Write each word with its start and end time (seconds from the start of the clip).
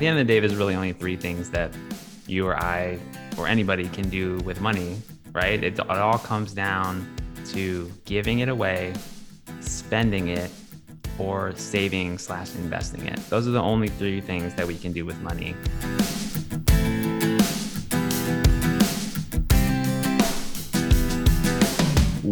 at 0.00 0.04
the 0.04 0.08
end 0.08 0.18
of 0.18 0.26
the 0.26 0.32
day, 0.32 0.40
there's 0.40 0.56
really 0.56 0.74
only 0.74 0.94
three 0.94 1.14
things 1.14 1.50
that 1.50 1.70
you 2.26 2.46
or 2.46 2.56
I 2.56 2.98
or 3.36 3.46
anybody 3.46 3.86
can 3.86 4.08
do 4.08 4.38
with 4.38 4.58
money, 4.58 4.96
right? 5.32 5.62
It, 5.62 5.78
it 5.78 5.90
all 5.90 6.16
comes 6.16 6.54
down 6.54 7.06
to 7.48 7.92
giving 8.06 8.38
it 8.38 8.48
away, 8.48 8.94
spending 9.60 10.28
it, 10.28 10.50
or 11.18 11.54
saving 11.54 12.16
slash 12.16 12.54
investing 12.54 13.08
it. 13.08 13.18
Those 13.28 13.46
are 13.46 13.50
the 13.50 13.60
only 13.60 13.88
three 13.88 14.22
things 14.22 14.54
that 14.54 14.66
we 14.66 14.78
can 14.78 14.94
do 14.94 15.04
with 15.04 15.20
money. 15.20 15.54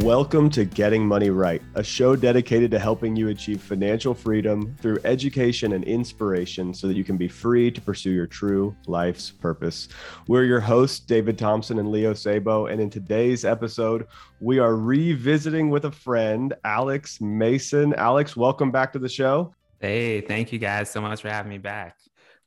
Welcome 0.08 0.48
to 0.52 0.64
Getting 0.64 1.06
Money 1.06 1.28
Right, 1.28 1.60
a 1.74 1.84
show 1.84 2.16
dedicated 2.16 2.70
to 2.70 2.78
helping 2.78 3.14
you 3.14 3.28
achieve 3.28 3.60
financial 3.60 4.14
freedom 4.14 4.74
through 4.80 5.00
education 5.04 5.74
and 5.74 5.84
inspiration 5.84 6.72
so 6.72 6.88
that 6.88 6.96
you 6.96 7.04
can 7.04 7.18
be 7.18 7.28
free 7.28 7.70
to 7.70 7.78
pursue 7.78 8.12
your 8.12 8.26
true 8.26 8.74
life's 8.86 9.30
purpose. 9.30 9.88
We're 10.26 10.44
your 10.44 10.60
hosts, 10.60 10.98
David 11.00 11.36
Thompson 11.36 11.78
and 11.78 11.90
Leo 11.90 12.14
Sabo. 12.14 12.68
And 12.68 12.80
in 12.80 12.88
today's 12.88 13.44
episode, 13.44 14.06
we 14.40 14.58
are 14.58 14.76
revisiting 14.76 15.68
with 15.68 15.84
a 15.84 15.92
friend, 15.92 16.54
Alex 16.64 17.20
Mason. 17.20 17.92
Alex, 17.92 18.34
welcome 18.34 18.70
back 18.70 18.94
to 18.94 18.98
the 18.98 19.10
show. 19.10 19.54
Hey, 19.78 20.22
thank 20.22 20.54
you 20.54 20.58
guys 20.58 20.90
so 20.90 21.02
much 21.02 21.20
for 21.20 21.28
having 21.28 21.50
me 21.50 21.58
back. 21.58 21.98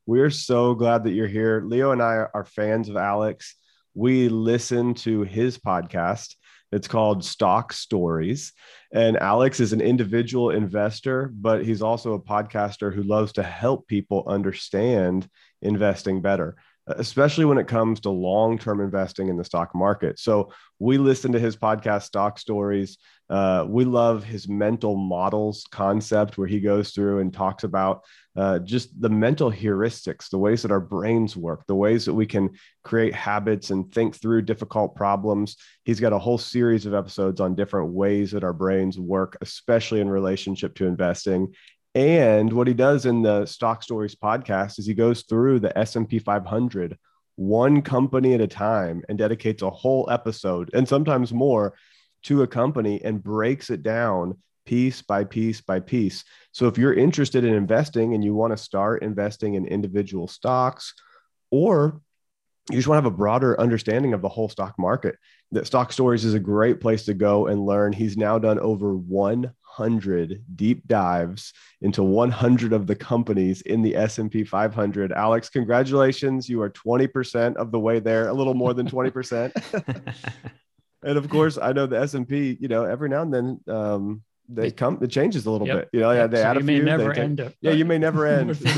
We're 0.08 0.32
so 0.32 0.74
glad 0.74 1.04
that 1.04 1.12
you're 1.12 1.28
here. 1.28 1.62
Leo 1.64 1.92
and 1.92 2.02
I 2.02 2.26
are 2.34 2.44
fans 2.44 2.90
of 2.90 2.98
Alex. 2.98 3.54
We 3.94 4.30
listen 4.30 4.96
to 4.96 5.22
his 5.22 5.60
podcast 5.60 6.38
it's 6.72 6.88
called 6.88 7.24
Stock 7.24 7.74
Stories. 7.74 8.54
And 8.94 9.18
Alex 9.18 9.60
is 9.60 9.74
an 9.74 9.82
individual 9.82 10.50
investor, 10.50 11.32
but 11.34 11.66
he's 11.66 11.82
also 11.82 12.14
a 12.14 12.22
podcaster 12.22 12.94
who 12.94 13.04
loves 13.04 13.34
to 13.34 13.44
help 13.44 13.88
people 13.88 14.24
understand 14.28 15.28
investing 15.62 16.22
better, 16.22 16.56
especially 16.88 17.46
when 17.46 17.58
it 17.58 17.68
comes 17.68 18.02
to 18.02 18.10
long 18.10 18.58
term 18.58 18.82
investing 18.82 19.30
in 19.30 19.38
the 19.38 19.44
stock 19.44 19.74
market. 19.76 20.20
So 20.20 20.52
we 20.80 20.98
listen 20.98 21.32
to 21.34 21.40
his 21.40 21.56
podcast, 21.56 22.04
Stock 22.04 22.40
Stories. 22.40 22.98
Uh, 23.30 23.66
we 23.68 23.86
love 23.86 24.26
his 24.26 24.50
mental 24.50 24.98
models 24.98 25.66
concept, 25.72 26.38
where 26.38 26.48
he 26.48 26.60
goes 26.60 26.92
through 26.92 27.20
and 27.20 27.34
talks 27.34 27.64
about 27.64 28.04
uh, 28.36 28.60
just 28.60 29.00
the 29.02 29.10
mental 29.10 29.52
heuristics, 29.52 30.30
the 30.30 30.38
ways 30.38 30.62
that 30.62 30.72
our 30.72 30.80
brains 30.80 31.36
work, 31.36 31.66
the 31.68 31.76
ways 31.76 32.06
that 32.06 32.14
we 32.14 32.26
can 32.26 32.50
create 32.84 33.14
habits 33.14 33.72
and 33.72 33.92
think 33.92 34.16
through 34.16 34.42
difficult 34.42 34.96
problems. 34.96 35.58
He's 35.84 36.00
got 36.00 36.14
a 36.14 36.20
whole 36.20 36.38
series 36.38 36.86
of 36.86 36.94
episodes 36.94 37.42
on 37.42 37.56
different 37.56 37.92
ways 37.92 38.32
that 38.32 38.44
our 38.44 38.54
brains 38.54 38.98
work, 38.98 39.38
especially 39.42 40.00
in 40.00 40.10
relationship 40.10 40.76
to 40.76 40.86
investing. 40.86 41.54
And 41.94 42.54
what 42.54 42.68
he 42.68 42.74
does 42.74 43.06
in 43.06 43.22
the 43.22 43.46
Stock 43.46 43.84
Stories 43.84 44.16
podcast 44.16 44.80
is 44.80 44.86
he 44.86 44.94
goes 44.94 45.24
through 45.24 45.60
the 45.60 45.78
S&P 45.78 46.20
500 46.20 46.98
one 47.36 47.82
company 47.82 48.34
at 48.34 48.42
a 48.42 48.48
time 48.48 49.04
and 49.10 49.18
dedicates 49.18 49.62
a 49.62 49.70
whole 49.70 50.08
episode 50.12 50.70
and 50.74 50.88
sometimes 50.88 51.34
more 51.34 51.74
to 52.24 52.44
a 52.44 52.48
company 52.48 53.02
and 53.04 53.24
breaks 53.24 53.70
it 53.70 53.82
down 53.82 54.38
piece 54.66 55.02
by 55.02 55.24
piece 55.24 55.60
by 55.60 55.80
piece. 55.80 56.24
So 56.52 56.68
if 56.68 56.78
you're 56.78 56.94
interested 56.94 57.44
in 57.44 57.54
investing 57.54 58.14
and 58.14 58.24
you 58.24 58.34
want 58.34 58.52
to 58.52 58.58
start 58.58 59.04
investing 59.04 59.56
in 59.56 59.66
individual 59.66 60.28
stocks, 60.28 60.94
or 61.50 62.02
you 62.70 62.78
just 62.78 62.88
want 62.88 63.02
to 63.02 63.04
have 63.04 63.14
a 63.14 63.18
broader 63.18 63.60
understanding 63.60 64.14
of 64.14 64.22
the 64.22 64.30
whole 64.30 64.50
stock 64.50 64.76
market, 64.78 65.16
that 65.52 65.68
Stock 65.68 65.92
Stories 65.92 66.24
is 66.24 66.34
a 66.34 66.40
great 66.40 66.80
place 66.80 67.06
to 67.06 67.14
go 67.14 67.48
and 67.48 67.66
learn. 67.66 67.92
He's 67.92 68.18
now 68.18 68.38
done 68.38 68.60
over 68.60 68.96
100 68.96 70.44
deep 70.56 70.88
dives 70.88 71.54
into 71.82 72.04
100 72.04 72.72
of 72.72 72.88
the 72.88 72.96
companies 72.96 73.62
in 73.62 73.82
the 73.82 73.96
S&P 73.96 74.44
500. 74.44 75.12
Alex, 75.12 75.50
congratulations. 75.50 76.48
You 76.48 76.62
are 76.62 76.70
20% 76.70 77.56
of 77.56 77.72
the 77.72 77.80
way 77.80 78.00
there, 78.00 78.28
a 78.28 78.34
little 78.34 78.54
more 78.54 78.74
than 78.74 78.88
20%. 78.88 79.52
and 81.04 81.18
of 81.18 81.30
course, 81.30 81.58
I 81.58 81.74
know 81.74 81.88
the 81.88 82.00
S&P, 82.00 82.58
you 82.60 82.68
know, 82.68 82.86
every 82.86 83.10
now 83.10 83.24
and 83.24 83.34
then 83.34 83.60
um, 83.68 84.22
they 84.54 84.72
come 84.72 84.98
it 85.02 85.10
changes 85.10 85.46
a 85.46 85.52
little 85.52 85.68
yep. 85.68 85.78
bit. 85.78 85.90
You 85.94 86.02
know 86.02 86.12
yeah 86.12 86.28
they 86.28 86.38
so 86.38 86.44
add 86.44 86.58
a 86.58 86.60
may 86.62 86.76
few 86.76 86.84
never 86.84 87.14
take, 87.14 87.24
end 87.24 87.42
up, 87.42 87.54
yeah 87.62 87.72
you 87.72 87.86
may 87.86 87.98
never 87.98 88.26
end. 88.26 88.52
Well, 88.62 88.76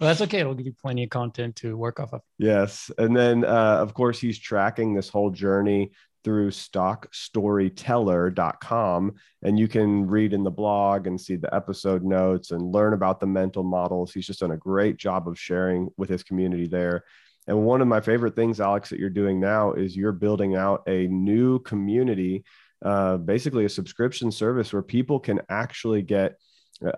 that's 0.00 0.20
okay. 0.22 0.40
It'll 0.40 0.54
give 0.54 0.66
you 0.66 0.74
plenty 0.80 1.04
of 1.04 1.10
content 1.10 1.54
to 1.56 1.76
work 1.76 2.00
off 2.00 2.12
of. 2.12 2.22
Yes. 2.38 2.90
And 2.98 3.16
then 3.16 3.44
uh, 3.44 3.78
of 3.80 3.94
course 3.94 4.20
he's 4.20 4.38
tracking 4.38 4.94
this 4.94 5.08
whole 5.08 5.30
journey 5.30 5.92
through 6.24 6.50
stockstoryteller.com 6.50 9.14
and 9.42 9.58
you 9.58 9.68
can 9.68 10.06
read 10.06 10.32
in 10.32 10.42
the 10.42 10.50
blog 10.50 11.06
and 11.06 11.20
see 11.20 11.36
the 11.36 11.54
episode 11.54 12.02
notes 12.02 12.50
and 12.50 12.72
learn 12.72 12.94
about 12.94 13.20
the 13.20 13.26
mental 13.26 13.62
models. 13.62 14.12
He's 14.12 14.26
just 14.26 14.40
done 14.40 14.50
a 14.50 14.56
great 14.56 14.96
job 14.96 15.28
of 15.28 15.38
sharing 15.38 15.88
with 15.96 16.08
his 16.08 16.24
community 16.24 16.66
there. 16.66 17.04
And 17.46 17.62
one 17.62 17.80
of 17.80 17.86
my 17.86 18.00
favorite 18.00 18.34
things 18.34 18.60
alex 18.60 18.90
that 18.90 18.98
you're 18.98 19.08
doing 19.08 19.38
now 19.38 19.74
is 19.74 19.96
you're 19.96 20.10
building 20.10 20.56
out 20.56 20.82
a 20.88 21.06
new 21.06 21.60
community 21.60 22.42
uh, 22.84 23.16
basically 23.16 23.64
a 23.64 23.68
subscription 23.68 24.30
service 24.30 24.72
where 24.72 24.82
people 24.82 25.18
can 25.18 25.40
actually 25.48 26.02
get 26.02 26.36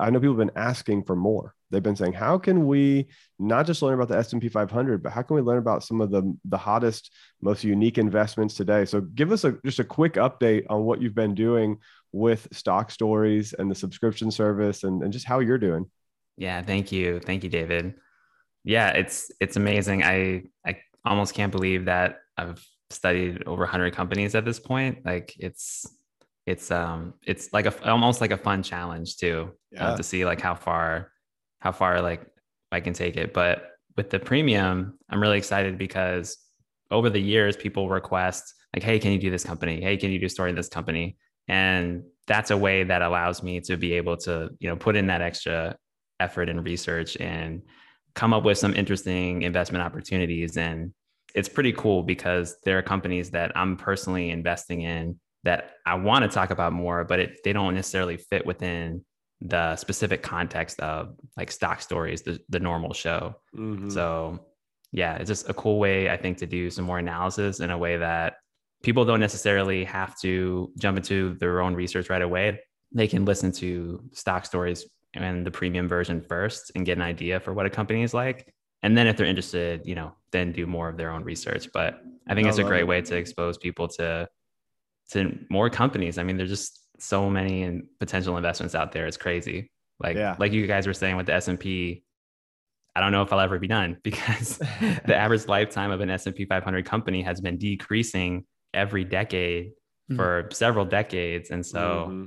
i 0.00 0.10
know 0.10 0.18
people 0.18 0.36
have 0.36 0.46
been 0.46 0.56
asking 0.56 1.04
for 1.04 1.16
more. 1.16 1.54
They've 1.70 1.82
been 1.82 1.96
saying 1.96 2.14
how 2.14 2.38
can 2.38 2.66
we 2.66 3.08
not 3.38 3.66
just 3.66 3.82
learn 3.82 3.94
about 3.94 4.08
the 4.08 4.16
s&p 4.16 4.48
500 4.48 5.02
but 5.02 5.12
how 5.12 5.22
can 5.22 5.36
we 5.36 5.42
learn 5.42 5.58
about 5.58 5.84
some 5.84 6.00
of 6.00 6.10
the 6.10 6.36
the 6.46 6.56
hottest 6.56 7.12
most 7.40 7.62
unique 7.62 7.98
investments 7.98 8.54
today? 8.54 8.84
So 8.84 9.00
give 9.02 9.32
us 9.32 9.44
a 9.44 9.52
just 9.64 9.78
a 9.78 9.84
quick 9.84 10.14
update 10.14 10.64
on 10.70 10.84
what 10.84 11.02
you've 11.02 11.14
been 11.14 11.34
doing 11.34 11.78
with 12.12 12.48
stock 12.52 12.90
stories 12.90 13.52
and 13.52 13.70
the 13.70 13.74
subscription 13.74 14.30
service 14.30 14.82
and, 14.84 15.02
and 15.02 15.12
just 15.12 15.26
how 15.26 15.40
you're 15.40 15.58
doing. 15.58 15.86
Yeah 16.36 16.62
thank 16.62 16.90
you. 16.90 17.20
Thank 17.20 17.44
you 17.44 17.50
david. 17.50 17.94
Yeah 18.64 18.90
it's 18.90 19.30
it's 19.40 19.56
amazing. 19.56 20.02
I 20.02 20.44
i 20.64 20.78
almost 21.04 21.34
can't 21.34 21.52
believe 21.52 21.86
that 21.86 22.18
i've 22.36 22.62
studied 22.90 23.42
over 23.46 23.62
100 23.62 23.94
companies 23.94 24.34
at 24.34 24.44
this 24.44 24.58
point 24.58 25.04
like 25.04 25.34
it's 25.38 25.86
it's 26.46 26.70
um 26.70 27.12
it's 27.26 27.52
like 27.52 27.66
a 27.66 27.90
almost 27.90 28.20
like 28.20 28.30
a 28.30 28.36
fun 28.36 28.62
challenge 28.62 29.16
too 29.18 29.50
yeah. 29.70 29.88
uh, 29.88 29.96
to 29.96 30.02
see 30.02 30.24
like 30.24 30.40
how 30.40 30.54
far 30.54 31.12
how 31.60 31.70
far 31.70 32.00
like 32.00 32.26
i 32.72 32.80
can 32.80 32.92
take 32.92 33.16
it. 33.16 33.34
But 33.34 33.72
with 33.96 34.10
the 34.10 34.18
premium 34.18 34.98
i'm 35.10 35.20
really 35.20 35.38
excited 35.38 35.76
because 35.76 36.38
over 36.90 37.10
the 37.10 37.20
years 37.20 37.56
people 37.56 37.88
request 37.90 38.54
like 38.74 38.82
hey 38.82 38.98
can 38.98 39.12
you 39.12 39.18
do 39.18 39.30
this 39.30 39.44
company? 39.44 39.80
Hey 39.82 39.96
can 39.96 40.10
you 40.10 40.18
do 40.18 40.28
story 40.28 40.50
in 40.50 40.56
this 40.56 40.68
company? 40.68 41.18
And 41.48 42.04
that's 42.26 42.50
a 42.50 42.56
way 42.56 42.84
that 42.84 43.02
allows 43.02 43.42
me 43.42 43.60
to 43.60 43.76
be 43.76 43.92
able 43.94 44.16
to 44.18 44.50
you 44.58 44.68
know 44.70 44.76
put 44.76 44.96
in 44.96 45.08
that 45.08 45.20
extra 45.20 45.76
effort 46.20 46.48
and 46.48 46.64
research 46.64 47.16
and 47.18 47.62
come 48.14 48.32
up 48.32 48.44
with 48.44 48.58
some 48.58 48.74
interesting 48.74 49.42
investment 49.42 49.84
opportunities 49.84 50.56
and 50.56 50.92
it's 51.34 51.48
pretty 51.48 51.72
cool 51.72 52.02
because 52.02 52.56
there 52.64 52.78
are 52.78 52.82
companies 52.82 53.30
that 53.30 53.52
I'm 53.56 53.76
personally 53.76 54.30
investing 54.30 54.82
in 54.82 55.18
that 55.44 55.72
I 55.86 55.94
want 55.94 56.24
to 56.24 56.28
talk 56.28 56.50
about 56.50 56.72
more, 56.72 57.04
but 57.04 57.20
it, 57.20 57.40
they 57.44 57.52
don't 57.52 57.74
necessarily 57.74 58.16
fit 58.16 58.44
within 58.46 59.04
the 59.40 59.76
specific 59.76 60.22
context 60.22 60.80
of 60.80 61.14
like 61.36 61.50
stock 61.50 61.80
stories, 61.80 62.22
the, 62.22 62.40
the 62.48 62.58
normal 62.58 62.92
show. 62.92 63.36
Mm-hmm. 63.56 63.90
So 63.90 64.40
yeah, 64.92 65.16
it's 65.16 65.28
just 65.28 65.48
a 65.48 65.54
cool 65.54 65.78
way, 65.78 66.10
I 66.10 66.16
think, 66.16 66.38
to 66.38 66.46
do 66.46 66.70
some 66.70 66.84
more 66.84 66.98
analysis 66.98 67.60
in 67.60 67.70
a 67.70 67.78
way 67.78 67.98
that 67.98 68.36
people 68.82 69.04
don't 69.04 69.20
necessarily 69.20 69.84
have 69.84 70.18
to 70.20 70.72
jump 70.78 70.96
into 70.96 71.34
their 71.34 71.60
own 71.60 71.74
research 71.74 72.10
right 72.10 72.22
away. 72.22 72.60
They 72.92 73.06
can 73.06 73.24
listen 73.24 73.52
to 73.52 74.02
stock 74.12 74.46
stories 74.46 74.86
and 75.14 75.46
the 75.46 75.50
premium 75.50 75.88
version 75.88 76.20
first 76.20 76.72
and 76.74 76.86
get 76.86 76.96
an 76.96 77.02
idea 77.02 77.40
for 77.40 77.52
what 77.52 77.66
a 77.66 77.70
company 77.70 78.02
is 78.02 78.14
like 78.14 78.52
and 78.82 78.96
then 78.96 79.06
if 79.06 79.16
they're 79.16 79.26
interested 79.26 79.82
you 79.84 79.94
know 79.94 80.12
then 80.30 80.52
do 80.52 80.66
more 80.66 80.88
of 80.88 80.96
their 80.96 81.10
own 81.10 81.24
research 81.24 81.68
but 81.72 82.02
i 82.28 82.34
think 82.34 82.46
I 82.46 82.50
it's 82.50 82.58
a 82.58 82.64
great 82.64 82.82
it. 82.82 82.86
way 82.86 83.02
to 83.02 83.16
expose 83.16 83.58
people 83.58 83.88
to 83.88 84.28
to 85.10 85.38
more 85.50 85.70
companies 85.70 86.18
i 86.18 86.22
mean 86.22 86.36
there's 86.36 86.50
just 86.50 86.84
so 86.98 87.30
many 87.30 87.62
and 87.62 87.84
potential 88.00 88.36
investments 88.36 88.74
out 88.74 88.92
there 88.92 89.06
it's 89.06 89.16
crazy 89.16 89.70
like 90.00 90.16
yeah. 90.16 90.36
like 90.38 90.52
you 90.52 90.66
guys 90.66 90.86
were 90.86 90.94
saying 90.94 91.16
with 91.16 91.26
the 91.26 91.34
s&p 91.34 92.02
i 92.94 93.00
don't 93.00 93.12
know 93.12 93.22
if 93.22 93.32
i'll 93.32 93.40
ever 93.40 93.58
be 93.58 93.68
done 93.68 93.96
because 94.02 94.58
the 95.06 95.14
average 95.14 95.46
lifetime 95.46 95.90
of 95.90 96.00
an 96.00 96.10
s&p 96.10 96.44
500 96.44 96.84
company 96.84 97.22
has 97.22 97.40
been 97.40 97.58
decreasing 97.58 98.44
every 98.74 99.04
decade 99.04 99.66
mm-hmm. 99.66 100.16
for 100.16 100.48
several 100.52 100.84
decades 100.84 101.50
and 101.50 101.64
so 101.64 102.06
mm-hmm. 102.08 102.24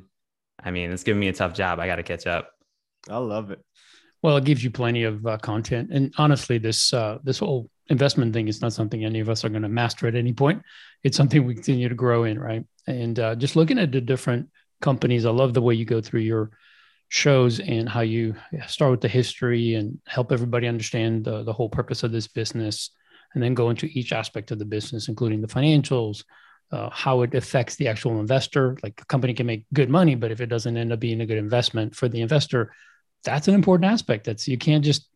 i 0.64 0.72
mean 0.72 0.92
it's 0.92 1.04
giving 1.04 1.20
me 1.20 1.28
a 1.28 1.34
tough 1.34 1.54
job 1.54 1.80
i 1.80 1.88
got 1.88 1.98
to 1.98 2.04
catch 2.04 2.26
up 2.26 2.50
i 3.10 3.18
love 3.18 3.52
it 3.52 3.60
well, 4.22 4.38
it 4.38 4.46
gives 4.46 4.64
you 4.64 4.72
plenty 4.72 5.04
of 5.04 5.26
uh, 5.26 5.38
content, 5.38 5.90
and 5.92 6.14
honestly, 6.18 6.58
this 6.58 6.94
uh, 6.94 7.18
this 7.24 7.40
whole 7.40 7.70
investment 7.88 8.34
thing 8.34 8.48
is 8.48 8.62
not 8.62 8.74
something 8.74 9.04
any 9.04 9.20
of 9.20 9.30
us 9.30 9.44
are 9.44 9.50
going 9.50 9.64
to 9.64 9.70
master 9.70 10.08
at 10.08 10.16
any 10.16 10.34
point. 10.34 10.62
It's 11.04 11.18
something 11.18 11.44
we 11.44 11.56
continue 11.56 11.90
to 11.90 11.96
grow 11.96 12.24
in, 12.24 12.40
right? 12.40 12.64
And 12.88 13.20
uh, 13.20 13.36
just 13.36 13.56
looking 13.56 13.80
at 13.80 13.92
the 13.92 14.00
different 14.00 14.50
companies, 14.80 15.26
I 15.26 15.32
love 15.32 15.54
the 15.54 15.62
way 15.62 15.76
you 15.76 15.86
go 15.86 16.02
through 16.02 16.22
your 16.22 16.52
shows 17.10 17.60
and 17.60 17.90
how 17.90 18.02
you 18.02 18.36
start 18.68 18.92
with 18.92 19.02
the 19.02 19.08
history 19.10 19.76
and 19.76 20.00
help 20.08 20.32
everybody 20.32 20.68
understand 20.68 21.26
the, 21.26 21.44
the 21.44 21.52
whole 21.52 21.68
purpose 21.68 22.04
of 22.04 22.12
this 22.12 22.28
business, 22.28 22.92
and 23.34 23.44
then 23.44 23.54
go 23.54 23.70
into 23.70 23.88
each 23.88 24.14
aspect 24.14 24.52
of 24.52 24.60
the 24.60 24.66
business, 24.66 25.10
including 25.10 25.42
the 25.42 25.48
financials, 25.48 26.24
uh, 26.72 26.90
how 26.90 27.22
it 27.24 27.36
affects 27.36 27.76
the 27.76 27.90
actual 27.90 28.20
investor. 28.20 28.78
Like 28.82 29.02
a 29.02 29.06
company 29.06 29.34
can 29.34 29.46
make 29.46 29.66
good 29.74 29.90
money, 29.90 30.16
but 30.16 30.32
if 30.32 30.40
it 30.40 30.48
doesn't 30.48 30.78
end 30.78 30.94
up 30.94 31.00
being 31.02 31.20
a 31.20 31.26
good 31.26 31.38
investment 31.38 31.96
for 31.96 32.08
the 32.08 32.22
investor, 32.22 32.72
that's 33.24 33.48
an 33.48 33.56
important 33.56 33.92
aspect. 33.92 34.26
That's 34.26 34.48
you 34.48 34.58
can't 34.58 34.84
just 34.84 35.08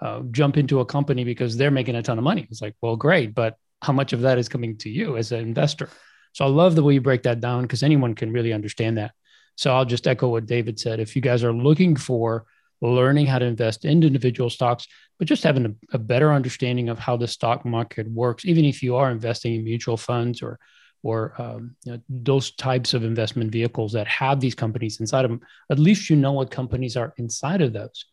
uh, 0.00 0.20
jump 0.30 0.56
into 0.56 0.80
a 0.80 0.86
company 0.86 1.24
because 1.24 1.56
they're 1.56 1.70
making 1.70 1.96
a 1.96 2.02
ton 2.02 2.18
of 2.18 2.24
money. 2.24 2.46
It's 2.50 2.62
like, 2.62 2.74
well, 2.80 2.96
great, 2.96 3.34
but 3.34 3.56
how 3.82 3.92
much 3.92 4.12
of 4.12 4.22
that 4.22 4.38
is 4.38 4.48
coming 4.48 4.76
to 4.78 4.90
you 4.90 5.16
as 5.16 5.32
an 5.32 5.40
investor? 5.40 5.88
So 6.32 6.44
I 6.44 6.48
love 6.48 6.74
the 6.74 6.82
way 6.82 6.94
you 6.94 7.00
break 7.00 7.22
that 7.24 7.40
down 7.40 7.62
because 7.62 7.82
anyone 7.82 8.14
can 8.14 8.32
really 8.32 8.52
understand 8.52 8.98
that. 8.98 9.12
So 9.56 9.72
I'll 9.74 9.84
just 9.84 10.06
echo 10.06 10.28
what 10.28 10.46
David 10.46 10.78
said. 10.78 11.00
If 11.00 11.16
you 11.16 11.22
guys 11.22 11.44
are 11.44 11.52
looking 11.52 11.96
for 11.96 12.46
learning 12.80 13.26
how 13.26 13.38
to 13.38 13.44
invest 13.44 13.84
in 13.84 14.02
individual 14.02 14.48
stocks, 14.48 14.86
but 15.18 15.28
just 15.28 15.42
having 15.42 15.66
a, 15.66 15.96
a 15.96 15.98
better 15.98 16.32
understanding 16.32 16.88
of 16.88 16.98
how 16.98 17.16
the 17.16 17.28
stock 17.28 17.66
market 17.66 18.10
works, 18.10 18.46
even 18.46 18.64
if 18.64 18.82
you 18.82 18.96
are 18.96 19.10
investing 19.10 19.54
in 19.54 19.64
mutual 19.64 19.98
funds 19.98 20.40
or 20.40 20.58
or 21.02 21.34
um, 21.38 21.76
you 21.84 21.92
know, 21.92 22.00
those 22.08 22.50
types 22.52 22.94
of 22.94 23.04
investment 23.04 23.50
vehicles 23.50 23.92
that 23.92 24.06
have 24.06 24.40
these 24.40 24.54
companies 24.54 25.00
inside 25.00 25.24
of 25.24 25.30
them, 25.30 25.40
at 25.70 25.78
least 25.78 26.10
you 26.10 26.16
know 26.16 26.32
what 26.32 26.50
companies 26.50 26.96
are 26.96 27.14
inside 27.16 27.62
of 27.62 27.72
those, 27.72 28.06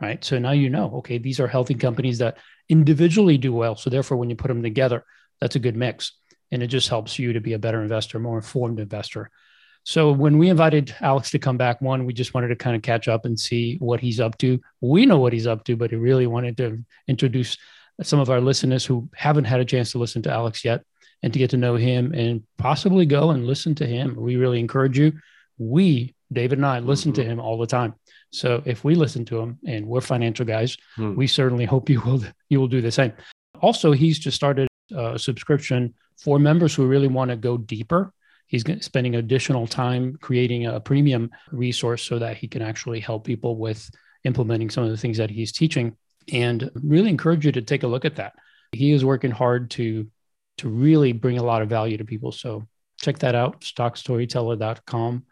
right? 0.00 0.22
So 0.24 0.38
now 0.38 0.52
you 0.52 0.70
know, 0.70 0.96
okay, 0.96 1.18
these 1.18 1.40
are 1.40 1.46
healthy 1.46 1.74
companies 1.74 2.18
that 2.18 2.38
individually 2.68 3.38
do 3.38 3.52
well. 3.52 3.76
So 3.76 3.90
therefore, 3.90 4.16
when 4.16 4.30
you 4.30 4.36
put 4.36 4.48
them 4.48 4.62
together, 4.62 5.04
that's 5.40 5.56
a 5.56 5.60
good 5.60 5.76
mix. 5.76 6.12
And 6.52 6.62
it 6.62 6.68
just 6.68 6.88
helps 6.88 7.18
you 7.18 7.32
to 7.32 7.40
be 7.40 7.54
a 7.54 7.58
better 7.58 7.82
investor, 7.82 8.18
more 8.18 8.36
informed 8.36 8.78
investor. 8.78 9.30
So 9.82 10.12
when 10.12 10.38
we 10.38 10.48
invited 10.48 10.94
Alex 11.00 11.30
to 11.32 11.38
come 11.38 11.58
back, 11.58 11.80
one, 11.80 12.06
we 12.06 12.14
just 12.14 12.32
wanted 12.32 12.48
to 12.48 12.56
kind 12.56 12.74
of 12.74 12.82
catch 12.82 13.06
up 13.06 13.26
and 13.26 13.38
see 13.38 13.76
what 13.78 14.00
he's 14.00 14.18
up 14.18 14.38
to. 14.38 14.60
We 14.80 15.04
know 15.04 15.18
what 15.18 15.34
he's 15.34 15.46
up 15.46 15.64
to, 15.64 15.76
but 15.76 15.90
he 15.90 15.96
really 15.96 16.26
wanted 16.26 16.56
to 16.58 16.82
introduce 17.06 17.58
some 18.02 18.18
of 18.18 18.30
our 18.30 18.40
listeners 18.40 18.84
who 18.84 19.08
haven't 19.14 19.44
had 19.44 19.60
a 19.60 19.64
chance 19.64 19.92
to 19.92 19.98
listen 19.98 20.22
to 20.22 20.32
Alex 20.32 20.64
yet 20.64 20.82
and 21.24 21.32
to 21.32 21.38
get 21.38 21.48
to 21.48 21.56
know 21.56 21.74
him 21.74 22.12
and 22.12 22.42
possibly 22.58 23.06
go 23.06 23.30
and 23.30 23.46
listen 23.46 23.74
to 23.76 23.86
him. 23.86 24.14
We 24.14 24.36
really 24.36 24.60
encourage 24.60 24.98
you. 24.98 25.14
We, 25.56 26.14
David 26.30 26.58
and 26.58 26.66
I, 26.66 26.80
listen 26.80 27.12
mm-hmm. 27.12 27.22
to 27.22 27.26
him 27.26 27.40
all 27.40 27.56
the 27.56 27.66
time. 27.66 27.94
So 28.30 28.62
if 28.66 28.84
we 28.84 28.94
listen 28.94 29.24
to 29.26 29.40
him 29.40 29.58
and 29.66 29.86
we're 29.86 30.02
financial 30.02 30.44
guys, 30.44 30.76
mm. 30.98 31.16
we 31.16 31.26
certainly 31.26 31.64
hope 31.64 31.88
you 31.88 32.02
will 32.02 32.22
you 32.50 32.60
will 32.60 32.68
do 32.68 32.82
the 32.82 32.92
same. 32.92 33.14
Also, 33.62 33.92
he's 33.92 34.18
just 34.18 34.36
started 34.36 34.68
a 34.94 35.18
subscription 35.18 35.94
for 36.22 36.38
members 36.38 36.74
who 36.74 36.86
really 36.86 37.08
want 37.08 37.30
to 37.30 37.36
go 37.36 37.56
deeper 37.56 38.12
he's 38.46 38.62
spending 38.84 39.16
additional 39.16 39.66
time 39.66 40.18
creating 40.20 40.66
a 40.66 40.78
premium 40.78 41.30
resource 41.50 42.02
so 42.02 42.18
that 42.18 42.36
he 42.36 42.46
can 42.46 42.60
actually 42.60 43.00
help 43.00 43.24
people 43.24 43.56
with 43.56 43.90
implementing 44.24 44.68
some 44.68 44.84
of 44.84 44.90
the 44.90 44.96
things 44.98 45.16
that 45.16 45.30
he's 45.30 45.50
teaching 45.50 45.96
and 46.30 46.70
really 46.74 47.08
encourage 47.08 47.46
you 47.46 47.52
to 47.52 47.62
take 47.62 47.82
a 47.82 47.86
look 47.86 48.04
at 48.04 48.16
that 48.16 48.34
he 48.74 48.92
is 48.92 49.04
working 49.04 49.30
hard 49.30 49.70
to 49.70 50.06
to 50.58 50.68
really 50.68 51.12
bring 51.12 51.38
a 51.38 51.42
lot 51.42 51.62
of 51.62 51.68
value 51.68 51.96
to 51.96 52.04
people. 52.04 52.32
So 52.32 52.66
check 53.00 53.18
that 53.18 53.34
out 53.34 53.60
stockstoryteller.com 53.60 55.24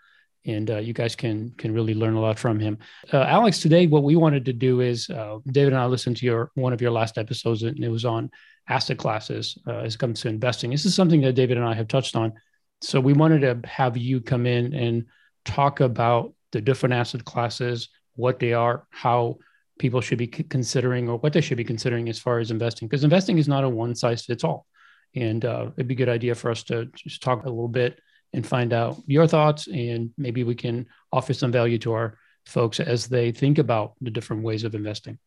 and 0.45 0.71
uh, 0.71 0.79
you 0.79 0.93
guys 0.93 1.15
can 1.15 1.51
can 1.57 1.73
really 1.73 1.95
learn 1.95 2.15
a 2.15 2.21
lot 2.21 2.39
from 2.39 2.59
him. 2.59 2.77
Uh, 3.13 3.23
alex 3.23 3.61
today 3.61 3.87
what 3.87 4.03
we 4.03 4.17
wanted 4.17 4.45
to 4.45 4.53
do 4.53 4.81
is 4.81 5.09
uh, 5.09 5.39
david 5.53 5.73
and 5.73 5.81
i 5.81 5.87
listened 5.87 6.17
to 6.17 6.27
your 6.27 6.51
one 6.55 6.73
of 6.73 6.81
your 6.81 6.91
last 6.91 7.17
episodes 7.17 7.63
and 7.63 7.79
it 7.79 7.89
was 7.89 8.05
on 8.05 8.31
asset 8.69 8.99
classes 8.99 9.57
uh, 9.67 9.79
as 9.79 9.95
it 9.95 9.99
comes 9.99 10.21
to 10.21 10.29
investing. 10.29 10.71
This 10.71 10.85
is 10.85 10.95
something 10.95 11.21
that 11.23 11.35
david 11.35 11.57
and 11.57 11.67
i 11.67 11.75
have 11.75 11.89
touched 11.89 12.17
on. 12.17 12.33
So 12.81 13.01
we 13.01 13.13
wanted 13.13 13.41
to 13.41 13.69
have 13.69 13.97
you 13.97 14.21
come 14.21 14.47
in 14.47 14.75
and 14.75 15.07
talk 15.45 15.81
about 15.81 16.35
the 16.51 16.61
different 16.61 16.95
asset 16.95 17.25
classes, 17.25 17.89
what 18.17 18.39
they 18.39 18.53
are, 18.53 18.87
how 18.91 19.39
people 19.79 20.01
should 20.01 20.19
be 20.19 20.27
considering, 20.27 21.09
or 21.09 21.19
what 21.19 21.33
they 21.33 21.41
should 21.41 21.57
be 21.57 21.65
considering 21.65 22.09
as 22.09 22.19
far 22.19 22.39
as 22.39 22.51
investing, 22.51 22.89
because 22.89 23.05
investing 23.05 23.39
is 23.39 23.49
not 23.49 23.65
a 23.65 23.69
one 23.69 23.95
size 23.95 24.25
fits 24.25 24.45
all. 24.45 24.67
And 25.15 25.45
uh, 25.45 25.71
it'd 25.77 25.89
be 25.89 25.95
a 25.95 25.97
good 25.97 26.09
idea 26.09 26.35
for 26.35 26.51
us 26.51 26.63
to 26.65 26.87
just 26.95 27.23
talk 27.23 27.45
a 27.45 27.51
little 27.51 27.69
bit 27.69 28.01
and 28.33 28.47
find 28.47 28.73
out 28.73 28.97
your 29.07 29.27
thoughts, 29.27 29.67
and 29.67 30.11
maybe 30.17 30.43
we 30.43 30.55
can 30.55 30.87
offer 31.13 31.35
some 31.35 31.53
value 31.53 31.79
to 31.79 31.93
our 31.93 32.19
folks 32.47 32.81
as 32.81 33.07
they 33.07 33.31
think 33.31 33.59
about 33.59 33.93
the 34.01 34.11
different 34.11 34.43
ways 34.43 34.65
of 34.65 34.75
investing. 34.75 35.19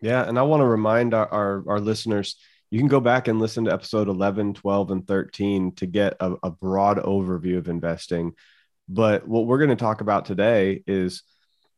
Yeah, 0.00 0.28
and 0.28 0.38
I 0.38 0.42
want 0.42 0.60
to 0.60 0.66
remind 0.66 1.14
our, 1.14 1.26
our, 1.28 1.64
our 1.66 1.80
listeners 1.80 2.36
you 2.70 2.78
can 2.78 2.88
go 2.88 3.00
back 3.00 3.28
and 3.28 3.38
listen 3.38 3.64
to 3.64 3.72
episode 3.72 4.08
11 4.08 4.54
12 4.54 4.90
and 4.90 5.06
13 5.06 5.74
to 5.76 5.86
get 5.86 6.16
a, 6.20 6.34
a 6.42 6.50
broad 6.50 6.98
overview 6.98 7.58
of 7.58 7.68
investing 7.68 8.34
but 8.88 9.26
what 9.28 9.46
we're 9.46 9.58
going 9.58 9.70
to 9.70 9.76
talk 9.76 10.00
about 10.00 10.24
today 10.24 10.82
is 10.86 11.22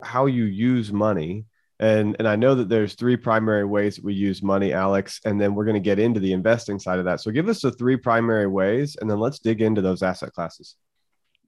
how 0.03 0.27
you 0.27 0.45
use 0.45 0.93
money 0.93 1.47
and 1.81 2.15
and 2.19 2.29
i 2.29 2.37
know 2.37 2.55
that 2.55 2.69
there's 2.69 2.95
three 2.95 3.17
primary 3.17 3.65
ways 3.65 3.97
that 3.97 4.05
we 4.05 4.15
use 4.15 4.43
money 4.43 4.73
alex 4.73 5.21
and 5.25 5.41
then 5.41 5.55
we're 5.55 5.65
going 5.65 5.75
to 5.75 5.81
get 5.81 5.99
into 5.99 6.21
the 6.21 6.33
investing 6.33 6.79
side 6.79 6.99
of 6.99 7.05
that 7.05 7.21
so 7.21 7.31
give 7.31 7.49
us 7.49 7.61
the 7.61 7.73
three 7.73 7.97
primary 7.97 8.47
ways 8.47 8.97
and 9.01 9.11
then 9.11 9.19
let's 9.19 9.41
dig 9.41 9.61
into 9.61 9.81
those 9.81 10.03
asset 10.03 10.33
classes 10.33 10.77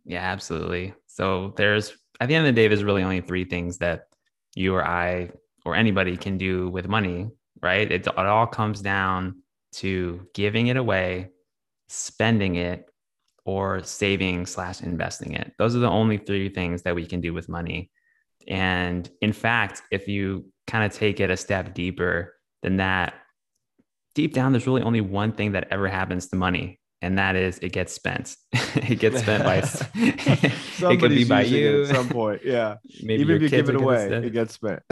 yeah 0.05 0.23
absolutely 0.23 0.93
so 1.07 1.53
there's 1.57 1.97
at 2.21 2.29
the 2.29 2.35
end 2.35 2.47
of 2.47 2.53
the 2.53 2.61
day 2.61 2.67
there's 2.67 2.85
really 2.85 3.05
only 3.05 3.21
three 3.21 3.45
things 3.45 3.79
that 3.79 4.09
you 4.57 4.75
or 4.75 4.85
i 4.85 5.31
or 5.65 5.77
anybody 5.77 6.17
can 6.17 6.37
do 6.37 6.69
with 6.69 6.89
money 6.89 7.31
right? 7.63 7.91
It, 7.91 8.07
it 8.07 8.19
all 8.19 8.47
comes 8.47 8.83
down 8.83 9.43
to 9.75 10.27
giving 10.35 10.67
it 10.67 10.77
away, 10.77 11.31
spending 11.89 12.57
it, 12.57 12.89
or 13.45 13.83
saving 13.83 14.47
slash 14.47 14.83
investing 14.83 15.35
it. 15.35 15.53
Those 15.59 15.75
are 15.75 15.81
the 15.81 15.89
only 15.89 16.19
three 16.19 16.49
things 16.49 16.83
that 16.83 16.95
we 16.95 17.07
can 17.07 17.21
do 17.21 17.33
with 17.33 17.49
money. 17.49 17.91
And 18.49 19.09
in 19.21 19.33
fact, 19.33 19.83
if 19.91 20.09
you 20.09 20.47
kind 20.67 20.85
of 20.85 20.97
take 20.97 21.21
it 21.21 21.31
a 21.31 21.37
step 21.37 21.75
deeper 21.75 22.35
than 22.63 22.77
that, 22.77 23.15
deep 24.15 24.35
down, 24.35 24.53
there's 24.53 24.67
really 24.67 24.83
only 24.83 25.01
one 25.01 25.33
thing 25.33 25.53
that 25.53 25.69
ever 25.71 25.89
happens 25.89 26.29
to 26.29 26.37
money, 26.37 26.81
and 27.01 27.19
that 27.19 27.37
is 27.37 27.59
it 27.59 27.73
gets 27.73 27.93
spent. 27.93 28.37
it 28.53 28.99
gets 28.99 29.21
spent 29.21 29.45
by 29.45 29.57
it 29.95 31.01
could 31.01 31.11
be 31.11 31.25
by 31.25 31.43
you 31.43 31.85
at 31.85 31.95
some 31.95 32.09
point. 32.09 32.43
Yeah. 32.45 32.77
Maybe 33.03 33.23
Even 33.23 33.37
if 33.37 33.43
you 33.43 33.49
give 33.49 33.69
it 33.69 33.77
away, 33.77 34.07
it 34.07 34.33
gets 34.33 34.55
spent. 34.55 34.83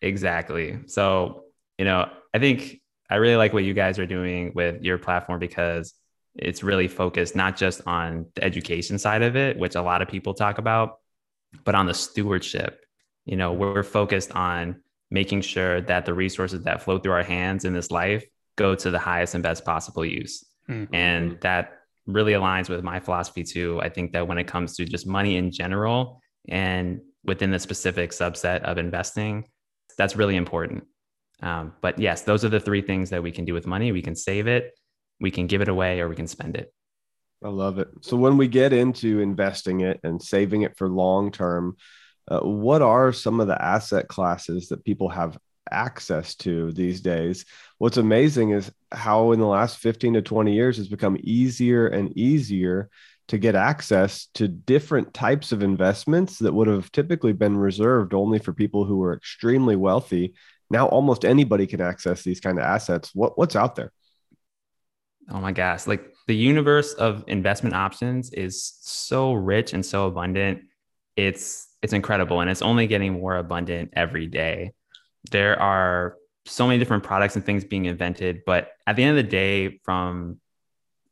exactly. 0.00 0.80
So 0.86 1.44
you 1.78 1.84
know, 1.84 2.08
I 2.34 2.38
think 2.38 2.80
I 3.10 3.16
really 3.16 3.36
like 3.36 3.52
what 3.52 3.64
you 3.64 3.74
guys 3.74 3.98
are 3.98 4.06
doing 4.06 4.52
with 4.54 4.82
your 4.82 4.98
platform 4.98 5.38
because 5.38 5.94
it's 6.34 6.62
really 6.62 6.88
focused 6.88 7.36
not 7.36 7.56
just 7.56 7.82
on 7.86 8.26
the 8.34 8.44
education 8.44 8.98
side 8.98 9.22
of 9.22 9.36
it, 9.36 9.58
which 9.58 9.74
a 9.74 9.82
lot 9.82 10.02
of 10.02 10.08
people 10.08 10.34
talk 10.34 10.58
about, 10.58 10.98
but 11.64 11.74
on 11.74 11.86
the 11.86 11.94
stewardship. 11.94 12.80
You 13.24 13.36
know, 13.36 13.52
we're 13.52 13.82
focused 13.82 14.32
on 14.32 14.82
making 15.10 15.42
sure 15.42 15.80
that 15.82 16.06
the 16.06 16.14
resources 16.14 16.62
that 16.62 16.82
flow 16.82 16.98
through 16.98 17.12
our 17.12 17.22
hands 17.22 17.64
in 17.64 17.72
this 17.72 17.90
life 17.90 18.24
go 18.56 18.74
to 18.74 18.90
the 18.90 18.98
highest 18.98 19.34
and 19.34 19.42
best 19.42 19.64
possible 19.64 20.04
use. 20.04 20.44
Mm-hmm. 20.68 20.94
And 20.94 21.40
that 21.42 21.78
really 22.06 22.32
aligns 22.32 22.68
with 22.68 22.82
my 22.82 22.98
philosophy 22.98 23.44
too. 23.44 23.80
I 23.82 23.88
think 23.88 24.12
that 24.12 24.26
when 24.26 24.38
it 24.38 24.46
comes 24.46 24.76
to 24.76 24.84
just 24.84 25.06
money 25.06 25.36
in 25.36 25.52
general 25.52 26.20
and 26.48 27.00
within 27.24 27.50
the 27.50 27.58
specific 27.58 28.10
subset 28.10 28.62
of 28.62 28.78
investing, 28.78 29.44
that's 29.96 30.16
really 30.16 30.36
important. 30.36 30.84
Um, 31.42 31.72
but 31.80 31.98
yes, 31.98 32.22
those 32.22 32.44
are 32.44 32.48
the 32.48 32.60
three 32.60 32.82
things 32.82 33.10
that 33.10 33.22
we 33.22 33.32
can 33.32 33.44
do 33.44 33.54
with 33.54 33.66
money. 33.66 33.92
We 33.92 34.02
can 34.02 34.16
save 34.16 34.46
it, 34.46 34.72
we 35.20 35.30
can 35.30 35.46
give 35.46 35.60
it 35.60 35.68
away, 35.68 36.00
or 36.00 36.08
we 36.08 36.16
can 36.16 36.26
spend 36.26 36.56
it. 36.56 36.72
I 37.44 37.48
love 37.48 37.78
it. 37.78 37.88
So 38.02 38.16
when 38.16 38.36
we 38.36 38.48
get 38.48 38.72
into 38.72 39.20
investing 39.20 39.80
it 39.80 40.00
and 40.04 40.22
saving 40.22 40.62
it 40.62 40.76
for 40.76 40.88
long 40.88 41.32
term, 41.32 41.76
uh, 42.28 42.40
what 42.40 42.82
are 42.82 43.12
some 43.12 43.40
of 43.40 43.48
the 43.48 43.60
asset 43.60 44.08
classes 44.08 44.68
that 44.68 44.84
people 44.84 45.08
have 45.08 45.36
access 45.70 46.34
to 46.36 46.72
these 46.72 47.00
days? 47.00 47.44
What's 47.78 47.96
amazing 47.96 48.50
is 48.50 48.70
how 48.92 49.32
in 49.32 49.40
the 49.40 49.46
last 49.46 49.78
15 49.78 50.14
to 50.14 50.22
20 50.22 50.54
years 50.54 50.78
it's 50.78 50.88
become 50.88 51.16
easier 51.20 51.88
and 51.88 52.16
easier 52.16 52.90
to 53.28 53.38
get 53.38 53.54
access 53.54 54.26
to 54.34 54.46
different 54.46 55.14
types 55.14 55.52
of 55.52 55.62
investments 55.62 56.38
that 56.38 56.52
would 56.52 56.68
have 56.68 56.92
typically 56.92 57.32
been 57.32 57.56
reserved 57.56 58.14
only 58.14 58.38
for 58.38 58.52
people 58.52 58.84
who 58.84 58.98
were 58.98 59.14
extremely 59.14 59.74
wealthy 59.74 60.34
now 60.72 60.86
almost 60.86 61.24
anybody 61.24 61.66
can 61.66 61.82
access 61.82 62.22
these 62.22 62.40
kind 62.40 62.58
of 62.58 62.64
assets. 62.64 63.14
What 63.14 63.36
what's 63.36 63.54
out 63.54 63.76
there? 63.76 63.92
Oh 65.30 65.40
my 65.40 65.52
gosh, 65.52 65.86
like 65.86 66.12
the 66.26 66.36
universe 66.36 66.92
of 66.94 67.24
investment 67.26 67.74
options 67.74 68.32
is 68.32 68.78
so 68.80 69.32
rich 69.32 69.72
and 69.72 69.84
so 69.84 70.06
abundant. 70.06 70.62
It's 71.16 71.68
it's 71.82 71.92
incredible 71.92 72.40
and 72.40 72.50
it's 72.50 72.62
only 72.62 72.86
getting 72.86 73.14
more 73.14 73.36
abundant 73.36 73.90
every 73.94 74.26
day. 74.26 74.72
There 75.30 75.60
are 75.60 76.16
so 76.46 76.66
many 76.66 76.78
different 76.78 77.04
products 77.04 77.36
and 77.36 77.44
things 77.44 77.64
being 77.64 77.86
invented, 77.86 78.42
but 78.46 78.70
at 78.86 78.96
the 78.96 79.02
end 79.02 79.16
of 79.18 79.24
the 79.24 79.30
day 79.30 79.80
from 79.84 80.40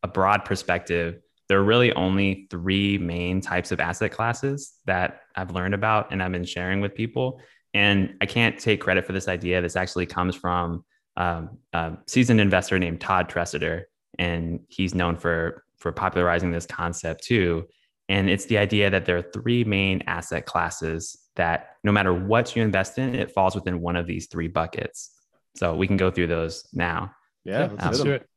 a 0.03 0.09
broad 0.09 0.45
perspective, 0.45 1.21
there 1.49 1.59
are 1.59 1.65
really 1.65 1.93
only 1.93 2.47
three 2.51 2.99
main 2.99 3.41
types 3.41 3.73
of 3.73 3.81
asset 3.81 4.13
classes 4.13 4.75
that 4.87 5.23
I've 5.35 5.51
learned 5.51 5.75
about 5.75 6.13
and 6.13 6.23
I've 6.23 6.33
been 6.33 6.45
sharing 6.45 6.81
with 6.81 6.95
people. 6.95 7.41
And 7.75 8.15
I 8.21 8.27
can't 8.27 8.59
take 8.59 8.81
credit 8.81 9.07
for 9.07 9.13
this 9.13 9.29
idea. 9.29 9.61
This 9.61 9.77
actually 9.77 10.07
comes 10.07 10.35
from 10.37 10.85
um, 11.17 11.59
a 11.73 11.99
seasoned 12.07 12.41
investor 12.41 12.79
named 12.79 13.01
Todd 13.01 13.29
Tresidder, 13.29 13.85
and 14.19 14.61
he's 14.69 14.95
known 14.95 15.17
for 15.17 15.65
for 15.79 15.93
popularizing 15.93 16.51
this 16.51 16.67
concept 16.67 17.25
too. 17.25 17.67
And 18.09 18.29
it's 18.29 18.47
the 18.47 18.59
idea 18.59 18.91
that 18.91 19.07
there 19.07 19.17
are 19.17 19.23
three 19.23 19.65
main 19.65 20.03
asset 20.07 20.45
classes 20.45 21.17
that 21.37 21.77
no 21.85 21.93
matter 21.93 22.13
what 22.13 22.55
you 22.55 22.63
invest 22.63 22.99
in, 22.99 23.15
it 23.15 23.31
falls 23.31 23.55
within 23.55 23.81
one 23.81 23.97
of 23.97 24.07
these 24.07 24.27
three 24.27 24.49
buckets. 24.49 25.11
So 25.57 25.75
we 25.75 25.87
can 25.87 25.97
go 25.97 26.11
through 26.11 26.27
those 26.27 26.67
now. 26.73 27.13
Yeah, 27.45 27.69
let's 27.79 28.01
um, 28.01 28.05
do 28.05 28.13
it. 28.13 28.29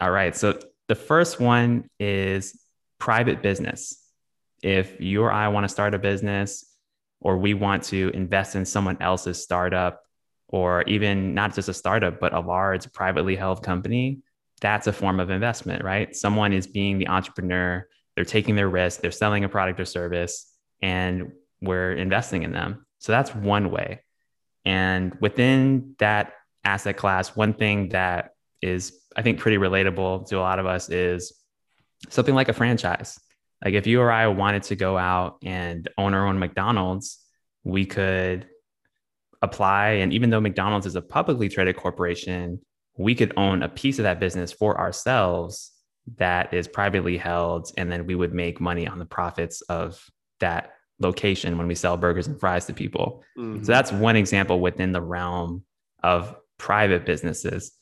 All 0.00 0.10
right. 0.10 0.36
So 0.36 0.58
the 0.88 0.94
first 0.94 1.40
one 1.40 1.88
is 1.98 2.60
private 2.98 3.42
business. 3.42 4.02
If 4.62 5.00
you 5.00 5.22
or 5.22 5.32
I 5.32 5.48
want 5.48 5.64
to 5.64 5.68
start 5.68 5.94
a 5.94 5.98
business, 5.98 6.64
or 7.20 7.38
we 7.38 7.54
want 7.54 7.82
to 7.84 8.10
invest 8.14 8.56
in 8.56 8.64
someone 8.64 8.96
else's 9.00 9.42
startup 9.42 10.02
or 10.48 10.82
even 10.82 11.34
not 11.34 11.54
just 11.54 11.68
a 11.68 11.74
startup, 11.74 12.20
but 12.20 12.32
a 12.32 12.40
large 12.40 12.92
privately 12.92 13.34
held 13.34 13.62
company, 13.62 14.20
that's 14.60 14.86
a 14.86 14.92
form 14.92 15.20
of 15.20 15.30
investment, 15.30 15.84
right? 15.84 16.14
Someone 16.14 16.52
is 16.52 16.66
being 16.66 16.98
the 16.98 17.08
entrepreneur, 17.08 17.86
they're 18.14 18.24
taking 18.24 18.56
their 18.56 18.68
risk, 18.68 19.00
they're 19.00 19.10
selling 19.10 19.44
a 19.44 19.48
product 19.48 19.78
or 19.80 19.84
service, 19.84 20.52
and 20.82 21.32
we're 21.60 21.92
investing 21.92 22.42
in 22.42 22.52
them. 22.52 22.86
So 22.98 23.12
that's 23.12 23.34
one 23.34 23.70
way. 23.70 24.02
And 24.64 25.16
within 25.20 25.94
that 25.98 26.32
asset 26.64 26.96
class, 26.96 27.36
one 27.36 27.54
thing 27.54 27.90
that 27.90 28.30
is, 28.62 28.98
I 29.14 29.22
think, 29.22 29.38
pretty 29.38 29.58
relatable 29.58 30.28
to 30.28 30.38
a 30.38 30.40
lot 30.40 30.58
of 30.58 30.66
us 30.66 30.88
is 30.90 31.32
something 32.08 32.34
like 32.34 32.48
a 32.48 32.52
franchise. 32.52 33.18
Like 33.64 33.74
if 33.74 33.86
you 33.86 34.00
or 34.00 34.10
I 34.10 34.26
wanted 34.26 34.64
to 34.64 34.76
go 34.76 34.98
out 34.98 35.38
and 35.44 35.88
own 35.96 36.14
our 36.14 36.26
own 36.26 36.38
McDonald's, 36.38 37.18
we 37.64 37.86
could 37.86 38.46
apply. 39.42 39.88
And 39.88 40.12
even 40.12 40.30
though 40.30 40.40
McDonald's 40.40 40.86
is 40.86 40.96
a 40.96 41.02
publicly 41.02 41.48
traded 41.48 41.76
corporation, 41.76 42.60
we 42.96 43.14
could 43.14 43.32
own 43.36 43.62
a 43.62 43.68
piece 43.68 43.98
of 43.98 44.04
that 44.04 44.20
business 44.20 44.52
for 44.52 44.78
ourselves 44.78 45.72
that 46.16 46.54
is 46.54 46.68
privately 46.68 47.16
held. 47.16 47.70
And 47.76 47.90
then 47.90 48.06
we 48.06 48.14
would 48.14 48.32
make 48.32 48.60
money 48.60 48.86
on 48.86 48.98
the 48.98 49.06
profits 49.06 49.60
of 49.62 50.04
that 50.40 50.72
location 51.00 51.58
when 51.58 51.66
we 51.66 51.74
sell 51.74 51.96
burgers 51.96 52.26
and 52.26 52.38
fries 52.38 52.66
to 52.66 52.72
people. 52.72 53.22
Mm-hmm. 53.38 53.64
So 53.64 53.72
that's 53.72 53.92
one 53.92 54.16
example 54.16 54.60
within 54.60 54.92
the 54.92 55.02
realm 55.02 55.64
of 56.02 56.34
private 56.58 57.04
businesses. 57.04 57.72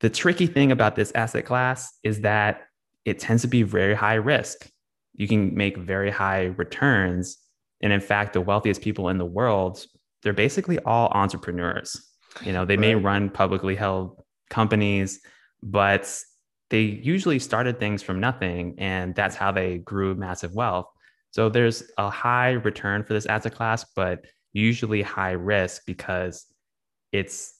The 0.00 0.10
tricky 0.10 0.46
thing 0.46 0.72
about 0.72 0.96
this 0.96 1.12
asset 1.12 1.44
class 1.44 1.92
is 2.02 2.22
that 2.22 2.62
it 3.04 3.18
tends 3.18 3.42
to 3.42 3.48
be 3.48 3.62
very 3.62 3.94
high 3.94 4.14
risk. 4.14 4.68
You 5.14 5.28
can 5.28 5.54
make 5.54 5.76
very 5.76 6.10
high 6.10 6.46
returns. 6.56 7.38
And 7.80 7.92
in 7.92 8.00
fact, 8.00 8.32
the 8.32 8.40
wealthiest 8.40 8.80
people 8.80 9.08
in 9.08 9.18
the 9.18 9.24
world 9.24 9.84
they're 10.22 10.32
basically 10.32 10.78
all 10.80 11.08
entrepreneurs. 11.12 12.00
You 12.42 12.52
know, 12.52 12.64
they 12.64 12.76
right. 12.76 12.80
may 12.80 12.94
run 12.94 13.28
publicly 13.28 13.74
held 13.76 14.21
companies, 14.52 15.20
but 15.62 16.08
they 16.70 16.82
usually 16.82 17.38
started 17.38 17.78
things 17.78 18.02
from 18.02 18.20
nothing 18.20 18.74
and 18.78 19.14
that's 19.14 19.34
how 19.34 19.50
they 19.50 19.78
grew 19.78 20.14
massive 20.14 20.54
wealth. 20.54 20.86
So 21.30 21.48
there's 21.48 21.82
a 21.98 22.10
high 22.10 22.52
return 22.52 23.02
for 23.04 23.14
this 23.14 23.26
asset 23.26 23.54
class, 23.54 23.84
but 23.96 24.24
usually 24.52 25.02
high 25.02 25.32
risk 25.32 25.82
because 25.86 26.46
it's 27.10 27.54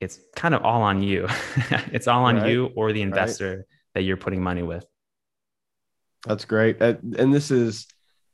it's 0.00 0.18
kind 0.34 0.54
of 0.54 0.62
all 0.62 0.80
on 0.80 1.02
you. 1.02 1.28
it's 1.92 2.08
all 2.08 2.24
on 2.24 2.36
right. 2.36 2.50
you 2.50 2.70
or 2.74 2.92
the 2.92 3.02
investor 3.02 3.50
right. 3.50 3.64
that 3.94 4.02
you're 4.02 4.16
putting 4.16 4.42
money 4.42 4.62
with. 4.62 4.84
That's 6.26 6.46
great. 6.46 6.80
And 6.80 7.32
this 7.32 7.50
is 7.50 7.86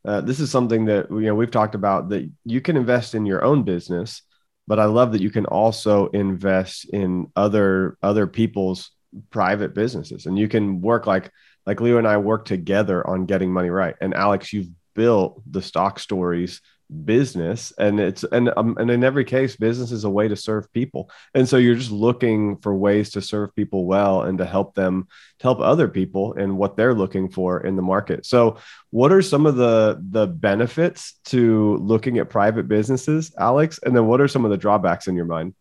uh, 0.06 0.20
this 0.20 0.38
is 0.38 0.50
something 0.50 0.84
that 0.86 1.10
you 1.10 1.22
know 1.22 1.34
we've 1.34 1.50
talked 1.50 1.74
about 1.74 2.08
that 2.10 2.30
you 2.44 2.60
can 2.60 2.76
invest 2.76 3.14
in 3.14 3.26
your 3.26 3.44
own 3.44 3.64
business, 3.64 4.22
but 4.66 4.78
I 4.78 4.86
love 4.86 5.12
that 5.12 5.22
you 5.22 5.30
can 5.30 5.46
also 5.46 6.08
invest 6.08 6.86
in 6.90 7.30
other 7.36 7.98
other 8.02 8.26
people's 8.26 8.90
private 9.30 9.74
businesses, 9.74 10.26
and 10.26 10.38
you 10.38 10.48
can 10.48 10.80
work 10.80 11.06
like 11.06 11.30
like 11.66 11.80
Leo 11.80 11.98
and 11.98 12.06
I 12.06 12.16
work 12.16 12.44
together 12.44 13.06
on 13.06 13.26
getting 13.26 13.52
money 13.52 13.70
right. 13.70 13.94
And 14.00 14.14
Alex, 14.14 14.52
you've 14.52 14.68
built 14.94 15.42
the 15.50 15.62
stock 15.62 15.98
stories 15.98 16.60
business 17.04 17.72
and 17.78 17.98
it's 17.98 18.22
and 18.24 18.50
um, 18.56 18.76
and 18.78 18.90
in 18.90 19.02
every 19.02 19.24
case 19.24 19.56
business 19.56 19.90
is 19.90 20.04
a 20.04 20.10
way 20.10 20.28
to 20.28 20.36
serve 20.36 20.72
people. 20.72 21.10
And 21.34 21.48
so 21.48 21.56
you're 21.56 21.74
just 21.74 21.90
looking 21.90 22.58
for 22.58 22.74
ways 22.74 23.10
to 23.10 23.22
serve 23.22 23.54
people 23.56 23.86
well 23.86 24.22
and 24.22 24.38
to 24.38 24.44
help 24.44 24.74
them 24.74 25.08
to 25.40 25.42
help 25.42 25.60
other 25.60 25.88
people 25.88 26.34
in 26.34 26.56
what 26.56 26.76
they're 26.76 26.94
looking 26.94 27.28
for 27.28 27.60
in 27.60 27.76
the 27.76 27.82
market. 27.82 28.24
So 28.24 28.58
what 28.90 29.12
are 29.12 29.22
some 29.22 29.46
of 29.46 29.56
the 29.56 30.00
the 30.10 30.26
benefits 30.26 31.14
to 31.26 31.76
looking 31.78 32.18
at 32.18 32.30
private 32.30 32.68
businesses 32.68 33.32
alex? 33.38 33.80
And 33.82 33.94
then 33.94 34.06
what 34.06 34.20
are 34.20 34.28
some 34.28 34.44
of 34.44 34.50
the 34.50 34.56
drawbacks 34.56 35.08
in 35.08 35.16
your 35.16 35.26
mind? 35.26 35.54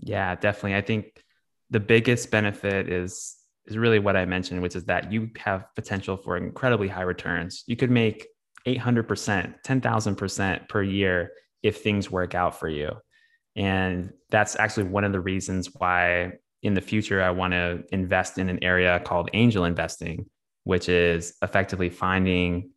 Yeah 0.00 0.34
definitely. 0.34 0.74
I 0.74 0.80
think 0.80 1.22
the 1.70 1.80
biggest 1.80 2.30
benefit 2.30 2.88
is 2.88 3.36
is 3.66 3.78
really 3.78 4.00
what 4.00 4.16
i 4.16 4.24
mentioned 4.24 4.60
which 4.60 4.74
is 4.74 4.86
that 4.86 5.12
you 5.12 5.30
have 5.38 5.72
potential 5.76 6.16
for 6.16 6.36
incredibly 6.36 6.88
high 6.88 7.02
returns. 7.02 7.62
You 7.68 7.76
could 7.76 7.92
make 7.92 8.26
800%, 8.66 9.54
10,000% 9.62 10.68
per 10.68 10.82
year 10.82 11.32
if 11.62 11.82
things 11.82 12.10
work 12.10 12.34
out 12.34 12.58
for 12.58 12.68
you. 12.68 12.90
And 13.56 14.12
that's 14.30 14.56
actually 14.56 14.84
one 14.84 15.04
of 15.04 15.12
the 15.12 15.20
reasons 15.20 15.68
why 15.74 16.32
in 16.62 16.74
the 16.74 16.80
future 16.80 17.22
I 17.22 17.30
want 17.30 17.52
to 17.52 17.84
invest 17.92 18.38
in 18.38 18.48
an 18.48 18.62
area 18.62 19.00
called 19.00 19.30
angel 19.32 19.64
investing, 19.64 20.26
which 20.64 20.88
is 20.88 21.34
effectively 21.42 21.90
finding 21.90 22.70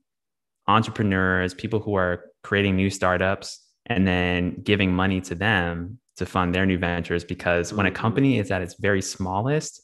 entrepreneurs, 0.67 1.53
people 1.53 1.79
who 1.79 1.95
are 1.95 2.25
creating 2.43 2.75
new 2.75 2.89
startups, 2.89 3.61
and 3.85 4.07
then 4.07 4.61
giving 4.63 4.91
money 4.91 5.21
to 5.21 5.35
them 5.35 5.99
to 6.17 6.25
fund 6.25 6.53
their 6.53 6.65
new 6.65 6.77
ventures. 6.77 7.23
Because 7.23 7.71
when 7.73 7.85
a 7.85 7.91
company 7.91 8.39
is 8.39 8.49
at 8.49 8.61
its 8.61 8.75
very 8.79 9.01
smallest, 9.01 9.81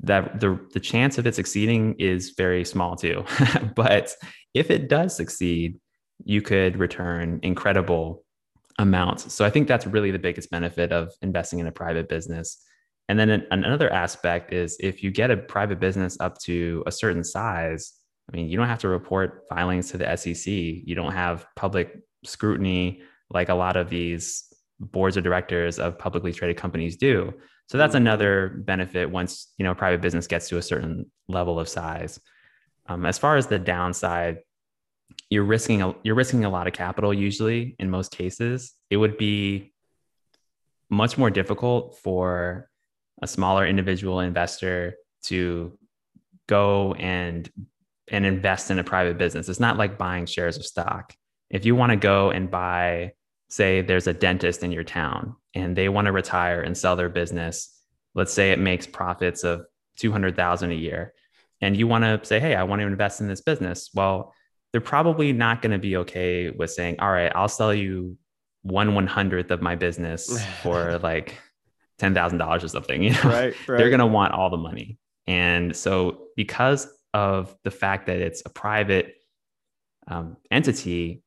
that 0.00 0.40
the, 0.40 0.58
the 0.72 0.80
chance 0.80 1.18
of 1.18 1.26
it 1.26 1.34
succeeding 1.34 1.94
is 1.98 2.30
very 2.30 2.64
small 2.64 2.96
too. 2.96 3.24
but 3.76 4.14
if 4.54 4.70
it 4.70 4.88
does 4.88 5.16
succeed, 5.16 5.78
you 6.24 6.42
could 6.42 6.78
return 6.78 7.40
incredible 7.42 8.24
amounts. 8.78 9.32
So 9.32 9.44
I 9.44 9.50
think 9.50 9.68
that's 9.68 9.86
really 9.86 10.10
the 10.10 10.18
biggest 10.18 10.50
benefit 10.50 10.92
of 10.92 11.12
investing 11.22 11.58
in 11.58 11.66
a 11.66 11.72
private 11.72 12.08
business. 12.08 12.62
And 13.08 13.18
then 13.18 13.46
another 13.50 13.92
aspect 13.92 14.52
is 14.52 14.76
if 14.80 15.02
you 15.02 15.10
get 15.10 15.30
a 15.30 15.36
private 15.36 15.80
business 15.80 16.16
up 16.20 16.38
to 16.42 16.82
a 16.86 16.92
certain 16.92 17.24
size, 17.24 17.92
I 18.32 18.36
mean, 18.36 18.48
you 18.48 18.56
don't 18.56 18.68
have 18.68 18.78
to 18.80 18.88
report 18.88 19.44
filings 19.50 19.90
to 19.90 19.98
the 19.98 20.16
SEC. 20.16 20.46
You 20.46 20.94
don't 20.94 21.12
have 21.12 21.44
public 21.56 21.98
scrutiny 22.24 23.02
like 23.30 23.48
a 23.48 23.54
lot 23.54 23.76
of 23.76 23.90
these 23.90 24.44
boards 24.78 25.16
of 25.16 25.24
directors 25.24 25.78
of 25.78 25.98
publicly 25.98 26.32
traded 26.32 26.56
companies 26.56 26.96
do. 26.96 27.32
So 27.68 27.78
that's 27.78 27.94
mm-hmm. 27.94 28.06
another 28.06 28.62
benefit 28.64 29.10
once 29.10 29.52
you 29.58 29.64
know 29.64 29.74
private 29.74 30.00
business 30.00 30.26
gets 30.26 30.48
to 30.48 30.58
a 30.58 30.62
certain 30.62 31.10
level 31.28 31.58
of 31.58 31.68
size. 31.68 32.20
Um, 32.92 33.06
as 33.06 33.18
far 33.18 33.36
as 33.36 33.46
the 33.46 33.58
downside, 33.58 34.38
you're 35.30 35.44
risking 35.44 35.82
a, 35.82 35.94
you're 36.02 36.14
risking 36.14 36.44
a 36.44 36.50
lot 36.50 36.66
of 36.66 36.72
capital. 36.72 37.12
Usually, 37.12 37.74
in 37.78 37.90
most 37.90 38.12
cases, 38.12 38.72
it 38.90 38.96
would 38.98 39.16
be 39.16 39.72
much 40.90 41.16
more 41.16 41.30
difficult 41.30 41.98
for 42.02 42.68
a 43.22 43.26
smaller 43.26 43.66
individual 43.66 44.20
investor 44.20 44.94
to 45.24 45.78
go 46.48 46.94
and 46.94 47.50
and 48.08 48.26
invest 48.26 48.70
in 48.70 48.78
a 48.78 48.84
private 48.84 49.16
business. 49.16 49.48
It's 49.48 49.60
not 49.60 49.78
like 49.78 49.96
buying 49.96 50.26
shares 50.26 50.58
of 50.58 50.66
stock. 50.66 51.14
If 51.48 51.64
you 51.64 51.74
want 51.74 51.90
to 51.90 51.96
go 51.96 52.30
and 52.30 52.50
buy, 52.50 53.12
say, 53.48 53.80
there's 53.80 54.06
a 54.06 54.12
dentist 54.12 54.62
in 54.62 54.72
your 54.72 54.84
town 54.84 55.36
and 55.54 55.76
they 55.76 55.88
want 55.88 56.06
to 56.06 56.12
retire 56.12 56.60
and 56.60 56.76
sell 56.76 56.96
their 56.96 57.08
business. 57.08 57.74
Let's 58.14 58.32
say 58.32 58.50
it 58.50 58.58
makes 58.58 58.86
profits 58.86 59.44
of 59.44 59.64
200,000 59.96 60.72
a 60.72 60.74
year 60.74 61.14
and 61.62 61.76
you 61.76 61.86
want 61.86 62.04
to 62.04 62.20
say, 62.26 62.40
hey, 62.40 62.54
I 62.56 62.64
want 62.64 62.80
to 62.80 62.86
invest 62.86 63.20
in 63.20 63.28
this 63.28 63.40
business. 63.40 63.90
Well, 63.94 64.34
they're 64.72 64.80
probably 64.80 65.32
not 65.32 65.62
going 65.62 65.72
to 65.72 65.78
be 65.78 65.96
okay 65.98 66.50
with 66.50 66.70
saying, 66.70 66.96
all 66.98 67.10
right, 67.10 67.30
I'll 67.34 67.48
sell 67.48 67.72
you 67.72 68.18
one 68.62 68.94
one 68.94 69.06
hundredth 69.06 69.50
of 69.50 69.62
my 69.62 69.76
business 69.76 70.44
for 70.62 70.98
like 70.98 71.38
ten 71.98 72.12
thousand 72.12 72.38
dollars 72.38 72.64
or 72.64 72.68
something. 72.68 73.02
You 73.02 73.12
know, 73.12 73.22
right, 73.22 73.54
right. 73.68 73.78
they're 73.78 73.90
going 73.90 74.00
to 74.00 74.06
want 74.06 74.34
all 74.34 74.50
the 74.50 74.56
money. 74.56 74.98
And 75.26 75.74
so, 75.74 76.26
because 76.36 76.88
of 77.14 77.54
the 77.62 77.70
fact 77.70 78.06
that 78.06 78.18
it's 78.18 78.42
a 78.44 78.48
private 78.48 79.14
um, 80.08 80.36
entity, 80.50 81.22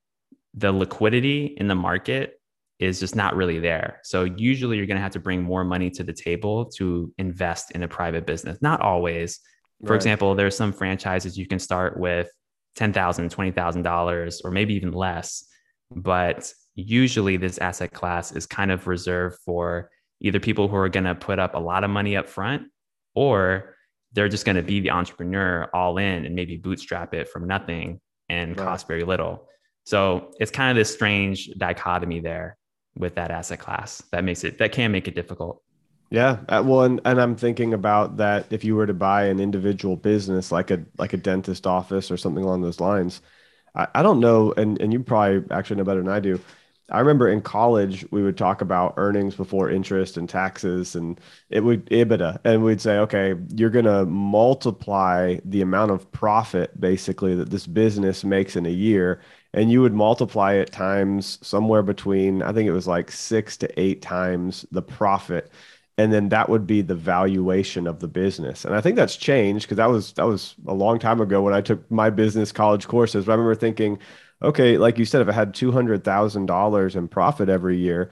the 0.54 0.72
liquidity 0.72 1.56
in 1.58 1.68
the 1.68 1.76
market 1.76 2.40
is 2.80 3.00
just 3.00 3.16
not 3.16 3.38
really 3.38 3.60
there. 3.60 4.02
So 4.04 4.26
usually 4.26 4.76
you're 4.76 4.86
going 4.86 4.98
to 4.98 5.02
have 5.02 5.14
to 5.14 5.20
bring 5.20 5.42
more 5.42 5.64
money 5.64 5.90
to 5.92 6.04
the 6.04 6.12
table 6.12 6.66
to 6.72 7.14
invest 7.18 7.72
in 7.72 7.84
a 7.84 7.88
private 7.88 8.26
business. 8.26 8.62
Not 8.62 8.82
always, 8.82 9.40
for 9.84 9.92
right. 9.92 9.96
example, 9.96 10.36
there's 10.36 10.56
some 10.56 10.72
franchises 10.72 11.38
you 11.38 11.48
can 11.48 11.60
start 11.60 12.00
with 12.00 12.30
$10,000, 12.78 12.94
$20,000, 12.94 14.42
or 14.44 14.52
maybe 14.52 14.74
even 14.74 14.92
less. 14.92 15.46
But 15.92 16.52
usually 16.76 17.38
this 17.38 17.58
asset 17.58 17.94
class 17.94 18.32
is 18.32 18.46
kind 18.46 18.72
of 18.72 18.88
reserved 18.88 19.38
for 19.46 19.90
either 20.22 20.40
people 20.40 20.68
who 20.68 20.76
are 20.76 20.90
going 20.90 21.06
to 21.06 21.16
put 21.16 21.40
up 21.40 21.56
a 21.56 21.60
lot 21.60 21.84
of 21.84 21.90
money 21.90 22.16
up 22.16 22.28
front 22.28 22.64
or 23.14 23.76
they're 24.14 24.30
just 24.30 24.46
going 24.46 24.56
to 24.56 24.64
be 24.64 24.80
the 24.80 24.92
entrepreneur 24.92 25.70
all 25.74 25.98
in 25.98 26.26
and 26.26 26.36
maybe 26.36 26.58
bootstrap 26.58 27.14
it 27.14 27.28
from 27.28 27.48
nothing 27.48 28.00
and 28.30 28.58
right. 28.58 28.66
cost 28.66 28.88
very 28.88 29.04
little. 29.04 29.48
So 29.86 30.32
it's 30.40 30.52
kind 30.52 30.72
of 30.72 30.82
this 30.82 30.92
strange 30.92 31.50
dichotomy 31.58 32.20
there 32.22 32.58
with 32.98 33.16
that 33.16 33.30
asset 33.30 33.60
class 33.60 34.02
that 34.12 34.24
makes 34.24 34.44
it 34.44 34.58
that 34.58 34.72
can 34.72 34.92
make 34.92 35.08
it 35.08 35.16
difficult. 35.16 35.62
Yeah, 36.10 36.40
uh, 36.50 36.64
well, 36.66 36.84
and, 36.84 37.02
and 37.06 37.20
I'm 37.20 37.36
thinking 37.36 37.74
about 37.74 38.18
that. 38.18 38.46
If 38.52 38.64
you 38.64 38.76
were 38.76 38.86
to 38.88 38.94
buy 38.94 39.26
an 39.26 39.40
individual 39.40 39.96
business 39.96 40.52
like 40.52 40.72
a 40.72 40.86
like 40.98 41.14
a 41.14 41.18
dentist 41.18 41.66
office 41.68 42.12
or 42.12 42.18
something 42.18 42.44
along 42.44 42.62
those 42.62 42.80
lines, 42.80 43.22
I, 43.76 43.88
I 43.96 44.04
don't 44.04 44.20
know, 44.20 44.54
and 44.58 44.80
and 44.82 44.94
you 44.94 45.02
probably 45.04 45.44
actually 45.52 45.78
know 45.78 45.84
better 45.84 46.02
than 46.04 46.12
I 46.12 46.20
do. 46.20 46.40
I 46.92 47.00
remember 47.00 47.30
in 47.30 47.42
college 47.42 48.06
we 48.12 48.24
would 48.24 48.38
talk 48.38 48.62
about 48.62 48.94
earnings 48.98 49.36
before 49.36 49.70
interest 49.72 50.18
and 50.18 50.30
taxes, 50.30 50.96
and 50.96 51.20
it 51.50 51.62
would 51.62 51.88
EBITDA, 51.92 52.40
and 52.46 52.64
we'd 52.64 52.82
say, 52.82 52.98
okay, 53.00 53.36
you're 53.56 53.70
going 53.72 53.86
to 53.86 54.06
multiply 54.06 55.38
the 55.46 55.62
amount 55.62 55.92
of 55.92 56.12
profit 56.12 56.80
basically 56.80 57.36
that 57.36 57.50
this 57.52 57.68
business 57.68 58.24
makes 58.24 58.56
in 58.56 58.66
a 58.68 58.70
year, 58.70 59.22
and 59.54 59.72
you 59.72 59.82
would 59.82 59.94
multiply 59.94 60.54
it 60.54 60.72
times 60.72 61.40
somewhere 61.46 61.84
between 61.84 62.42
I 62.44 62.54
think 62.54 62.68
it 62.68 62.74
was 62.74 62.88
like 62.88 63.12
six 63.12 63.58
to 63.58 63.80
eight 63.82 64.02
times 64.04 64.66
the 64.72 64.82
profit 64.84 65.52
and 65.98 66.12
then 66.12 66.30
that 66.30 66.50
would 66.50 66.68
be 66.68 66.82
the 66.82 66.96
valuation 66.96 67.88
of 67.88 68.00
the 68.00 68.08
business. 68.08 68.66
And 68.66 68.76
i 68.76 68.82
think 68.82 68.96
that's 68.96 69.16
changed 69.16 69.66
because 69.66 69.78
that 69.78 69.90
was 69.90 70.14
that 70.14 70.28
was 70.28 70.56
a 70.68 70.74
long 70.74 71.00
time 71.00 71.22
ago 71.22 71.42
when 71.42 71.54
i 71.54 71.62
took 71.62 71.90
my 71.92 72.10
business 72.10 72.52
college 72.52 72.88
courses. 72.88 73.26
But 73.26 73.34
i 73.34 73.36
remember 73.36 73.56
thinking 73.56 74.00
okay 74.42 74.78
like 74.78 74.98
you 74.98 75.06
said 75.06 75.22
if 75.22 75.30
i 75.30 75.32
had 75.32 75.54
$200000 75.54 76.96
in 76.96 77.08
profit 77.08 77.50
every 77.50 77.78
year 77.78 78.12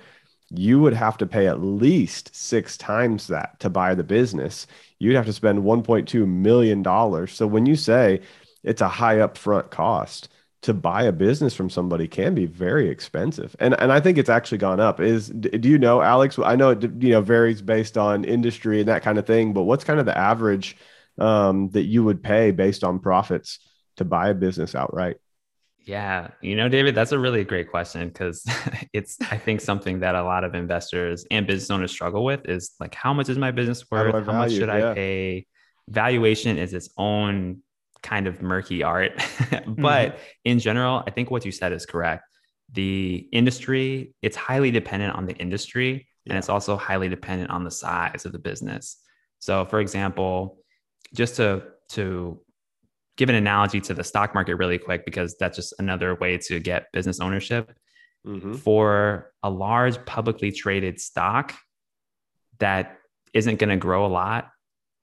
you 0.56 0.80
would 0.80 0.94
have 0.94 1.18
to 1.18 1.26
pay 1.26 1.48
at 1.48 1.62
least 1.62 2.36
six 2.36 2.78
times 2.78 3.28
that 3.28 3.60
to 3.60 3.70
buy 3.70 3.96
the 3.96 4.04
business. 4.04 4.68
You'd 5.00 5.16
have 5.16 5.26
to 5.26 5.34
spend 5.34 5.64
$1.2 5.64 6.28
million 6.28 7.28
so 7.28 7.48
when 7.48 7.66
you 7.66 7.76
say 7.76 8.22
it's 8.64 8.82
a 8.82 8.88
high 8.88 9.18
upfront 9.18 9.72
cost 9.72 10.30
to 10.64 10.74
buy 10.74 11.04
a 11.04 11.12
business 11.12 11.54
from 11.54 11.70
somebody 11.70 12.08
can 12.08 12.34
be 12.34 12.46
very 12.46 12.90
expensive. 12.90 13.56
And 13.60 13.80
and 13.80 13.92
i 13.92 14.00
think 14.00 14.18
it's 14.18 14.30
actually 14.30 14.58
gone 14.58 14.80
up. 14.80 15.00
Is 15.00 15.30
do 15.30 15.70
you 15.70 15.78
know 15.78 16.02
alex? 16.02 16.40
I 16.40 16.56
know 16.56 16.72
it 16.72 16.84
you 16.84 17.10
know 17.10 17.22
varies 17.22 17.62
based 17.62 17.98
on 17.98 18.24
industry 18.24 18.80
and 18.80 18.90
that 18.90 19.04
kind 19.04 19.18
of 19.18 19.28
thing 19.28 19.54
but 19.54 19.64
what's 19.64 19.84
kind 19.84 20.00
of 20.00 20.06
the 20.06 20.18
average 20.18 20.78
um, 21.20 21.70
that 21.72 21.84
you 21.84 22.04
would 22.04 22.24
pay 22.24 22.52
based 22.52 22.84
on 22.84 23.00
profits 23.00 23.60
to 23.98 24.06
buy 24.06 24.30
a 24.30 24.34
business 24.34 24.74
outright? 24.74 25.18
Yeah. 25.86 26.30
You 26.42 26.56
know 26.56 26.70
david 26.70 26.96
that's 26.96 27.12
a 27.12 27.20
really 27.20 27.44
great 27.44 27.70
question 27.70 28.08
because 28.08 28.46
it's 28.94 29.18
i 29.32 29.38
think 29.38 29.60
something 29.60 30.00
that 30.00 30.16
a 30.16 30.24
lot 30.24 30.46
of 30.46 30.56
investors 30.56 31.26
and 31.30 31.46
business 31.46 31.70
owners 31.72 31.92
struggle 31.92 32.24
with 32.24 32.48
is 32.48 32.72
like 32.80 32.96
how 32.96 33.14
much 33.14 33.28
is 33.28 33.38
my 33.38 33.52
business 33.52 33.84
worth? 33.92 34.14
How, 34.14 34.24
how 34.24 34.40
much 34.40 34.54
should 34.54 34.70
yeah. 34.70 34.92
i 34.92 34.94
pay? 34.94 35.46
Valuation 35.90 36.58
is 36.58 36.74
its 36.74 36.90
own 36.98 37.63
kind 38.04 38.28
of 38.28 38.42
murky 38.42 38.84
art. 38.84 39.14
but 39.50 40.12
mm-hmm. 40.12 40.18
in 40.46 40.60
general, 40.60 41.04
I 41.08 41.12
think 41.12 41.32
what 41.32 41.46
you 41.46 41.52
said 41.52 41.72
is 41.72 41.86
correct. 41.86 42.24
The 42.72 43.28
industry, 43.32 44.14
it's 44.22 44.36
highly 44.36 44.72
dependent 44.72 45.16
on 45.16 45.26
the 45.26 45.36
industry 45.36 46.08
yeah. 46.26 46.34
and 46.34 46.38
it's 46.38 46.50
also 46.50 46.78
highly 46.78 47.10
dependent 47.10 47.52
on 47.52 47.64
the 47.64 47.72
size 47.72 48.26
of 48.26 48.32
the 48.32 48.40
business. 48.40 48.98
So 49.40 49.66
for 49.66 49.80
example, 49.80 50.58
just 51.14 51.36
to 51.38 51.64
to 51.90 52.40
give 53.18 53.30
an 53.30 53.36
analogy 53.36 53.80
to 53.80 53.94
the 53.94 54.04
stock 54.04 54.34
market 54.34 54.56
really 54.56 54.80
quick 54.80 55.06
because 55.06 55.36
that's 55.38 55.56
just 55.56 55.74
another 55.78 56.16
way 56.16 56.38
to 56.38 56.60
get 56.60 56.92
business 56.92 57.20
ownership. 57.20 57.72
Mm-hmm. 58.26 58.54
For 58.54 59.34
a 59.44 59.50
large 59.50 60.04
publicly 60.06 60.52
traded 60.52 61.00
stock 61.00 61.54
that 62.60 62.98
isn't 63.34 63.60
going 63.60 63.70
to 63.70 63.76
grow 63.76 64.06
a 64.06 64.08
lot 64.08 64.50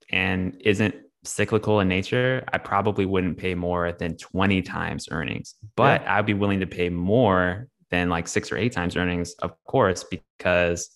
and 0.09 0.59
isn't 0.65 0.95
cyclical 1.23 1.79
in 1.79 1.87
nature, 1.87 2.43
I 2.51 2.57
probably 2.57 3.05
wouldn't 3.05 3.37
pay 3.37 3.53
more 3.53 3.91
than 3.91 4.17
20 4.17 4.61
times 4.61 5.07
earnings, 5.11 5.55
but 5.75 6.01
yeah. 6.01 6.17
I'd 6.17 6.25
be 6.25 6.33
willing 6.33 6.61
to 6.61 6.67
pay 6.67 6.89
more 6.89 7.67
than 7.91 8.09
like 8.09 8.27
six 8.27 8.51
or 8.51 8.57
eight 8.57 8.71
times 8.71 8.95
earnings, 8.95 9.33
of 9.41 9.51
course, 9.65 10.03
because 10.03 10.89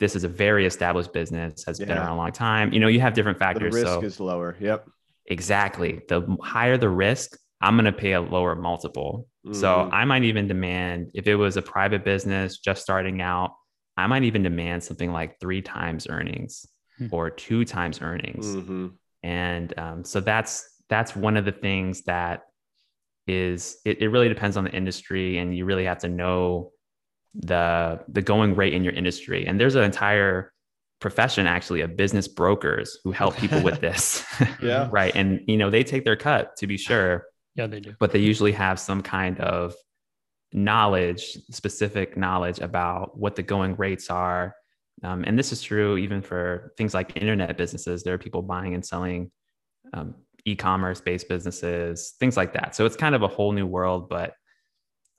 this 0.00 0.16
is 0.16 0.24
a 0.24 0.28
very 0.28 0.66
established 0.66 1.12
business, 1.12 1.64
has 1.64 1.80
yeah. 1.80 1.86
been 1.86 1.98
around 1.98 2.10
a 2.10 2.16
long 2.16 2.32
time. 2.32 2.72
You 2.72 2.80
know, 2.80 2.88
you 2.88 3.00
have 3.00 3.14
different 3.14 3.38
factors. 3.38 3.72
The 3.72 3.80
risk 3.80 3.92
so 3.92 4.02
is 4.02 4.20
lower. 4.20 4.56
Yep. 4.60 4.88
Exactly. 5.26 6.02
The 6.08 6.36
higher 6.42 6.76
the 6.76 6.88
risk, 6.88 7.38
I'm 7.60 7.76
going 7.76 7.86
to 7.86 7.92
pay 7.92 8.12
a 8.12 8.20
lower 8.20 8.54
multiple. 8.54 9.28
Mm. 9.46 9.54
So 9.54 9.68
mm-hmm. 9.68 9.94
I 9.94 10.04
might 10.04 10.24
even 10.24 10.48
demand, 10.48 11.12
if 11.14 11.26
it 11.26 11.36
was 11.36 11.56
a 11.56 11.62
private 11.62 12.04
business 12.04 12.58
just 12.58 12.82
starting 12.82 13.22
out, 13.22 13.54
I 13.96 14.06
might 14.08 14.24
even 14.24 14.42
demand 14.42 14.82
something 14.82 15.12
like 15.12 15.38
three 15.40 15.62
times 15.62 16.08
earnings 16.10 16.66
mm-hmm. 17.00 17.14
or 17.14 17.30
two 17.30 17.64
times 17.64 18.02
earnings. 18.02 18.46
Mm-hmm 18.46 18.88
and 19.24 19.76
um, 19.78 20.04
so 20.04 20.20
that's 20.20 20.68
that's 20.90 21.16
one 21.16 21.38
of 21.38 21.46
the 21.46 21.52
things 21.52 22.02
that 22.02 22.42
is 23.26 23.78
it, 23.86 24.02
it 24.02 24.08
really 24.08 24.28
depends 24.28 24.58
on 24.58 24.64
the 24.64 24.70
industry 24.70 25.38
and 25.38 25.56
you 25.56 25.64
really 25.64 25.86
have 25.86 25.98
to 25.98 26.08
know 26.08 26.70
the 27.34 28.00
the 28.08 28.20
going 28.20 28.54
rate 28.54 28.74
in 28.74 28.84
your 28.84 28.92
industry. 28.92 29.46
And 29.46 29.58
there's 29.58 29.76
an 29.76 29.82
entire 29.82 30.52
profession 31.00 31.46
actually 31.46 31.80
of 31.80 31.96
business 31.96 32.28
brokers 32.28 32.98
who 33.02 33.12
help 33.12 33.34
people 33.36 33.62
with 33.62 33.80
this. 33.88 34.24
Yeah. 34.62 34.88
Right. 34.92 35.16
And 35.16 35.40
you 35.46 35.56
know 35.56 35.70
they 35.70 35.84
take 35.84 36.04
their 36.04 36.16
cut 36.16 36.54
to 36.58 36.66
be 36.66 36.76
sure. 36.76 37.24
Yeah 37.54 37.66
they 37.66 37.80
do. 37.80 37.94
But 37.98 38.12
they 38.12 38.18
usually 38.18 38.52
have 38.52 38.78
some 38.78 39.02
kind 39.02 39.40
of 39.40 39.74
knowledge 40.52 41.38
specific 41.50 42.18
knowledge 42.18 42.60
about 42.60 43.18
what 43.18 43.36
the 43.36 43.42
going 43.42 43.74
rates 43.76 44.10
are 44.10 44.54
um, 45.02 45.24
and 45.26 45.38
this 45.38 45.52
is 45.52 45.60
true 45.62 45.96
even 45.96 46.22
for 46.22 46.72
things 46.76 46.94
like 46.94 47.16
internet 47.16 47.56
businesses. 47.56 48.02
There 48.02 48.14
are 48.14 48.18
people 48.18 48.42
buying 48.42 48.74
and 48.74 48.84
selling 48.84 49.30
um, 49.92 50.14
e-commerce 50.44 51.00
based 51.00 51.28
businesses, 51.28 52.14
things 52.18 52.36
like 52.36 52.52
that. 52.54 52.74
So 52.74 52.86
it's 52.86 52.96
kind 52.96 53.14
of 53.14 53.22
a 53.22 53.28
whole 53.28 53.52
new 53.52 53.66
world, 53.66 54.08
but 54.08 54.34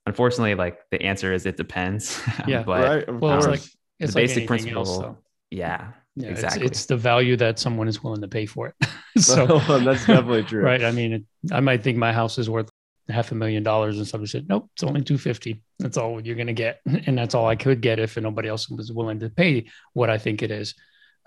unfortunately, 0.06 0.56
like 0.56 0.80
the 0.92 1.02
answer 1.02 1.34
is 1.34 1.46
it 1.46 1.58
depends. 1.58 2.22
Yeah, 2.48 2.64
but 2.64 3.08
right. 3.08 3.22
well, 3.22 3.38
it's 3.38 3.48
like 3.48 3.62
it's 4.00 4.14
the 4.14 4.20
like 4.20 4.28
basic 4.28 4.48
principle. 4.48 4.82
Else, 4.82 4.98
so. 4.98 5.18
Yeah, 5.52 5.92
yeah, 6.16 6.30
exactly. 6.30 6.66
It's, 6.66 6.80
it's, 6.80 6.86
the 6.86 6.98
value 6.98 7.36
that 7.38 7.60
someone 7.60 7.88
is 7.88 8.04
willing 8.04 8.22
to 8.22 8.28
pay 8.28 8.46
for 8.46 8.68
it. 8.68 8.76
so 9.22 9.46
that's 9.46 10.06
definitely 10.06 10.44
true, 10.44 10.62
right? 10.62 10.84
I 10.84 10.92
mean, 10.92 11.14
it, 11.14 11.24
I 11.52 11.60
might 11.60 11.84
think 11.84 11.98
my 11.98 12.12
house 12.12 12.38
is 12.38 12.50
worth 12.50 12.70
half 13.10 13.32
a 13.32 13.36
million 13.36 13.63
dollars 13.63 13.98
and 13.98 14.08
somebody 14.08 14.30
said 14.30 14.48
nope 14.50 14.70
it's 14.74 14.84
only 14.84 15.02
250 15.02 15.62
that's 15.80 15.98
all 15.98 16.20
you're 16.22 16.36
going 16.36 16.48
to 16.48 16.54
get. 16.54 16.82
And 17.06 17.18
that's 17.18 17.36
all 17.36 17.48
i 17.48 17.56
could 17.56 17.82
get 17.82 18.00
if 18.00 18.18
nobody 18.18 18.50
else 18.50 18.70
was 18.70 18.91
willing 18.91 19.20
to 19.20 19.30
pay 19.30 19.68
what 19.94 20.10
i 20.10 20.18
think 20.18 20.41
it 20.41 20.52
is. 20.52 20.76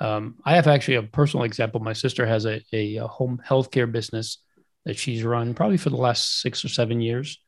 Um, 0.01 0.37
i 0.45 0.55
have 0.55 0.67
actually 0.67 0.97
a 0.97 1.03
personal 1.03 1.45
example. 1.45 1.81
My 1.81 1.93
sister 1.93 2.27
has 2.27 2.47
a, 2.47 2.61
a, 2.73 2.97
a 2.97 3.07
home 3.07 3.41
healthcare 3.47 3.91
business 3.91 4.39
that 4.85 4.97
she's 4.97 5.23
run 5.23 5.55
probably 5.55 5.77
for 5.77 5.91
the 5.91 5.97
last 5.97 6.41
six 6.41 6.65
or 6.65 6.69
seven 6.69 7.01
years. 7.01 7.41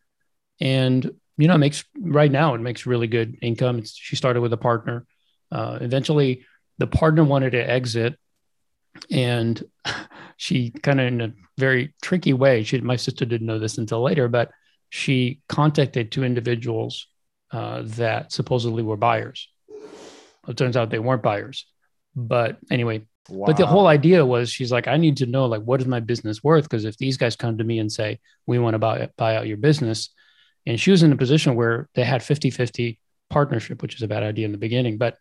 And 0.61 1.11
you 1.37 1.49
know 1.49 1.55
it 1.55 1.59
makes 1.59 1.85
right 1.99 2.31
now 2.31 2.55
it 2.55 2.61
makes 2.61 2.87
really 2.87 3.07
good 3.07 3.39
income. 3.41 3.79
It's, 3.79 3.97
she 3.97 4.17
started 4.17 4.41
with 4.41 4.53
a 4.53 4.59
partner. 4.59 5.07
Uh, 5.51 5.79
eventually 5.81 6.45
the 6.79 6.87
partner 6.87 7.25
wanted 7.25 7.51
to 7.53 7.71
exit 7.71 8.19
and 9.11 9.63
she 10.37 10.71
kind 10.71 11.01
of 11.01 11.07
in 11.07 11.21
a 11.21 11.33
very 11.59 11.95
tricky 12.03 12.33
way 12.33 12.63
she 12.63 12.81
my 12.81 12.97
sister 12.97 13.25
didn't 13.25 13.47
know 13.47 13.59
this 13.59 13.79
until 13.79 14.03
later 14.03 14.29
but 14.29 14.51
she 14.91 15.41
contacted 15.49 16.11
two 16.11 16.25
individuals 16.25 17.07
uh, 17.53 17.83
that 17.85 18.33
supposedly 18.33 18.83
were 18.83 18.97
buyers. 18.97 19.49
It 20.47 20.57
turns 20.57 20.77
out 20.77 20.91
they 20.91 20.99
weren't 20.99 21.23
buyers. 21.23 21.67
But 22.15 22.59
anyway 22.71 23.07
wow. 23.29 23.47
but 23.47 23.57
the 23.57 23.67
whole 23.67 23.87
idea 23.87 24.27
was 24.27 24.51
she's 24.51 24.73
like 24.73 24.89
i 24.89 24.97
need 24.97 25.19
to 25.19 25.27
know 25.27 25.47
like 25.47 25.63
what 25.63 25.81
is 25.81 25.87
my 25.87 26.01
business 26.01 26.43
worth? 26.43 26.65
Because 26.65 26.85
if 26.85 26.99
these 26.99 27.17
guys 27.17 27.37
come 27.37 27.59
to 27.59 27.65
me 27.65 27.79
and 27.79 27.91
say 27.91 28.19
we 28.47 28.59
want 28.59 28.75
to 28.75 28.79
buy, 28.79 29.09
buy 29.17 29.37
out 29.37 29.47
your 29.47 29.57
business 29.57 30.11
and 30.67 30.79
she 30.79 30.91
was 30.91 31.05
in 31.05 31.13
a 31.13 31.17
position 31.17 31.55
where 31.55 31.89
they 31.95 32.03
had 32.03 32.21
50-50 32.21 32.99
partnership 33.31 33.81
which 33.81 33.95
is 33.95 34.03
a 34.03 34.09
bad 34.09 34.25
idea 34.25 34.45
in 34.45 34.53
the 34.53 34.59
beginning 34.59 34.99
but 34.99 35.17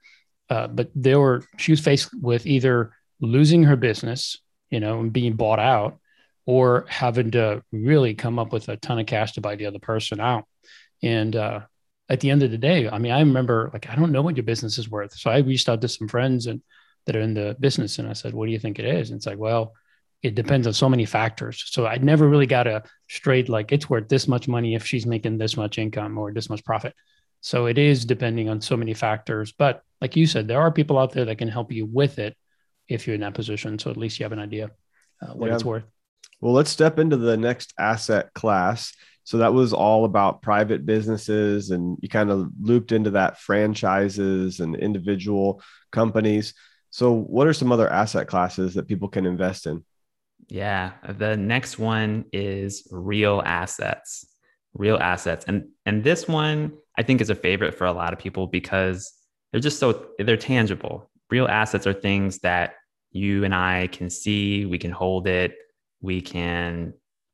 uh, 0.50 0.68
but 0.68 0.90
they 0.96 1.16
were 1.16 1.44
she 1.58 1.72
was 1.72 1.80
faced 1.80 2.10
with 2.20 2.48
either 2.48 2.92
losing 3.22 3.64
her 3.64 3.76
business, 3.76 4.38
you 4.70 4.80
know, 4.80 5.00
and 5.00 5.14
being 5.14 5.34
bought 5.34 5.60
out, 5.60 6.00
or 6.46 6.86
having 6.90 7.32
to 7.32 7.64
really 7.72 8.14
come 8.14 8.40
up 8.40 8.52
with 8.52 8.70
a 8.70 8.78
ton 8.78 9.00
of 9.00 9.06
cash 9.06 9.34
to 9.34 9.42
buy 9.42 9.56
the 9.56 9.66
other 9.66 9.80
person 9.80 10.20
out. 10.20 10.46
And 11.04 11.36
uh, 11.36 11.62
at 12.10 12.22
the 12.22 12.32
end 12.32 12.44
of 12.44 12.52
the 12.52 12.58
day, 12.58 12.90
I 12.90 12.98
mean, 12.98 13.12
I 13.12 13.20
remember 13.20 13.70
like 13.74 13.90
I 13.90 13.96
don't 13.96 14.12
know 14.12 14.22
what 14.22 14.38
your 14.38 14.44
business 14.44 14.78
is 14.78 14.90
worth, 14.90 15.14
so 15.14 15.30
I 15.30 15.40
reached 15.40 15.70
out 15.70 15.82
to 15.82 15.88
some 15.88 16.08
friends 16.08 16.48
and 16.48 16.62
that 17.06 17.16
are 17.16 17.22
in 17.22 17.34
the 17.34 17.56
business, 17.60 18.00
and 18.00 18.08
I 18.08 18.14
said, 18.14 18.34
"What 18.34 18.46
do 18.46 18.52
you 18.52 18.60
think 18.60 18.80
it 18.80 18.86
is?" 18.86 19.10
And 19.10 19.18
it's 19.18 19.26
like, 19.26 19.38
well, 19.38 19.74
it 20.22 20.36
depends 20.36 20.68
on 20.68 20.74
so 20.74 20.90
many 20.90 21.06
factors. 21.06 21.64
So 21.68 21.86
I 21.86 21.98
never 21.98 22.28
really 22.28 22.46
got 22.46 22.68
a 22.68 22.84
straight 23.08 23.48
like 23.48 23.72
it's 23.72 23.90
worth 23.90 24.10
this 24.10 24.28
much 24.28 24.48
money 24.48 24.76
if 24.76 24.86
she's 24.86 25.06
making 25.06 25.38
this 25.38 25.56
much 25.56 25.78
income 25.78 26.18
or 26.18 26.34
this 26.34 26.50
much 26.50 26.64
profit. 26.66 26.94
So 27.42 27.68
it 27.68 27.78
is 27.78 28.04
depending 28.04 28.50
on 28.50 28.60
so 28.60 28.76
many 28.76 28.94
factors. 28.94 29.54
But 29.54 29.82
like 30.02 30.16
you 30.16 30.28
said, 30.28 30.48
there 30.48 30.60
are 30.60 30.72
people 30.72 30.98
out 30.98 31.14
there 31.14 31.26
that 31.26 31.38
can 31.38 31.48
help 31.48 31.72
you 31.72 31.86
with 31.86 32.20
it 32.20 32.36
if 32.90 33.08
you're 33.08 33.16
in 33.16 33.22
that 33.22 33.34
position. 33.34 33.80
So 33.80 33.90
at 33.92 33.98
least 33.98 34.20
you 34.20 34.24
have 34.26 34.32
an 34.32 34.40
idea 34.40 34.72
uh, 35.22 35.34
what 35.34 35.48
yeah. 35.48 35.56
it's 35.56 35.64
worth. 35.64 35.84
Well, 36.42 36.54
let's 36.54 36.70
step 36.70 37.00
into 37.00 37.18
the 37.18 37.38
next 37.38 37.74
asset 37.78 38.34
class. 38.34 38.94
So 39.24 39.38
that 39.38 39.54
was 39.54 39.74
all 39.74 40.06
about 40.06 40.42
private 40.42 40.86
businesses, 40.86 41.70
and 41.70 41.98
you 42.02 42.10
kind 42.10 42.32
of 42.32 42.50
looped 42.60 42.92
into 42.92 43.12
that 43.12 43.38
franchises 43.38 44.60
and 44.60 44.76
individual 44.76 45.62
companies. 45.92 46.56
So, 46.90 47.14
what 47.14 47.46
are 47.46 47.54
some 47.54 47.72
other 47.72 47.88
asset 47.88 48.28
classes 48.28 48.74
that 48.74 48.88
people 48.88 49.08
can 49.08 49.28
invest 49.28 49.68
in? 49.68 49.86
Yeah, 50.48 50.94
the 51.08 51.38
next 51.38 51.78
one 51.78 52.26
is 52.34 52.88
real 52.90 53.44
assets. 53.46 54.26
Real 54.74 54.98
assets, 54.98 55.46
and 55.48 55.68
and 55.86 56.04
this 56.04 56.28
one 56.28 56.74
I 56.98 57.04
think 57.04 57.22
is 57.22 57.30
a 57.30 57.36
favorite 57.36 57.76
for 57.76 57.86
a 57.86 57.94
lot 57.94 58.14
of 58.14 58.20
people 58.20 58.48
because 58.48 59.14
they're 59.52 59.62
just 59.62 59.80
so 59.80 60.08
they're 60.18 60.38
tangible. 60.38 61.10
Real 61.30 61.48
assets 61.48 61.86
are 61.86 61.94
things 61.94 62.40
that 62.40 62.74
you 63.12 63.44
and 63.44 63.54
I 63.54 63.88
can 63.88 64.10
see, 64.10 64.66
we 64.66 64.78
can 64.78 64.92
hold 64.92 65.28
it, 65.28 65.56
we 66.02 66.22
can 66.22 66.94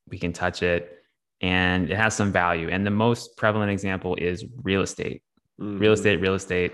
we 0.10 0.20
can 0.20 0.34
touch 0.34 0.62
it 0.62 0.96
and 1.42 1.90
it 1.90 1.98
has 1.98 2.16
some 2.16 2.32
value. 2.32 2.70
And 2.70 2.86
the 2.86 2.92
most 2.92 3.38
prevalent 3.38 3.72
example 3.72 4.16
is 4.16 4.46
real 4.64 4.82
estate. 4.82 5.22
mm-hmm. 5.60 5.80
real 5.80 5.94
estate, 5.94 6.22
real 6.22 6.36
estate. 6.36 6.74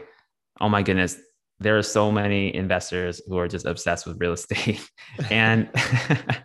Oh 0.59 0.69
my 0.69 0.83
goodness, 0.83 1.17
there 1.59 1.77
are 1.77 1.83
so 1.83 2.11
many 2.11 2.53
investors 2.53 3.21
who 3.27 3.37
are 3.37 3.47
just 3.47 3.65
obsessed 3.65 4.05
with 4.05 4.19
real 4.19 4.33
estate, 4.33 4.81
and 5.29 5.69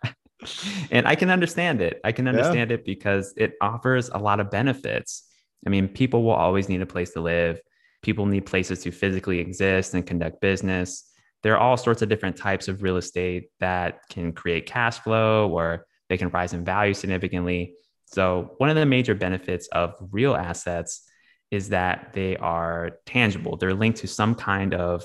and 0.91 1.07
I 1.07 1.15
can 1.15 1.31
understand 1.31 1.81
it. 1.81 2.01
I 2.05 2.13
can 2.13 2.29
understand 2.29 2.71
yeah. 2.71 2.75
it 2.75 2.85
because 2.85 3.33
it 3.37 3.55
offers 3.61 4.09
a 4.09 4.19
lot 4.19 4.41
of 4.41 4.51
benefits. 4.51 5.25
I 5.67 5.71
mean, 5.71 5.89
people 5.89 6.23
will 6.23 6.33
always 6.33 6.69
need 6.69 6.83
a 6.83 6.87
place 6.87 7.13
to 7.13 7.21
live. 7.21 7.61
People 8.03 8.27
need 8.27 8.47
places 8.47 8.81
to 8.83 8.91
physically 8.91 9.39
exist 9.41 9.95
and 9.95 10.07
conduct 10.07 10.41
business. 10.41 11.11
There 11.47 11.55
are 11.55 11.61
all 11.61 11.77
sorts 11.77 12.03
of 12.03 12.09
different 12.09 12.37
types 12.37 12.67
of 12.67 12.83
real 12.83 12.97
estate 12.97 13.51
that 13.61 14.01
can 14.11 14.33
create 14.33 14.67
cash 14.67 14.99
flow 14.99 15.49
or 15.49 15.87
they 16.09 16.19
can 16.19 16.29
rise 16.31 16.53
in 16.53 16.65
value 16.65 16.93
significantly. 16.93 17.77
So, 18.07 18.57
one 18.59 18.69
of 18.69 18.75
the 18.75 18.85
major 18.85 19.15
benefits 19.15 19.69
of 19.69 19.95
real 20.11 20.35
assets 20.35 21.09
is 21.53 21.69
that 21.69 22.15
they 22.15 22.37
are 22.39 22.99
tangible. 23.07 23.57
They're 23.57 23.75
linked 23.75 23.99
to 23.99 24.09
some 24.09 24.35
kind 24.35 24.75
of 24.75 25.05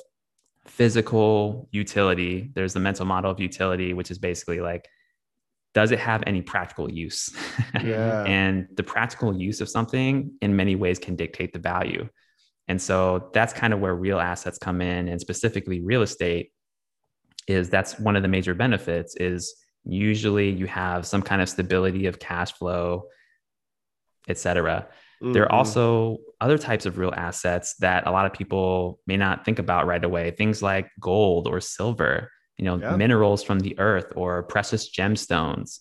physical 0.65 1.69
utility. 1.71 2.49
There's 2.55 2.73
the 2.73 2.79
mental 2.79 3.05
model 3.05 3.29
of 3.29 3.39
utility, 3.39 3.93
which 3.93 4.09
is 4.09 4.17
basically 4.17 4.61
like, 4.61 4.87
does 5.75 5.91
it 5.91 5.99
have 5.99 6.23
any 6.25 6.41
practical 6.41 6.91
use? 6.91 7.29
Yeah. 7.83 8.23
and 8.23 8.67
the 8.73 8.83
practical 8.83 9.39
use 9.39 9.61
of 9.61 9.69
something 9.69 10.33
in 10.41 10.55
many 10.55 10.75
ways 10.75 10.97
can 10.97 11.15
dictate 11.15 11.53
the 11.53 11.59
value. 11.59 12.09
And 12.67 12.81
so 12.81 13.29
that's 13.33 13.53
kind 13.53 13.73
of 13.73 13.79
where 13.79 13.93
real 13.95 14.19
assets 14.19 14.57
come 14.57 14.81
in, 14.81 15.07
and 15.07 15.19
specifically 15.19 15.81
real 15.81 16.01
estate 16.01 16.51
is 17.47 17.69
that's 17.69 17.99
one 17.99 18.15
of 18.15 18.21
the 18.21 18.29
major 18.29 18.53
benefits 18.53 19.15
is 19.15 19.55
usually 19.83 20.49
you 20.49 20.67
have 20.67 21.05
some 21.05 21.21
kind 21.21 21.41
of 21.41 21.49
stability 21.49 22.05
of 22.05 22.19
cash 22.19 22.53
flow, 22.53 23.05
et 24.29 24.37
cetera. 24.37 24.87
Mm-hmm. 25.21 25.33
There 25.33 25.43
are 25.43 25.47
mm-hmm. 25.47 25.55
also 25.55 26.17
other 26.39 26.57
types 26.57 26.85
of 26.85 26.97
real 26.97 27.13
assets 27.15 27.75
that 27.79 28.07
a 28.07 28.11
lot 28.11 28.25
of 28.25 28.33
people 28.33 28.99
may 29.05 29.17
not 29.17 29.45
think 29.45 29.59
about 29.59 29.85
right 29.85 30.03
away. 30.03 30.31
Things 30.31 30.61
like 30.61 30.89
gold 30.99 31.47
or 31.47 31.59
silver, 31.59 32.31
you 32.57 32.65
know, 32.65 32.77
yeah. 32.77 32.95
minerals 32.95 33.43
from 33.43 33.59
the 33.59 33.77
earth 33.79 34.13
or 34.15 34.43
precious 34.43 34.89
gemstones. 34.89 35.79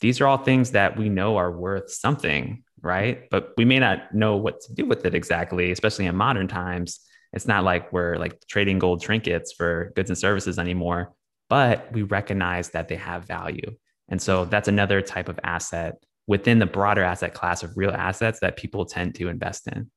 These 0.00 0.20
are 0.20 0.26
all 0.26 0.38
things 0.38 0.72
that 0.72 0.96
we 0.96 1.08
know 1.08 1.36
are 1.36 1.52
worth 1.52 1.90
something, 1.90 2.63
right? 2.84 3.28
But 3.30 3.54
we 3.56 3.64
may 3.64 3.78
not 3.78 4.14
know 4.14 4.36
what 4.36 4.60
to 4.62 4.74
do 4.74 4.86
with 4.86 5.04
it 5.06 5.14
exactly, 5.14 5.70
especially 5.70 6.06
in 6.06 6.14
modern 6.16 6.46
times. 6.46 7.00
It's 7.32 7.48
not 7.48 7.64
like 7.64 7.92
we're 7.92 8.16
like 8.16 8.46
trading 8.46 8.78
gold 8.78 9.02
trinkets 9.02 9.52
for 9.52 9.92
goods 9.96 10.10
and 10.10 10.18
services 10.18 10.58
anymore, 10.58 11.14
but 11.48 11.90
we 11.92 12.02
recognize 12.02 12.70
that 12.70 12.88
they 12.88 12.96
have 12.96 13.24
value. 13.24 13.74
And 14.08 14.20
so 14.20 14.44
that's 14.44 14.68
another 14.68 15.00
type 15.00 15.28
of 15.28 15.40
asset 15.42 15.94
within 16.26 16.58
the 16.58 16.66
broader 16.66 17.02
asset 17.02 17.34
class 17.34 17.62
of 17.62 17.76
real 17.76 17.90
assets 17.90 18.40
that 18.40 18.56
people 18.56 18.84
tend 18.84 19.14
to 19.16 19.28
invest 19.28 19.66
in. 19.66 19.90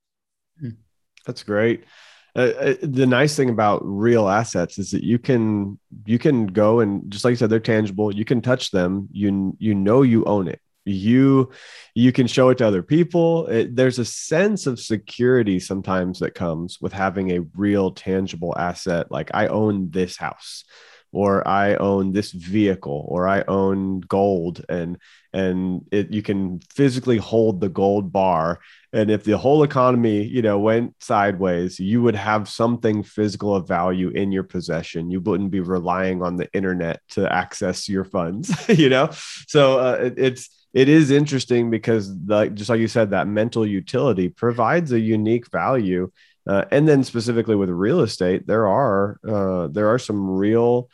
Hmm. 0.59 0.69
That's 1.25 1.43
great. 1.43 1.83
Uh, 2.35 2.53
uh, 2.59 2.73
the 2.83 3.05
nice 3.05 3.35
thing 3.35 3.49
about 3.49 3.81
real 3.83 4.29
assets 4.29 4.77
is 4.77 4.91
that 4.91 5.03
you 5.03 5.17
can 5.17 5.79
you 6.05 6.19
can 6.19 6.45
go 6.45 6.81
and 6.81 7.11
just 7.11 7.25
like 7.25 7.31
you 7.31 7.35
said 7.35 7.49
they're 7.49 7.59
tangible 7.59 8.13
you 8.13 8.23
can 8.23 8.41
touch 8.41 8.69
them 8.69 9.07
you 9.11 9.55
you 9.57 9.73
know 9.73 10.03
you 10.03 10.23
own 10.25 10.47
it 10.47 10.61
you 10.87 11.51
you 11.95 12.11
can 12.11 12.27
show 12.27 12.49
it 12.49 12.57
to 12.59 12.67
other 12.67 12.83
people. 12.83 13.47
It, 13.47 13.75
there's 13.75 13.99
a 13.99 14.05
sense 14.05 14.67
of 14.67 14.79
security 14.79 15.59
sometimes 15.59 16.19
that 16.19 16.35
comes 16.35 16.79
with 16.79 16.93
having 16.93 17.31
a 17.31 17.41
real 17.55 17.91
tangible 17.91 18.53
asset 18.57 19.11
like 19.11 19.31
i 19.33 19.47
own 19.47 19.89
this 19.91 20.17
house 20.17 20.63
or 21.11 21.47
I 21.47 21.75
own 21.75 22.11
this 22.11 22.31
vehicle 22.31 23.05
or 23.07 23.27
I 23.27 23.43
own 23.47 24.01
gold 24.01 24.65
and 24.69 24.97
and 25.33 25.85
it 25.91 26.11
you 26.11 26.21
can 26.21 26.59
physically 26.73 27.17
hold 27.17 27.61
the 27.61 27.69
gold 27.69 28.11
bar. 28.11 28.59
And 28.93 29.11
if 29.11 29.23
the 29.23 29.37
whole 29.37 29.63
economy 29.63 30.23
you 30.23 30.41
know 30.41 30.59
went 30.59 30.95
sideways 30.99 31.79
you 31.79 32.01
would 32.01 32.15
have 32.15 32.49
something 32.49 33.03
physical 33.03 33.55
of 33.55 33.67
value 33.67 34.09
in 34.09 34.31
your 34.31 34.43
possession. 34.43 35.09
You 35.09 35.21
wouldn't 35.21 35.51
be 35.51 35.61
relying 35.61 36.21
on 36.21 36.35
the 36.35 36.51
internet 36.53 37.01
to 37.11 37.31
access 37.31 37.87
your 37.87 38.03
funds 38.03 38.51
you 38.69 38.89
know? 38.89 39.09
So 39.47 39.79
uh, 39.79 39.97
it, 40.03 40.13
it's 40.17 40.49
it 40.73 40.89
is 40.89 41.11
interesting 41.11 41.69
because 41.69 42.09
like 42.27 42.53
just 42.53 42.69
like 42.69 42.79
you 42.79 42.87
said 42.87 43.11
that 43.11 43.27
mental 43.27 43.65
utility 43.65 44.29
provides 44.29 44.91
a 44.91 44.99
unique 44.99 45.49
value 45.51 46.11
uh, 46.47 46.63
and 46.71 46.87
then 46.87 47.03
specifically 47.03 47.55
with 47.55 47.69
real 47.69 48.01
estate, 48.01 48.47
there 48.47 48.67
are 48.67 49.19
uh, 49.27 49.67
there 49.67 49.89
are 49.89 49.99
some 49.99 50.29
real 50.29 50.89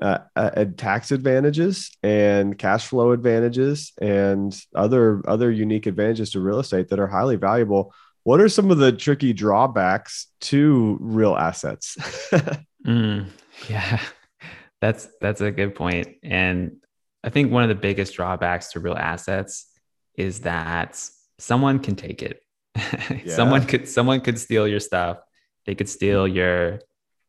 uh, 0.00 0.18
uh, 0.36 0.66
tax 0.76 1.12
advantages 1.12 1.90
and 2.02 2.58
cash 2.58 2.86
flow 2.86 3.12
advantages 3.12 3.92
and 4.00 4.60
other 4.74 5.22
other 5.26 5.50
unique 5.50 5.86
advantages 5.86 6.30
to 6.30 6.40
real 6.40 6.60
estate 6.60 6.88
that 6.88 7.00
are 7.00 7.06
highly 7.06 7.36
valuable. 7.36 7.94
What 8.24 8.40
are 8.40 8.48
some 8.48 8.70
of 8.70 8.78
the 8.78 8.92
tricky 8.92 9.32
drawbacks 9.32 10.26
to 10.42 10.98
real 11.00 11.34
assets? 11.36 11.96
mm, 12.86 13.26
yeah, 13.70 14.00
that's 14.80 15.08
that's 15.22 15.40
a 15.40 15.50
good 15.50 15.74
point, 15.74 16.08
and 16.22 16.76
I 17.24 17.30
think 17.30 17.52
one 17.52 17.62
of 17.62 17.68
the 17.68 17.74
biggest 17.74 18.14
drawbacks 18.14 18.72
to 18.72 18.80
real 18.80 18.96
assets 18.96 19.70
is 20.16 20.40
that 20.40 21.00
someone 21.38 21.78
can 21.78 21.96
take 21.96 22.22
it 22.22 22.42
yeah. 23.24 23.34
someone 23.34 23.66
could 23.66 23.88
someone 23.88 24.20
could 24.20 24.38
steal 24.38 24.66
your 24.66 24.80
stuff. 24.80 25.18
They 25.66 25.74
could 25.74 25.88
steal 25.88 26.26
your 26.26 26.80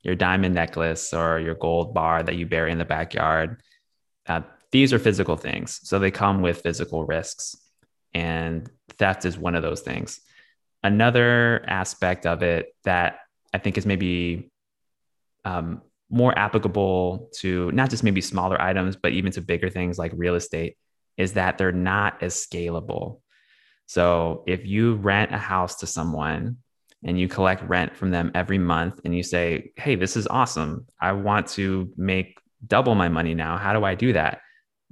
your 0.02 0.16
diamond 0.16 0.56
necklace 0.56 1.14
or 1.14 1.40
your 1.40 1.56
gold 1.56 1.94
bar 1.94 2.24
that 2.24 2.36
you 2.36 2.46
bury 2.46 2.72
in 2.72 2.78
the 2.78 2.86
backyard. 2.86 3.62
Uh, 4.28 4.42
these 4.72 4.94
are 4.94 5.00
physical 5.00 5.36
things, 5.36 5.80
so 5.84 6.00
they 6.00 6.12
come 6.12 6.42
with 6.42 6.62
physical 6.62 7.06
risks, 7.06 7.56
and 8.14 8.70
theft 8.98 9.26
is 9.26 9.38
one 9.38 9.56
of 9.56 9.62
those 9.62 9.82
things. 9.82 10.22
Another 10.82 11.64
aspect 11.68 12.26
of 12.26 12.42
it 12.42 12.74
that 12.84 13.20
I 13.54 13.58
think 13.58 13.78
is 13.78 13.86
maybe 13.86 14.52
um, 15.46 15.82
more 16.14 16.38
applicable 16.38 17.32
to 17.34 17.72
not 17.72 17.90
just 17.90 18.04
maybe 18.04 18.22
smaller 18.22 18.62
items, 18.62 18.96
but 18.96 19.14
even 19.14 19.32
to 19.32 19.42
bigger 19.42 19.68
things 19.68 19.98
like 19.98 20.12
real 20.16 20.36
estate, 20.36 20.78
is 21.18 21.34
that 21.34 21.58
they're 21.58 21.72
not 21.72 22.22
as 22.22 22.36
scalable. 22.36 23.20
So 23.88 24.44
if 24.46 24.66
you 24.66 24.94
rent 24.94 25.34
a 25.34 25.40
house 25.40 25.78
to 25.78 25.88
someone 25.88 26.58
and 27.04 27.20
you 27.20 27.28
collect 27.28 27.68
rent 27.68 27.98
from 27.98 28.12
them 28.12 28.32
every 28.36 28.60
month 28.60 29.02
and 29.04 29.16
you 29.16 29.24
say, 29.24 29.72
Hey, 29.76 29.96
this 29.96 30.16
is 30.16 30.28
awesome. 30.28 30.86
I 31.02 31.14
want 31.14 31.48
to 31.50 31.92
make 31.98 32.38
double 32.66 32.94
my 32.94 33.10
money 33.10 33.34
now. 33.34 33.58
How 33.58 33.74
do 33.74 33.84
I 33.84 33.96
do 33.96 34.14
that? 34.14 34.42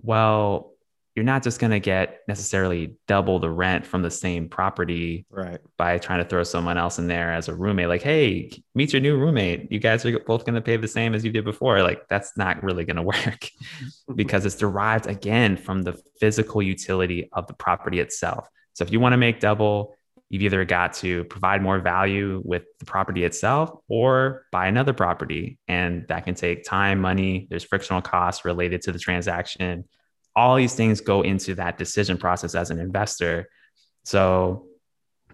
Well, 0.02 0.71
you're 1.16 1.26
not 1.26 1.44
just 1.44 1.60
going 1.60 1.72
to 1.72 1.80
get 1.80 2.20
necessarily 2.28 2.96
double 3.08 3.40
the 3.40 3.50
rent 3.50 3.86
from 3.86 4.02
the 4.02 4.12
same 4.12 4.48
property 4.48 5.26
right 5.30 5.60
by 5.78 5.98
trying 5.98 6.24
to 6.24 6.30
throw 6.30 6.44
someone 6.44 6.78
else 6.78 7.00
in 7.00 7.08
there 7.08 7.34
as 7.34 7.48
a 7.48 7.56
roommate 7.56 7.88
like 7.88 8.02
hey 8.02 8.50
meet 8.76 8.94
your 8.94 9.02
new 9.02 9.18
roommate 9.18 9.72
you 9.72 9.80
guys 9.80 10.06
are 10.06 10.20
both 10.20 10.46
going 10.46 10.56
to 10.56 10.62
pay 10.62 10.78
the 10.78 10.88
same 10.88 11.14
as 11.14 11.24
you 11.24 11.32
did 11.32 11.44
before 11.44 11.82
like 11.84 12.08
that's 12.10 12.38
not 12.38 12.62
really 12.64 12.86
going 12.86 12.96
to 12.96 13.02
work 13.02 13.50
because 14.16 14.46
it's 14.46 14.56
derived 14.56 15.08
again 15.08 15.58
from 15.58 15.82
the 15.82 16.00
physical 16.20 16.62
utility 16.62 17.30
of 17.34 17.48
the 17.48 17.54
property 17.54 18.00
itself 18.00 18.48
so 18.74 18.84
if 18.84 18.92
you 18.92 19.00
want 19.00 19.14
to 19.14 19.18
make 19.18 19.40
double, 19.40 19.96
you've 20.30 20.44
either 20.44 20.64
got 20.64 20.94
to 20.94 21.26
provide 21.26 21.62
more 21.62 21.80
value 21.80 22.42
with 22.46 22.64
the 22.80 22.86
property 22.86 23.24
itself 23.26 23.72
or 23.90 24.46
buy 24.52 24.68
another 24.68 24.94
property. 24.94 25.60
And 25.68 26.08
that 26.08 26.26
can 26.26 26.36
take 26.36 26.64
time, 26.64 27.00
money, 27.00 27.48
there's 27.50 27.64
frictional 27.64 28.02
costs 28.02 28.46
related 28.46 28.82
to 28.84 28.92
the 28.92 29.00
transaction. 29.00 29.84
All 30.36 30.56
these 30.56 30.76
things 30.76 31.02
go 31.02 31.22
into 31.22 31.56
that 31.56 31.78
decision 31.78 32.18
process 32.18 32.56
as 32.56 32.72
an 32.72 32.80
investor. 32.80 33.50
So 34.04 34.68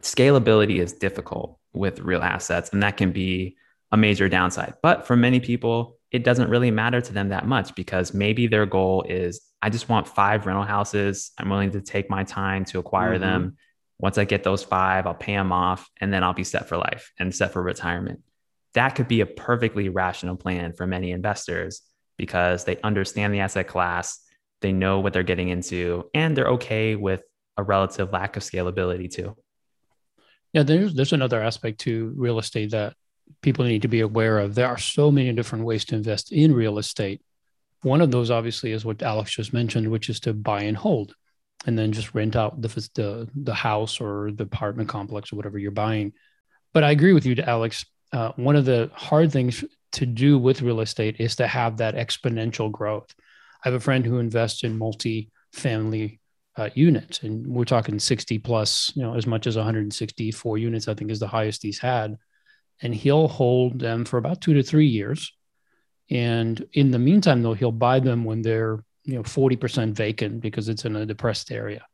scalability 0.02 0.80
is 0.80 0.94
difficult 0.94 1.60
with 1.74 2.00
real 2.00 2.24
assets, 2.24 2.72
and 2.74 2.84
that 2.84 2.98
can 2.98 3.12
be 3.12 3.58
a 3.92 3.98
major 3.98 4.28
downside. 4.28 4.76
But 4.82 5.08
for 5.08 5.16
many 5.16 5.40
people, 5.40 5.98
it 6.12 6.24
doesn't 6.24 6.50
really 6.50 6.72
matter 6.72 7.02
to 7.02 7.14
them 7.14 7.30
that 7.30 7.46
much 7.46 7.76
because 7.76 8.14
maybe 8.14 8.48
their 8.48 8.66
goal 8.66 9.04
is 9.08 9.42
I 9.62 9.70
just 9.70 9.90
want 9.90 10.08
five 10.08 10.46
rental 10.46 10.64
houses. 10.64 11.32
I'm 11.38 11.50
willing 11.50 11.72
to 11.72 11.82
take 11.82 12.10
my 12.10 12.24
time 12.24 12.66
to 12.66 12.80
acquire 12.80 13.14
mm-hmm. 13.14 13.22
them. 13.22 13.58
Once 14.00 14.18
I 14.18 14.26
get 14.26 14.44
those 14.44 14.64
five, 14.64 15.08
I'll 15.08 15.16
pay 15.16 15.34
them 15.34 15.52
off 15.52 15.90
and 16.00 16.14
then 16.14 16.24
I'll 16.24 16.34
be 16.34 16.44
set 16.44 16.70
for 16.70 16.78
life 16.78 17.12
and 17.18 17.34
set 17.34 17.54
for 17.54 17.62
retirement. 17.62 18.22
That 18.74 18.90
could 18.90 19.08
be 19.08 19.22
a 19.22 19.26
perfectly 19.26 19.90
rational 19.90 20.38
plan 20.38 20.74
for 20.74 20.86
many 20.86 21.12
investors 21.12 21.82
because 22.16 22.64
they 22.64 22.78
understand 22.82 23.34
the 23.34 23.40
asset 23.40 23.68
class, 23.68 24.20
they 24.62 24.72
know 24.72 25.00
what 25.00 25.14
they're 25.14 25.24
getting 25.24 25.50
into, 25.50 26.10
and 26.14 26.36
they're 26.36 26.50
okay 26.50 26.96
with 26.96 27.22
a 27.58 27.64
relative 27.64 28.12
lack 28.12 28.38
of 28.38 28.44
scalability 28.44 29.12
too. 29.12 29.36
Yeah, 30.54 30.64
there's 30.64 30.94
there's 30.94 31.14
another 31.14 31.42
aspect 31.42 31.80
to 31.82 32.14
real 32.16 32.40
estate 32.40 32.72
that 32.72 32.96
people 33.42 33.66
need 33.66 33.82
to 33.82 33.88
be 33.88 34.02
aware 34.02 34.40
of. 34.40 34.56
There 34.56 34.68
are 34.68 34.78
so 34.78 35.12
many 35.12 35.32
different 35.34 35.66
ways 35.66 35.86
to 35.86 35.96
invest 35.96 36.32
in 36.32 36.54
real 36.54 36.78
estate. 36.78 37.22
One 37.84 38.02
of 38.02 38.12
those, 38.12 38.32
obviously, 38.32 38.72
is 38.72 38.86
what 38.86 39.04
Alex 39.04 39.32
just 39.32 39.54
mentioned, 39.54 39.90
which 39.90 40.10
is 40.10 40.20
to 40.22 40.34
buy 40.34 40.64
and 40.64 40.78
hold, 40.78 41.14
and 41.66 41.78
then 41.78 41.92
just 41.92 42.16
rent 42.16 42.36
out 42.36 42.62
the 42.62 42.70
the, 42.96 43.30
the 43.36 43.54
house 43.54 44.00
or 44.00 44.32
the 44.32 44.44
apartment 44.44 44.90
complex 44.90 45.32
or 45.32 45.36
whatever 45.36 45.58
you're 45.58 45.72
buying. 45.72 46.14
But 46.74 46.84
I 46.84 46.92
agree 46.92 47.14
with 47.14 47.26
you, 47.26 47.36
Alex. 47.46 47.86
Uh, 48.14 48.32
one 48.36 48.56
of 48.56 48.66
the 48.66 48.90
hard 48.94 49.32
things 49.32 49.64
to 49.94 50.06
do 50.06 50.38
with 50.38 50.62
real 50.62 50.80
estate 50.80 51.18
is 51.20 51.36
to 51.38 51.48
have 51.48 51.78
that 51.78 51.96
exponential 51.96 52.72
growth. 52.72 53.14
I 53.64 53.70
have 53.70 53.74
a 53.74 53.80
friend 53.80 54.06
who 54.06 54.20
invests 54.20 54.64
in 54.64 54.78
multi-family 54.78 56.20
uh, 56.56 56.70
units, 56.74 57.24
and 57.24 57.48
we're 57.48 57.66
talking 57.66 58.00
60 58.00 58.40
plus, 58.40 58.92
you 58.96 59.04
know, 59.04 59.16
as 59.16 59.28
much 59.28 59.48
as 59.48 59.56
164 59.56 60.58
units, 60.58 60.88
I 60.88 60.94
think 60.94 61.12
is 61.12 61.20
the 61.20 61.28
highest 61.28 61.64
he's 61.64 61.80
had. 61.80 62.18
And 62.82 62.94
he'll 62.94 63.28
hold 63.28 63.80
them 63.80 64.06
for 64.06 64.18
about 64.18 64.42
two 64.42 64.54
to 64.54 64.64
three 64.64 64.88
years. 64.88 65.34
And 66.10 66.64
in 66.74 66.92
the 66.92 67.00
meantime, 67.00 67.42
though, 67.42 67.54
he'll 67.54 67.72
buy 67.72 68.00
them 68.00 68.24
when 68.24 68.42
they're, 68.42 68.84
you 69.04 69.16
know, 69.16 69.24
40% 69.24 69.94
vacant 69.94 70.42
because 70.42 70.70
it's 70.70 70.86
in 70.86 70.96
a 70.96 71.06
depressed 71.06 71.52
area. 71.52 71.86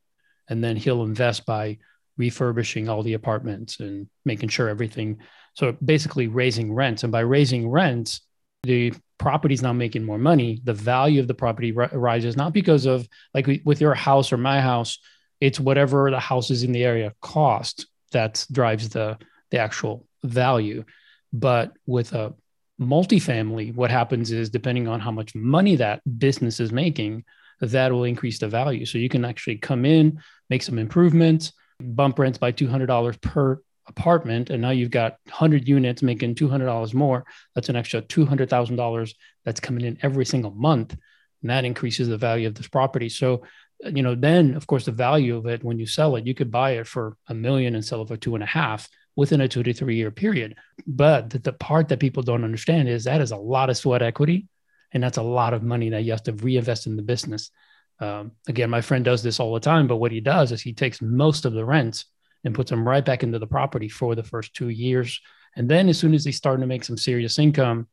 And 0.49 0.63
then 0.63 0.75
he'll 0.75 1.03
invest 1.03 1.45
by 1.45 1.77
refurbishing 2.17 2.89
all 2.89 3.01
the 3.01 3.13
apartments 3.13 3.79
and 3.79 4.07
making 4.25 4.49
sure 4.49 4.69
everything. 4.69 5.19
So 5.55 5.75
basically 5.83 6.27
raising 6.27 6.73
rents. 6.73 7.03
And 7.03 7.11
by 7.11 7.21
raising 7.21 7.69
rents, 7.69 8.21
the 8.63 8.93
property 9.23 9.53
is 9.53 9.61
now 9.61 9.71
making 9.71 10.03
more 10.03 10.17
money. 10.17 10.59
The 10.65 10.73
value 10.73 11.21
of 11.21 11.29
the 11.29 11.33
property 11.33 11.71
rises, 11.71 12.35
not 12.35 12.51
because 12.51 12.85
of 12.85 13.07
like 13.33 13.47
with 13.63 13.79
your 13.79 13.93
house 13.93 14.33
or 14.33 14.37
my 14.37 14.59
house, 14.59 14.99
it's 15.39 15.61
whatever 15.61 16.11
the 16.11 16.19
houses 16.19 16.63
in 16.63 16.73
the 16.73 16.83
area 16.83 17.13
cost 17.21 17.87
that 18.11 18.45
drives 18.51 18.89
the, 18.89 19.17
the 19.49 19.59
actual 19.59 20.05
value. 20.25 20.83
But 21.31 21.71
with 21.85 22.11
a 22.11 22.33
multifamily, 22.81 23.73
what 23.73 23.91
happens 23.91 24.29
is 24.33 24.49
depending 24.49 24.89
on 24.89 24.99
how 24.99 25.11
much 25.11 25.33
money 25.33 25.77
that 25.77 26.01
business 26.19 26.59
is 26.59 26.73
making, 26.73 27.23
that 27.61 27.93
will 27.93 28.03
increase 28.03 28.39
the 28.39 28.49
value. 28.49 28.85
So 28.85 28.97
you 28.97 29.07
can 29.07 29.23
actually 29.23 29.55
come 29.55 29.85
in, 29.85 30.21
make 30.49 30.63
some 30.63 30.77
improvements, 30.77 31.53
bump 31.79 32.19
rents 32.19 32.37
by 32.37 32.51
$200 32.51 33.21
per 33.21 33.61
apartment 33.87 34.49
and 34.49 34.61
now 34.61 34.69
you've 34.69 34.91
got 34.91 35.17
100 35.25 35.67
units 35.67 36.01
making 36.01 36.35
$200 36.35 36.93
more 36.93 37.25
that's 37.53 37.69
an 37.69 37.75
extra 37.75 38.01
$200000 38.01 39.13
that's 39.43 39.59
coming 39.59 39.85
in 39.85 39.97
every 40.01 40.25
single 40.25 40.51
month 40.51 40.95
and 41.43 41.49
that 41.49 41.65
increases 41.65 42.07
the 42.07 42.17
value 42.17 42.47
of 42.47 42.55
this 42.55 42.67
property. 42.67 43.09
So 43.09 43.43
you 43.85 44.01
know 44.01 44.15
then 44.15 44.55
of 44.55 44.65
course 44.65 44.85
the 44.85 44.91
value 44.91 45.35
of 45.35 45.45
it 45.45 45.61
when 45.61 45.77
you 45.77 45.85
sell 45.85 46.15
it 46.15 46.25
you 46.25 46.33
could 46.33 46.49
buy 46.49 46.71
it 46.71 46.87
for 46.87 47.17
a 47.27 47.33
million 47.33 47.75
and 47.75 47.83
sell 47.83 48.01
it 48.01 48.07
for 48.07 48.15
two 48.15 48.33
and 48.33 48.43
a 48.43 48.47
half 48.47 48.87
within 49.17 49.41
a 49.41 49.47
two 49.47 49.61
to 49.61 49.73
three 49.73 49.97
year 49.97 50.09
period. 50.09 50.55
But 50.87 51.29
the, 51.29 51.39
the 51.39 51.53
part 51.53 51.89
that 51.89 51.99
people 51.99 52.23
don't 52.23 52.45
understand 52.45 52.87
is 52.87 53.03
that 53.03 53.21
is 53.21 53.31
a 53.31 53.37
lot 53.37 53.69
of 53.69 53.77
sweat 53.77 54.01
equity 54.01 54.47
and 54.91 55.03
that's 55.03 55.17
a 55.17 55.23
lot 55.23 55.53
of 55.53 55.63
money 55.63 55.89
that 55.89 56.03
you 56.03 56.11
have 56.11 56.23
to 56.23 56.33
reinvest 56.33 56.87
in 56.87 56.95
the 56.95 57.03
business. 57.03 57.51
Um, 57.99 58.31
again 58.47 58.69
my 58.69 58.81
friend 58.81 59.05
does 59.05 59.21
this 59.21 59.39
all 59.39 59.53
the 59.53 59.59
time 59.59 59.87
but 59.87 59.97
what 59.97 60.11
he 60.11 60.19
does 60.19 60.51
is 60.51 60.61
he 60.61 60.73
takes 60.73 61.01
most 61.01 61.45
of 61.45 61.53
the 61.53 61.63
rents 61.63 62.05
and 62.43 62.55
puts 62.55 62.69
them 62.69 62.87
right 62.87 63.03
back 63.03 63.23
into 63.23 63.39
the 63.39 63.47
property 63.47 63.89
for 63.89 64.15
the 64.15 64.23
first 64.23 64.53
two 64.53 64.69
years. 64.69 65.21
And 65.55 65.69
then 65.69 65.89
as 65.89 65.97
soon 65.97 66.13
as 66.13 66.25
he's 66.25 66.37
starting 66.37 66.61
to 66.61 66.67
make 66.67 66.83
some 66.83 66.97
serious 66.97 67.39
income, 67.39 67.87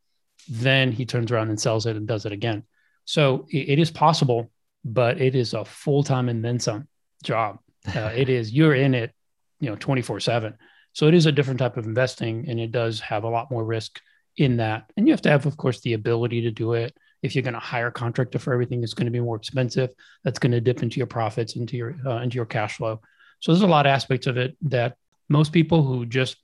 then 0.49 0.93
he 0.93 1.05
turns 1.05 1.31
around 1.31 1.51
and 1.51 1.61
sells 1.61 1.87
it 1.87 1.97
and 1.97 2.07
does 2.07 2.27
it 2.27 2.33
again. 2.33 2.65
So 3.05 3.47
it, 3.51 3.79
is 3.79 3.91
possible, 3.91 4.51
but 4.85 5.21
it 5.21 5.35
is 5.35 5.55
a 5.55 5.65
full 5.65 6.03
time 6.03 6.29
and 6.29 6.45
then 6.45 6.59
some 6.59 6.89
job. 7.23 7.59
Uh, 7.97 8.13
it 8.15 8.29
is, 8.29 8.53
you're 8.53 8.75
in 8.75 8.95
it, 8.95 9.11
you 9.59 9.71
know, 9.71 9.75
24 9.77 10.21
seven. 10.21 10.55
So 10.93 11.09
it 11.09 11.15
is 11.15 11.25
a 11.25 11.33
different 11.33 11.61
type 11.61 11.79
of 11.79 11.87
investing 11.87 12.45
and 12.47 12.61
it 12.61 12.73
does 12.73 13.01
have 13.01 13.25
a 13.25 13.29
lot 13.29 13.51
more 13.51 13.65
risk 13.65 13.99
in 14.37 14.59
that. 14.59 14.91
And 14.99 15.09
you 15.09 15.15
have 15.15 15.23
to 15.23 15.31
have, 15.31 15.47
of 15.47 15.57
course, 15.57 15.81
the 15.81 15.95
ability 15.95 16.43
to 16.43 16.51
do 16.51 16.75
it. 16.75 16.95
If 17.23 17.35
you're 17.35 17.43
going 17.43 17.55
to 17.55 17.61
hire 17.61 17.87
a 17.87 17.93
contractor 17.93 18.39
for 18.39 18.53
everything, 18.53 18.83
it's 18.83 18.93
going 18.93 19.07
to 19.07 19.11
be 19.11 19.21
more 19.21 19.37
expensive. 19.37 19.91
That's 20.25 20.39
going 20.39 20.53
to 20.53 20.61
dip 20.61 20.83
into 20.83 20.99
your 20.99 21.07
profits, 21.07 21.57
into 21.57 21.79
your 21.79 21.97
uh, 22.05 22.21
into 22.21 22.37
your 22.37 22.47
cash 22.47 22.77
flow. 22.77 23.01
So 23.41 23.53
there's 23.53 23.63
a 23.63 23.67
lot 23.67 23.87
of 23.87 23.91
aspects 23.91 24.27
of 24.27 24.37
it 24.37 24.57
that 24.63 24.97
most 25.29 25.53
people 25.53 25.83
who 25.83 26.07
just 26.07 26.37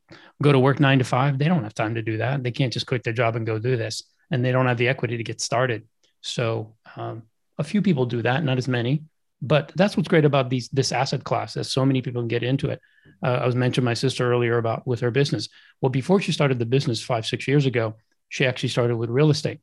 go 0.42 0.52
to 0.52 0.58
work 0.58 0.80
nine 0.80 0.98
to 0.98 1.04
five, 1.04 1.38
they 1.38 1.48
don't 1.48 1.64
have 1.64 1.74
time 1.74 1.94
to 1.94 2.02
do 2.02 2.18
that. 2.18 2.42
They 2.42 2.52
can't 2.52 2.72
just 2.72 2.86
quit 2.86 3.02
their 3.02 3.12
job 3.12 3.36
and 3.36 3.46
go 3.46 3.58
do 3.58 3.76
this, 3.76 4.02
and 4.30 4.44
they 4.44 4.52
don't 4.52 4.66
have 4.66 4.78
the 4.78 4.88
equity 4.88 5.16
to 5.16 5.24
get 5.24 5.40
started. 5.40 5.86
So 6.20 6.74
um, 6.96 7.22
a 7.58 7.64
few 7.64 7.82
people 7.82 8.06
do 8.06 8.22
that, 8.22 8.44
not 8.44 8.58
as 8.58 8.68
many. 8.68 9.04
But 9.42 9.72
that's 9.76 9.96
what's 9.96 10.08
great 10.08 10.24
about 10.24 10.48
these 10.48 10.68
this 10.70 10.92
asset 10.92 11.22
class. 11.22 11.54
That 11.54 11.64
so 11.64 11.84
many 11.84 12.00
people 12.00 12.22
can 12.22 12.28
get 12.28 12.42
into 12.42 12.70
it. 12.70 12.80
Uh, 13.22 13.38
I 13.42 13.46
was 13.46 13.54
mentioning 13.54 13.84
my 13.84 13.94
sister 13.94 14.32
earlier 14.32 14.56
about 14.56 14.86
with 14.86 15.00
her 15.00 15.10
business. 15.10 15.50
Well, 15.80 15.90
before 15.90 16.20
she 16.22 16.32
started 16.32 16.58
the 16.58 16.64
business 16.66 17.02
five 17.02 17.26
six 17.26 17.46
years 17.46 17.66
ago, 17.66 17.96
she 18.30 18.46
actually 18.46 18.70
started 18.70 18.96
with 18.96 19.10
real 19.10 19.30
estate. 19.30 19.60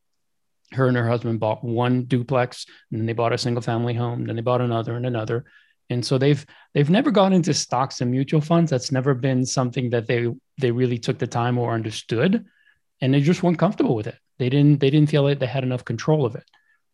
Her 0.74 0.88
and 0.88 0.98
her 0.98 1.08
husband 1.08 1.40
bought 1.40 1.64
one 1.64 2.04
duplex, 2.06 2.68
and 2.92 3.00
then 3.00 3.08
they 3.08 3.14
bought 3.14 3.34
a 3.34 3.38
single 3.38 3.64
family 3.64 3.96
home. 3.96 4.26
Then 4.26 4.36
they 4.36 4.42
bought 4.44 4.62
another 4.62 4.96
and 4.96 5.08
another, 5.08 5.46
and 5.90 6.06
so 6.06 6.18
they've 6.18 6.46
they've 6.74 6.90
never 6.90 7.12
gone 7.12 7.34
into 7.34 7.54
stocks 7.54 8.02
and 8.02 8.10
mutual 8.12 8.42
funds. 8.42 8.72
That's 8.72 8.92
never 8.92 9.14
been 9.14 9.46
something 9.46 9.90
that 9.92 10.08
they 10.08 10.28
they 10.60 10.72
really 10.72 10.98
took 10.98 11.20
the 11.20 11.28
time 11.28 11.58
or 11.58 11.74
understood. 11.74 12.46
And 13.02 13.14
they 13.14 13.22
just 13.22 13.44
weren't 13.44 13.60
comfortable 13.60 13.96
with 13.96 14.08
it. 14.08 14.16
They 14.40 14.50
didn't 14.50 14.80
they 14.80 14.90
didn't 14.90 15.10
feel 15.10 15.24
like 15.24 15.40
they 15.40 15.46
had 15.46 15.64
enough 15.64 15.86
control 15.86 16.26
of 16.26 16.36
it. 16.36 16.44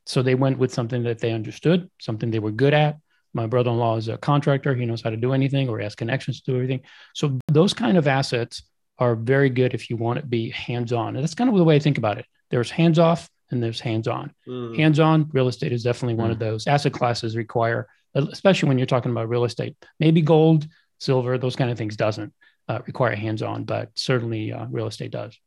So 0.05 0.21
they 0.21 0.35
went 0.35 0.57
with 0.57 0.73
something 0.73 1.03
that 1.03 1.19
they 1.19 1.31
understood 1.31 1.89
something 1.99 2.31
they 2.31 2.39
were 2.39 2.51
good 2.51 2.73
at. 2.73 2.97
My 3.33 3.45
brother-in-law 3.45 3.97
is 3.97 4.07
a 4.07 4.17
contractor. 4.17 4.73
He 4.73 4.85
knows 4.85 5.03
how 5.03 5.11
to 5.11 5.17
do 5.17 5.33
anything 5.33 5.69
or 5.69 5.77
he 5.77 5.83
has 5.83 5.93
connections 5.93 6.41
to 6.41 6.51
do 6.51 6.55
everything. 6.55 6.81
So 7.13 7.37
those 7.47 7.75
kind 7.75 7.95
of 7.95 8.07
assets 8.07 8.63
are 8.97 9.15
very 9.15 9.51
good 9.51 9.75
if 9.75 9.89
you 9.89 9.97
want 9.97 10.19
to 10.19 10.25
be 10.25 10.49
hands-on. 10.49 11.15
And 11.15 11.23
that's 11.23 11.35
kind 11.35 11.49
of 11.49 11.55
the 11.55 11.63
way 11.63 11.75
i 11.75 11.79
think 11.79 11.99
about 11.99 12.17
it. 12.17 12.25
There's 12.49 12.71
hands-off 12.71 13.29
and 13.51 13.61
there's 13.61 13.79
hands-on. 13.79 14.33
Mm. 14.47 14.75
hands-on 14.75 15.29
real 15.31 15.47
estate 15.47 15.71
is 15.71 15.83
definitely 15.83 16.15
one 16.15 16.29
mm. 16.29 16.33
of 16.33 16.39
those. 16.39 16.65
Asset 16.65 16.91
classes 16.91 17.37
require 17.37 17.87
especially 18.15 18.69
when 18.69 18.77
you're 18.77 18.87
talking 18.87 19.11
about 19.11 19.29
real 19.29 19.45
estate. 19.45 19.75
Maybe 19.99 20.21
gold, 20.21 20.67
silver, 20.99 21.37
those 21.37 21.55
kind 21.55 21.71
of 21.71 21.77
things 21.77 21.95
doesn't 21.95 22.33
uh, 22.67 22.79
require 22.85 23.15
hands 23.15 23.41
on, 23.41 23.63
but 23.63 23.89
certainly 23.95 24.51
uh, 24.51 24.65
real 24.69 24.87
estate 24.87 25.11
does. 25.11 25.37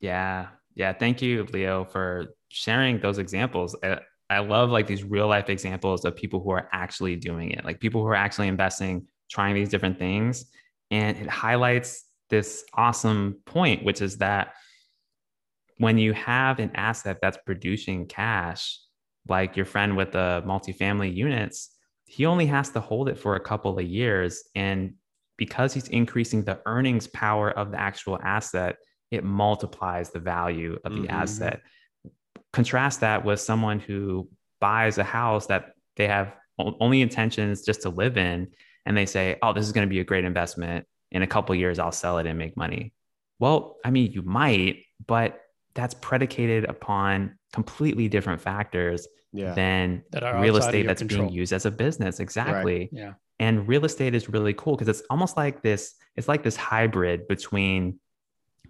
Yeah. 0.00 0.48
Yeah. 0.74 0.92
Thank 0.92 1.22
you, 1.22 1.46
Leo, 1.52 1.84
for 1.84 2.34
sharing 2.48 3.00
those 3.00 3.18
examples. 3.18 3.76
I, 3.82 4.00
I 4.30 4.38
love 4.38 4.70
like 4.70 4.86
these 4.86 5.04
real 5.04 5.28
life 5.28 5.48
examples 5.48 6.04
of 6.04 6.16
people 6.16 6.42
who 6.42 6.50
are 6.50 6.68
actually 6.72 7.16
doing 7.16 7.50
it, 7.50 7.64
like 7.64 7.80
people 7.80 8.00
who 8.00 8.08
are 8.08 8.14
actually 8.14 8.48
investing, 8.48 9.06
trying 9.30 9.54
these 9.54 9.68
different 9.68 9.98
things. 9.98 10.46
And 10.90 11.16
it 11.16 11.28
highlights 11.28 12.04
this 12.30 12.64
awesome 12.74 13.40
point, 13.44 13.84
which 13.84 14.00
is 14.00 14.18
that 14.18 14.54
when 15.78 15.98
you 15.98 16.12
have 16.12 16.58
an 16.58 16.70
asset 16.74 17.18
that's 17.20 17.38
producing 17.44 18.06
cash, 18.06 18.78
like 19.28 19.56
your 19.56 19.66
friend 19.66 19.96
with 19.96 20.12
the 20.12 20.42
multifamily 20.46 21.14
units, 21.14 21.70
he 22.06 22.26
only 22.26 22.46
has 22.46 22.70
to 22.70 22.80
hold 22.80 23.08
it 23.08 23.18
for 23.18 23.36
a 23.36 23.40
couple 23.40 23.78
of 23.78 23.84
years. 23.84 24.44
And 24.54 24.94
because 25.36 25.74
he's 25.74 25.88
increasing 25.88 26.44
the 26.44 26.60
earnings 26.66 27.06
power 27.06 27.50
of 27.50 27.70
the 27.70 27.80
actual 27.80 28.18
asset, 28.22 28.76
it 29.10 29.24
multiplies 29.24 30.10
the 30.10 30.20
value 30.20 30.78
of 30.84 30.92
the 30.92 31.02
mm-hmm. 31.02 31.10
asset. 31.10 31.60
Contrast 32.52 33.00
that 33.00 33.24
with 33.24 33.40
someone 33.40 33.80
who 33.80 34.28
buys 34.60 34.98
a 34.98 35.04
house 35.04 35.46
that 35.46 35.72
they 35.96 36.06
have 36.06 36.34
only 36.58 37.00
intentions 37.00 37.62
just 37.62 37.82
to 37.82 37.88
live 37.88 38.16
in, 38.16 38.48
and 38.86 38.96
they 38.96 39.06
say, 39.06 39.36
"Oh, 39.42 39.52
this 39.52 39.66
is 39.66 39.72
going 39.72 39.86
to 39.86 39.90
be 39.90 40.00
a 40.00 40.04
great 40.04 40.24
investment. 40.24 40.86
In 41.10 41.22
a 41.22 41.26
couple 41.26 41.54
years, 41.54 41.78
I'll 41.78 41.92
sell 41.92 42.18
it 42.18 42.26
and 42.26 42.38
make 42.38 42.56
money." 42.56 42.92
Well, 43.40 43.76
I 43.84 43.90
mean, 43.90 44.12
you 44.12 44.22
might, 44.22 44.84
but 45.04 45.40
that's 45.74 45.94
predicated 45.94 46.64
upon 46.64 47.38
completely 47.52 48.08
different 48.08 48.40
factors 48.40 49.08
yeah. 49.34 49.52
than 49.52 50.02
real 50.36 50.56
estate 50.56 50.86
that's 50.86 51.00
control. 51.00 51.26
being 51.26 51.34
used 51.34 51.52
as 51.52 51.66
a 51.66 51.70
business. 51.70 52.20
Exactly. 52.20 52.78
Right. 52.78 52.88
Yeah. 52.92 53.12
And 53.40 53.66
real 53.66 53.84
estate 53.84 54.14
is 54.14 54.28
really 54.28 54.54
cool 54.54 54.76
because 54.76 54.88
it's 54.88 55.06
almost 55.10 55.36
like 55.36 55.60
this, 55.62 55.94
it's 56.16 56.28
like 56.28 56.44
this 56.44 56.56
hybrid 56.56 57.26
between 57.26 57.98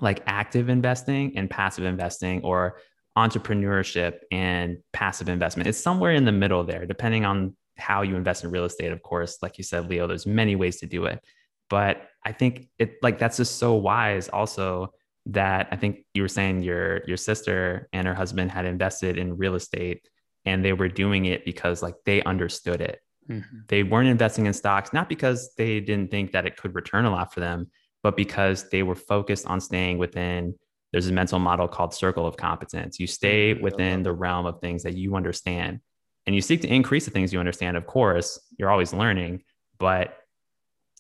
like 0.01 0.23
active 0.27 0.71
investing 0.71 1.37
and 1.37 1.51
passive 1.51 1.85
investing 1.85 2.43
or 2.43 2.79
entrepreneurship 3.17 4.21
and 4.33 4.79
passive 4.93 5.29
investment. 5.29 5.69
It's 5.69 5.79
somewhere 5.79 6.13
in 6.13 6.25
the 6.25 6.33
middle 6.33 6.65
there, 6.65 6.87
depending 6.87 7.25
on 7.25 7.55
how 7.77 8.03
you 8.03 8.17
invest 8.17 8.43
in 8.43 8.51
real 8.51 8.65
estate. 8.65 8.91
Of 8.91 9.03
course, 9.03 9.39
like 9.43 9.59
you 9.59 9.65
said, 9.65 9.89
Leo, 9.89 10.07
there's 10.07 10.27
many 10.27 10.57
ways 10.57 10.79
to 10.79 10.87
do 10.87 11.05
it. 11.05 11.23
But 11.69 12.09
I 12.25 12.33
think 12.33 12.69
it 12.79 12.97
like 13.03 13.19
that's 13.19 13.37
just 13.37 13.59
so 13.59 13.75
wise 13.75 14.29
also 14.29 14.93
that 15.27 15.69
I 15.71 15.77
think 15.77 16.05
you 16.15 16.23
were 16.23 16.29
saying 16.29 16.63
your 16.63 17.03
your 17.07 17.17
sister 17.17 17.89
and 17.93 18.07
her 18.07 18.15
husband 18.15 18.51
had 18.51 18.65
invested 18.65 19.19
in 19.19 19.37
real 19.37 19.55
estate 19.55 20.07
and 20.45 20.65
they 20.65 20.73
were 20.73 20.89
doing 20.89 21.27
it 21.27 21.45
because 21.45 21.83
like 21.83 21.95
they 22.05 22.23
understood 22.23 22.81
it. 22.81 23.01
Mm-hmm. 23.29 23.59
They 23.69 23.83
weren't 23.83 24.09
investing 24.09 24.47
in 24.47 24.53
stocks 24.53 24.93
not 24.93 25.09
because 25.09 25.55
they 25.57 25.81
didn't 25.81 26.11
think 26.11 26.33
that 26.33 26.47
it 26.47 26.57
could 26.57 26.75
return 26.75 27.07
a 27.07 27.11
lot 27.11 27.33
for 27.33 27.41
them, 27.41 27.71
but 28.03 28.17
because 28.17 28.69
they 28.69 28.83
were 28.83 28.95
focused 28.95 29.47
on 29.47 29.61
staying 29.61 29.99
within 29.99 30.55
there's 30.93 31.09
a 31.09 31.13
mental 31.13 31.41
model 31.41 31.67
called 31.67 31.93
circle 31.93 32.25
of 32.25 32.37
competence. 32.37 33.01
You 33.01 33.09
stay 33.09 33.53
mm-hmm. 33.53 33.65
within 33.65 34.05
the 34.05 34.13
realm 34.13 34.47
of 34.47 34.61
things 34.61 34.85
that 34.85 34.95
you 34.95 35.17
understand 35.17 35.81
and 36.25 36.37
you 36.37 36.41
seek 36.41 36.63
to 36.63 36.73
increase 36.73 37.05
the 37.05 37.11
things 37.11 37.33
you 37.33 37.41
understand. 37.41 37.77
Of 37.77 37.85
course, 37.85 38.39
you're 38.59 38.71
always 38.71 38.93
learning, 38.93 39.43
but 39.81 40.17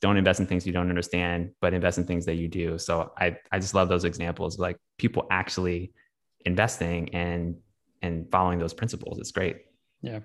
don't 0.00 0.16
invest 0.16 0.40
in 0.40 0.46
things 0.46 0.66
you 0.66 0.72
don't 0.72 0.90
understand, 0.90 1.52
but 1.61 1.74
invest 1.74 1.98
in 1.98 2.04
things 2.04 2.26
that 2.26 2.35
you 2.35 2.48
do. 2.48 2.76
So 2.76 3.12
I, 3.16 3.37
I 3.52 3.61
just 3.61 3.72
love 3.72 3.88
those 3.88 4.04
examples 4.04 4.59
like 4.59 4.76
people 4.98 5.28
actually 5.30 5.92
investing 6.44 7.14
and 7.14 7.57
and 8.05 8.31
following 8.31 8.59
those 8.59 8.75
principles. 8.75 9.19
It's 9.19 9.33
great. 9.33 9.62
Yeah. 10.03 10.21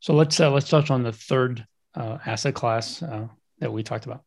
So 0.00 0.14
let's 0.14 0.38
uh, 0.38 0.50
let's 0.50 0.68
touch 0.68 0.90
on 0.90 1.02
the 1.02 1.12
third 1.12 1.66
uh, 1.94 2.18
asset 2.24 2.54
class 2.54 3.02
uh, 3.02 3.26
that 3.58 3.72
we 3.72 3.82
talked 3.82 4.04
about. 4.04 4.22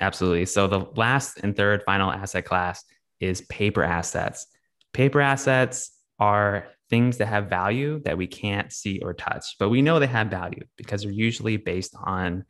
Absolutely. 0.00 0.46
So 0.46 0.66
the 0.66 0.86
last 0.96 1.38
and 1.42 1.54
third 1.54 1.82
final 1.84 2.10
asset 2.10 2.44
class 2.44 2.84
is 3.20 3.42
paper 3.42 3.84
assets. 3.84 4.46
Paper 4.92 5.20
assets 5.20 5.92
are 6.18 6.66
things 6.88 7.18
that 7.18 7.26
have 7.26 7.48
value 7.48 8.00
that 8.04 8.16
we 8.16 8.26
can't 8.26 8.72
see 8.72 8.98
or 9.00 9.12
touch, 9.12 9.56
but 9.58 9.68
we 9.68 9.82
know 9.82 9.98
they 9.98 10.06
have 10.06 10.28
value 10.28 10.64
because 10.76 11.02
they're 11.02 11.12
usually 11.12 11.56
based 11.56 11.94
on 12.02 12.44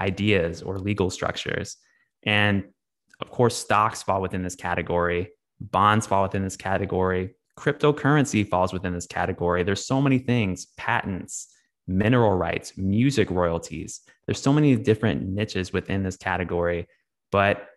ideas 0.00 0.62
or 0.62 0.78
legal 0.78 1.10
structures. 1.10 1.76
And 2.24 2.64
of 3.20 3.30
course, 3.30 3.56
stocks 3.56 4.02
fall 4.02 4.20
within 4.20 4.42
this 4.42 4.56
category, 4.56 5.30
bonds 5.60 6.06
fall 6.06 6.24
within 6.24 6.42
this 6.42 6.56
category, 6.56 7.34
cryptocurrency 7.58 8.48
falls 8.48 8.72
within 8.72 8.92
this 8.92 9.06
category. 9.06 9.62
There's 9.62 9.86
so 9.86 10.00
many 10.00 10.18
things, 10.18 10.66
patents, 10.76 11.48
mineral 11.86 12.36
rights, 12.36 12.76
music 12.76 13.30
royalties. 13.30 14.00
There's 14.26 14.40
so 14.40 14.52
many 14.52 14.76
different 14.76 15.28
niches 15.28 15.72
within 15.72 16.02
this 16.02 16.16
category, 16.16 16.86
but 17.30 17.68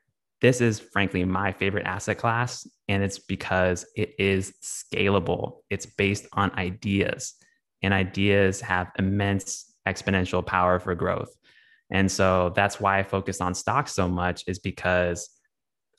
this 0.42 0.62
is 0.62 0.80
frankly 0.80 1.24
my 1.26 1.52
favorite 1.52 1.86
asset 1.86 2.18
class 2.18 2.68
and 2.88 3.04
it's 3.04 3.20
because 3.20 3.86
it 3.96 4.14
is 4.20 4.54
scalable. 4.62 5.62
It's 5.70 5.86
based 5.86 6.28
on 6.34 6.52
ideas 6.58 7.36
and 7.82 7.94
ideas 7.94 8.62
have 8.62 8.92
immense 9.00 9.74
exponential 9.88 10.46
power 10.46 10.80
for 10.80 10.94
growth. 10.96 11.36
And 11.90 12.12
so 12.12 12.52
that's 12.56 12.80
why 12.80 13.00
I 13.00 13.04
focus 13.04 13.42
on 13.42 13.54
stocks 13.54 13.94
so 13.94 14.08
much 14.08 14.44
is 14.48 14.60
because 14.60 15.30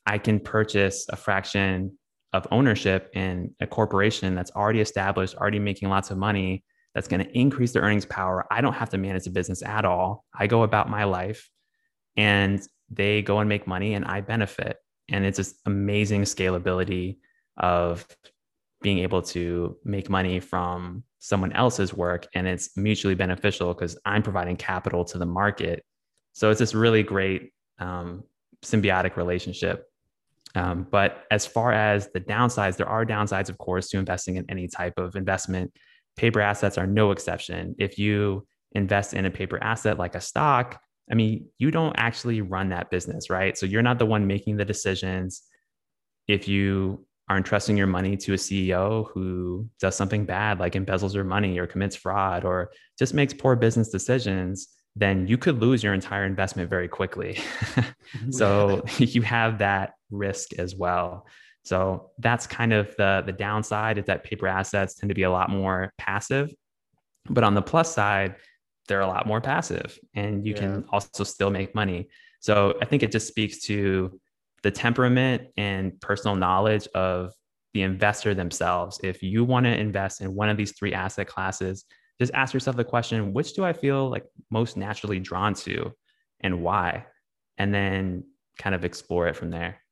I 0.05 0.19
can 0.19 0.41
purchase 0.41 1.07
a 1.09 1.17
fraction 1.17 1.99
of 2.37 2.47
ownership 2.51 3.11
in 3.15 3.55
a 3.61 3.67
corporation 3.67 4.35
that's 4.35 4.51
already 4.53 4.81
established, 4.81 5.35
already 5.37 5.59
making 5.59 5.89
lots 5.89 6.11
of 6.11 6.19
money, 6.19 6.65
that's 6.95 7.09
going 7.09 7.25
to 7.25 7.39
increase 7.39 7.73
their 7.73 7.83
earnings 7.83 8.07
power. 8.07 8.47
I 8.51 8.61
don't 8.61 8.75
have 8.75 8.91
to 8.91 8.99
manage 8.99 9.25
the 9.25 9.31
business 9.31 9.63
at 9.63 9.85
all. 9.85 10.25
I 10.39 10.47
go 10.47 10.63
about 10.63 10.89
my 10.89 11.05
life 11.05 11.49
and 12.17 12.61
they 12.91 13.23
go 13.23 13.39
and 13.39 13.49
make 13.49 13.67
money 13.67 13.95
and 13.95 14.05
I 14.05 14.21
benefit. 14.21 14.79
And 15.09 15.25
it's 15.25 15.37
this 15.37 15.55
amazing 15.67 16.23
scalability 16.23 17.19
of 17.59 18.07
being 18.83 18.99
able 18.99 19.23
to 19.23 19.77
make 19.85 20.09
money 20.09 20.41
from 20.41 21.03
someone 21.19 21.53
else's 21.53 21.93
work 21.93 22.27
and 22.35 22.47
it's 22.47 22.77
mutually 22.77 23.15
beneficial 23.15 23.75
because 23.75 23.99
I'm 24.05 24.23
providing 24.23 24.57
capital 24.57 25.05
to 25.07 25.19
the 25.19 25.27
market. 25.27 25.85
So 26.35 26.51
it's 26.51 26.61
this 26.61 26.75
really 26.75 27.03
great 27.03 27.51
um, 27.79 28.25
symbiotic 28.65 29.17
relationship. 29.17 29.87
Um, 30.57 30.87
but 30.91 31.25
as 31.31 31.47
far 31.47 31.73
as 31.73 32.09
the 32.13 32.21
downsides, 32.21 32.79
there 32.79 32.89
are 32.89 33.05
downsides, 33.05 33.51
of 33.51 33.59
course, 33.59 33.89
to 33.91 33.99
investing 33.99 34.37
in 34.37 34.47
any 34.49 34.69
type 34.69 34.95
of 34.97 35.15
investment. 35.15 35.71
Paper 36.17 36.41
assets 36.41 36.79
are 36.79 36.87
no 36.87 37.11
exception. 37.11 37.77
If 37.79 37.99
you 37.99 38.47
invest 38.73 39.13
in 39.13 39.27
a 39.27 39.31
paper 39.31 39.63
asset 39.63 39.99
like 39.99 40.15
a 40.15 40.21
stock, 40.21 40.81
I 41.13 41.15
mean, 41.15 41.47
you 41.59 41.71
don't 41.71 41.95
actually 41.99 42.41
run 42.41 42.71
that 42.71 42.91
business, 42.91 43.29
right? 43.29 43.57
So 43.57 43.67
you're 43.67 43.83
not 43.83 43.99
the 43.99 44.07
one 44.07 44.27
making 44.27 44.57
the 44.57 44.65
decisions. 44.65 45.43
If 46.27 46.49
you 46.49 47.07
are 47.29 47.37
entrusting 47.37 47.77
your 47.77 47.87
money 47.87 48.17
to 48.17 48.33
a 48.33 48.37
CEO 48.37 49.11
who 49.13 49.69
does 49.79 49.95
something 49.95 50.25
bad, 50.25 50.59
like 50.59 50.73
embezzles 50.73 51.15
your 51.15 51.25
money 51.25 51.59
or 51.59 51.67
commits 51.67 51.97
fraud 51.97 52.45
or 52.45 52.71
just 52.99 53.13
makes 53.13 53.35
poor 53.35 53.57
business 53.57 53.91
decisions, 53.91 54.69
then 54.97 55.29
you 55.29 55.37
could 55.37 55.61
lose 55.61 55.83
your 55.85 55.93
entire 55.93 56.25
investment 56.25 56.71
very 56.71 56.89
quickly. 56.89 57.39
so 58.31 58.83
you 58.99 59.21
have 59.21 59.59
that 59.59 59.96
risk 60.11 60.55
as 60.55 60.75
well. 60.75 61.27
So 61.65 62.11
that's 62.19 62.47
kind 62.47 62.73
of 62.73 62.95
the, 62.97 63.25
the 63.27 63.33
downside 63.33 63.99
is 63.99 64.05
that 64.07 64.23
paper 64.23 64.47
assets 64.47 64.95
tend 64.95 65.11
to 65.11 65.15
be 65.15 65.25
a 65.25 65.31
lot 65.31 65.51
more 65.51 65.93
passive. 65.99 66.53
But 67.29 67.43
on 67.43 67.55
the 67.55 67.63
plus 67.63 67.93
side, 67.93 68.37
they're 68.87 69.01
a 69.01 69.07
lot 69.07 69.27
more 69.27 69.41
passive 69.41 69.99
and 70.15 70.47
you 70.47 70.53
yeah. 70.53 70.61
can 70.61 70.85
also 70.91 71.25
still 71.25 71.51
make 71.51 71.75
money. 71.75 72.09
So 72.41 72.75
I 72.81 72.85
think 72.85 73.03
it 73.03 73.11
just 73.11 73.27
speaks 73.27 73.63
to 73.63 74.21
the 74.63 74.71
temperament 74.71 75.49
and 75.57 76.01
personal 76.01 76.37
knowledge 76.37 76.87
of 76.95 77.33
the 77.75 77.83
investor 77.83 78.35
themselves. 78.35 79.01
If 79.03 79.23
you 79.23 79.45
want 79.45 79.65
to 79.65 79.77
invest 79.77 80.21
in 80.21 80.35
one 80.35 80.49
of 80.49 80.57
these 80.57 80.73
three 80.73 80.95
asset 80.95 81.27
classes, 81.27 81.85
just 82.21 82.33
ask 82.33 82.55
yourself 82.55 82.77
the 82.77 82.85
question 82.85 83.33
which 83.33 83.55
do 83.55 83.65
I 83.65 83.73
feel 83.73 84.09
like 84.09 84.25
most 84.51 84.77
naturally 84.77 85.21
drawn 85.21 85.55
to 85.55 85.93
and 86.41 86.63
why? 86.63 87.07
And 87.59 87.75
then 87.75 88.25
kind 88.59 88.75
of 88.75 88.85
explore 88.85 89.27
it 89.29 89.37
from 89.37 89.51
there. 89.51 89.83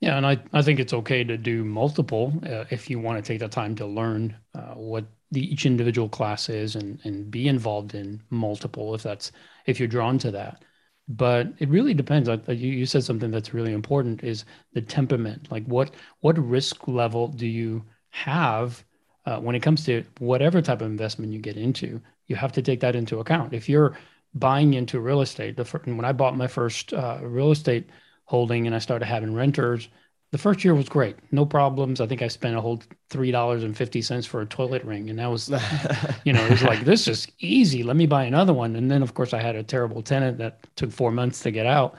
Yeah, 0.00 0.16
and 0.16 0.26
I, 0.26 0.38
I 0.52 0.62
think 0.62 0.80
it's 0.80 0.94
okay 0.94 1.24
to 1.24 1.36
do 1.36 1.62
multiple 1.64 2.32
uh, 2.46 2.64
if 2.70 2.88
you 2.88 2.98
want 2.98 3.22
to 3.22 3.32
take 3.32 3.40
the 3.40 3.48
time 3.48 3.74
to 3.76 3.86
learn 3.86 4.34
uh, 4.54 4.74
what 4.74 5.04
the 5.30 5.40
each 5.52 5.66
individual 5.66 6.08
class 6.08 6.48
is 6.48 6.74
and 6.74 6.98
and 7.04 7.30
be 7.30 7.46
involved 7.48 7.94
in 7.94 8.22
multiple 8.30 8.94
if 8.94 9.02
that's 9.02 9.30
if 9.66 9.78
you're 9.78 9.88
drawn 9.88 10.18
to 10.18 10.30
that. 10.30 10.64
But 11.08 11.48
it 11.58 11.68
really 11.68 11.92
depends 11.92 12.28
you 12.48 12.54
you 12.72 12.86
said 12.86 13.04
something 13.04 13.30
that's 13.30 13.52
really 13.52 13.72
important 13.72 14.24
is 14.24 14.44
the 14.72 14.80
temperament. 14.80 15.50
Like 15.50 15.64
what 15.66 15.94
what 16.20 16.38
risk 16.38 16.88
level 16.88 17.28
do 17.28 17.46
you 17.46 17.84
have 18.10 18.82
uh, 19.26 19.38
when 19.40 19.54
it 19.54 19.60
comes 19.60 19.84
to 19.84 20.04
whatever 20.18 20.62
type 20.62 20.80
of 20.80 20.90
investment 20.90 21.32
you 21.32 21.40
get 21.40 21.56
into? 21.58 22.00
You 22.26 22.36
have 22.36 22.52
to 22.52 22.62
take 22.62 22.80
that 22.80 22.96
into 22.96 23.20
account. 23.20 23.52
If 23.52 23.68
you're 23.68 23.98
buying 24.34 24.74
into 24.74 25.00
real 25.00 25.20
estate 25.20 25.56
the 25.56 25.64
first, 25.64 25.86
when 25.86 26.04
i 26.04 26.12
bought 26.12 26.36
my 26.36 26.46
first 26.46 26.92
uh, 26.94 27.18
real 27.22 27.50
estate 27.50 27.90
holding 28.30 28.66
and 28.66 28.74
i 28.76 28.78
started 28.78 29.04
having 29.06 29.34
renters 29.34 29.88
the 30.32 30.38
first 30.38 30.64
year 30.64 30.74
was 30.76 30.88
great, 30.88 31.16
no 31.32 31.44
problems. 31.44 32.00
I 32.00 32.06
think 32.06 32.22
I 32.22 32.28
spent 32.28 32.56
a 32.56 32.60
whole 32.60 32.80
three 33.08 33.32
dollars 33.32 33.64
and 33.64 33.76
fifty 33.76 34.00
cents 34.00 34.26
for 34.26 34.40
a 34.40 34.46
toilet 34.46 34.84
ring, 34.84 35.10
and 35.10 35.18
that 35.18 35.26
was, 35.26 35.48
you 36.24 36.32
know, 36.32 36.44
it 36.44 36.50
was 36.50 36.62
like 36.62 36.80
this 36.84 37.08
is 37.08 37.26
easy. 37.40 37.82
Let 37.82 37.96
me 37.96 38.06
buy 38.06 38.24
another 38.24 38.52
one. 38.52 38.76
And 38.76 38.90
then 38.90 39.02
of 39.02 39.14
course 39.14 39.34
I 39.34 39.40
had 39.40 39.56
a 39.56 39.64
terrible 39.64 40.02
tenant 40.02 40.38
that 40.38 40.66
took 40.76 40.92
four 40.92 41.10
months 41.10 41.40
to 41.40 41.50
get 41.50 41.66
out, 41.66 41.96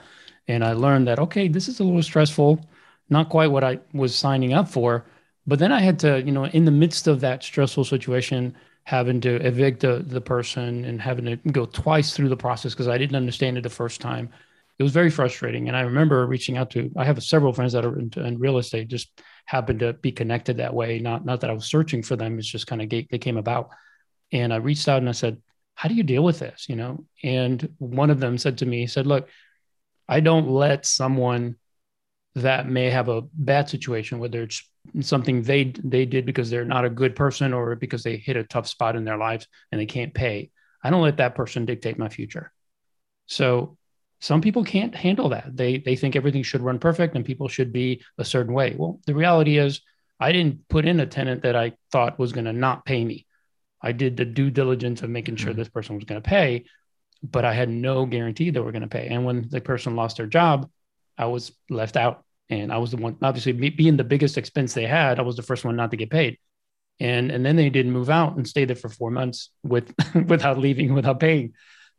and 0.48 0.64
I 0.64 0.74
learned 0.74 1.08
that 1.08 1.20
okay, 1.20 1.50
this 1.50 1.68
is 1.68 1.80
a 1.82 1.84
little 1.84 2.02
stressful, 2.04 2.66
not 3.10 3.30
quite 3.30 3.52
what 3.52 3.66
I 3.66 3.80
was 3.94 4.16
signing 4.16 4.54
up 4.54 4.70
for. 4.70 5.06
But 5.46 5.60
then 5.60 5.72
I 5.74 5.82
had 5.82 6.00
to, 6.00 6.22
you 6.22 6.32
know, 6.32 6.46
in 6.46 6.66
the 6.66 6.72
midst 6.72 7.08
of 7.08 7.20
that 7.22 7.44
stressful 7.44 7.84
situation, 7.84 8.56
having 8.84 9.20
to 9.22 9.46
evict 9.46 9.82
the 9.82 10.04
the 10.08 10.22
person 10.22 10.86
and 10.86 11.02
having 11.02 11.26
to 11.26 11.36
go 11.52 11.66
twice 11.66 12.14
through 12.16 12.30
the 12.30 12.38
process 12.38 12.74
because 12.74 12.88
I 12.88 12.98
didn't 12.98 13.18
understand 13.18 13.58
it 13.58 13.64
the 13.64 13.70
first 13.70 14.00
time 14.00 14.30
it 14.82 14.84
was 14.84 14.94
very 14.94 15.12
frustrating. 15.12 15.68
And 15.68 15.78
I 15.78 15.82
remember 15.82 16.26
reaching 16.26 16.58
out 16.58 16.72
to, 16.72 16.90
I 16.98 17.06
have 17.06 17.22
several 17.22 17.54
friends 17.54 17.74
that 17.74 17.86
are 17.86 18.00
in, 18.00 18.12
in, 18.16 18.40
real 18.40 18.58
estate, 18.58 18.88
just 18.88 19.22
happened 19.46 19.82
to 19.82 19.94
be 19.94 20.12
connected 20.12 20.58
that 20.58 20.74
way. 20.74 20.98
Not, 20.98 21.24
not 21.24 21.42
that 21.42 21.52
I 21.52 21.54
was 21.54 21.66
searching 21.66 22.02
for 22.02 22.16
them. 22.16 22.40
It's 22.40 22.48
just 22.48 22.66
kind 22.66 22.82
of 22.82 22.90
they 22.90 23.04
came 23.04 23.38
about. 23.38 23.70
And 24.32 24.52
I 24.52 24.56
reached 24.56 24.88
out 24.88 24.98
and 24.98 25.08
I 25.08 25.12
said, 25.12 25.38
how 25.76 25.88
do 25.88 25.94
you 25.94 26.02
deal 26.02 26.24
with 26.24 26.40
this? 26.40 26.66
You 26.68 26.78
know? 26.78 27.06
And 27.22 27.76
one 27.78 28.10
of 28.10 28.20
them 28.20 28.40
said 28.40 28.58
to 28.58 28.66
me, 28.66 28.80
he 28.80 28.88
said, 28.88 29.06
look, 29.06 29.30
I 30.10 30.20
don't 30.20 30.50
let 30.50 30.88
someone 30.88 31.58
that 32.34 32.68
may 32.68 32.90
have 32.90 33.08
a 33.08 33.22
bad 33.22 33.70
situation, 33.70 34.18
whether 34.18 34.42
it's 34.42 34.68
something 35.02 35.44
they 35.44 35.76
they 35.84 36.08
did 36.08 36.26
because 36.26 36.50
they're 36.50 36.66
not 36.66 36.86
a 36.86 36.90
good 36.90 37.16
person 37.16 37.54
or 37.54 37.76
because 37.76 38.02
they 38.02 38.18
hit 38.18 38.36
a 38.36 38.44
tough 38.46 38.68
spot 38.68 38.96
in 38.96 39.06
their 39.06 39.18
lives 39.18 39.46
and 39.72 39.80
they 39.80 39.86
can't 39.86 40.16
pay. 40.16 40.50
I 40.84 40.90
don't 40.90 41.04
let 41.04 41.18
that 41.18 41.36
person 41.36 41.66
dictate 41.66 42.00
my 42.00 42.10
future. 42.10 42.52
So 43.28 43.78
some 44.22 44.40
people 44.40 44.64
can't 44.64 44.96
handle 44.96 45.30
that. 45.30 45.58
They 45.58 45.80
they 45.80 45.96
think 45.96 46.16
everything 46.16 46.44
should 46.44 46.62
run 46.62 46.78
perfect 46.78 47.16
and 47.16 47.26
people 47.26 47.48
should 47.48 47.74
be 47.74 48.04
a 48.20 48.24
certain 48.24 48.54
way. 48.54 48.76
Well, 48.78 49.00
the 49.08 49.16
reality 49.16 49.58
is 49.58 49.82
I 50.20 50.32
didn't 50.32 50.68
put 50.70 50.86
in 50.86 51.00
a 51.00 51.08
tenant 51.08 51.42
that 51.42 51.56
I 51.56 51.74
thought 51.92 52.20
was 52.20 52.32
going 52.32 52.46
to 52.46 52.54
not 52.54 52.86
pay 52.86 53.04
me. 53.04 53.26
I 53.82 53.92
did 53.92 54.16
the 54.16 54.26
due 54.26 54.52
diligence 54.52 55.02
of 55.02 55.10
making 55.10 55.38
sure 55.38 55.50
mm-hmm. 55.50 55.60
this 55.60 55.70
person 55.70 55.96
was 55.96 56.06
going 56.06 56.22
to 56.22 56.30
pay, 56.30 56.66
but 57.24 57.46
I 57.46 57.54
had 57.54 57.70
no 57.70 58.06
guarantee 58.06 58.52
they 58.52 58.60
were 58.60 58.72
going 58.72 58.84
to 58.84 58.88
pay. 58.88 59.08
And 59.08 59.26
when 59.26 59.50
the 59.50 59.60
person 59.60 59.96
lost 59.96 60.18
their 60.18 60.28
job, 60.28 60.70
I 61.18 61.26
was 61.26 61.52
left 61.72 61.98
out. 61.98 62.24
And 62.50 62.72
I 62.72 62.78
was 62.78 62.92
the 62.92 62.98
one, 62.98 63.18
obviously, 63.24 63.54
being 63.54 63.98
the 63.98 64.04
biggest 64.04 64.38
expense 64.38 64.74
they 64.74 64.86
had, 64.86 65.18
I 65.18 65.24
was 65.24 65.38
the 65.38 65.42
first 65.42 65.66
one 65.66 65.76
not 65.76 65.90
to 65.92 65.98
get 65.98 66.12
paid. 66.12 66.38
And, 67.00 67.32
and 67.32 67.44
then 67.44 67.56
they 67.56 67.72
didn't 67.72 67.94
move 67.94 68.12
out 68.12 68.36
and 68.36 68.48
stay 68.48 68.66
there 68.66 68.76
for 68.76 68.90
four 68.90 69.10
months 69.10 69.50
with 69.64 69.92
without 70.28 70.60
leaving, 70.60 70.94
without 70.94 71.20
paying. 71.20 71.54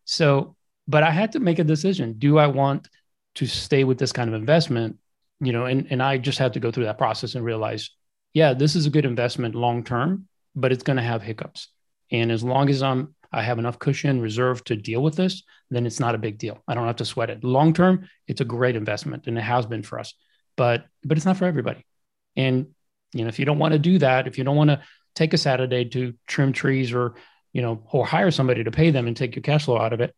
So 0.05 0.55
but 0.89 1.03
I 1.03 1.11
had 1.11 1.33
to 1.33 1.41
make 1.41 1.59
a 1.59 1.65
decision. 1.65 2.15
Do 2.19 2.39
I 2.39 2.47
want 2.47 2.89
to 3.37 3.47
stay 3.47 3.85
with 3.85 3.99
this 3.99 4.13
kind 4.13 4.29
of 4.29 4.35
investment? 4.35 4.99
You 5.41 5.53
know, 5.53 5.67
and, 5.67 5.87
and 5.91 6.03
I 6.03 6.19
just 6.19 6.39
had 6.39 6.55
to 6.55 6.61
go 6.61 6.71
through 6.71 6.85
that 6.85 6.99
process 6.99 7.35
and 7.35 7.45
realize, 7.45 7.91
yeah, 8.33 8.55
this 8.55 8.77
is 8.77 8.87
a 8.87 8.91
good 8.91 9.05
investment 9.05 9.55
long 9.55 9.85
term, 9.85 10.29
but 10.55 10.73
it's 10.73 10.83
going 10.83 10.97
to 10.97 11.03
have 11.03 11.23
hiccups. 11.23 11.69
And 12.11 12.31
as 12.31 12.45
long 12.45 12.69
as 12.69 12.83
I'm 12.83 13.15
I 13.33 13.43
have 13.43 13.59
enough 13.59 13.79
cushion 13.79 14.21
reserve 14.21 14.63
to 14.65 14.77
deal 14.77 15.03
with 15.03 15.17
this, 15.17 15.43
then 15.71 15.87
it's 15.87 15.99
not 15.99 16.15
a 16.15 16.19
big 16.19 16.37
deal. 16.37 16.63
I 16.69 16.75
don't 16.75 16.87
have 16.87 16.97
to 16.97 17.05
sweat 17.05 17.31
it. 17.31 17.43
Long 17.43 17.73
term, 17.73 18.09
it's 18.29 18.43
a 18.43 18.45
great 18.45 18.77
investment 18.77 19.27
and 19.27 19.39
it 19.39 19.43
has 19.43 19.65
been 19.65 19.83
for 19.83 19.99
us. 19.99 20.13
But 20.57 20.85
but 21.03 21.17
it's 21.17 21.25
not 21.25 21.39
for 21.39 21.47
everybody. 21.47 21.85
And 22.37 22.69
you 23.15 23.23
know, 23.23 23.29
if 23.29 23.39
you 23.39 23.47
don't 23.47 23.59
want 23.59 23.73
to 23.73 23.79
do 23.79 23.99
that, 23.99 24.27
if 24.27 24.37
you 24.37 24.45
don't 24.45 24.57
want 24.57 24.71
to 24.71 24.83
take 25.15 25.33
a 25.33 25.39
Saturday 25.39 25.87
to 25.87 26.15
trim 26.27 26.53
trees 26.53 26.93
or 26.93 27.15
you 27.53 27.61
know, 27.61 27.83
or 27.91 28.07
hire 28.07 28.31
somebody 28.31 28.65
to 28.65 28.71
pay 28.71 28.91
them 28.91 29.07
and 29.07 29.17
take 29.17 29.37
your 29.37 29.43
cash 29.43 29.67
flow 29.67 29.79
out 29.79 29.93
of 29.93 30.01
it, 30.01 30.15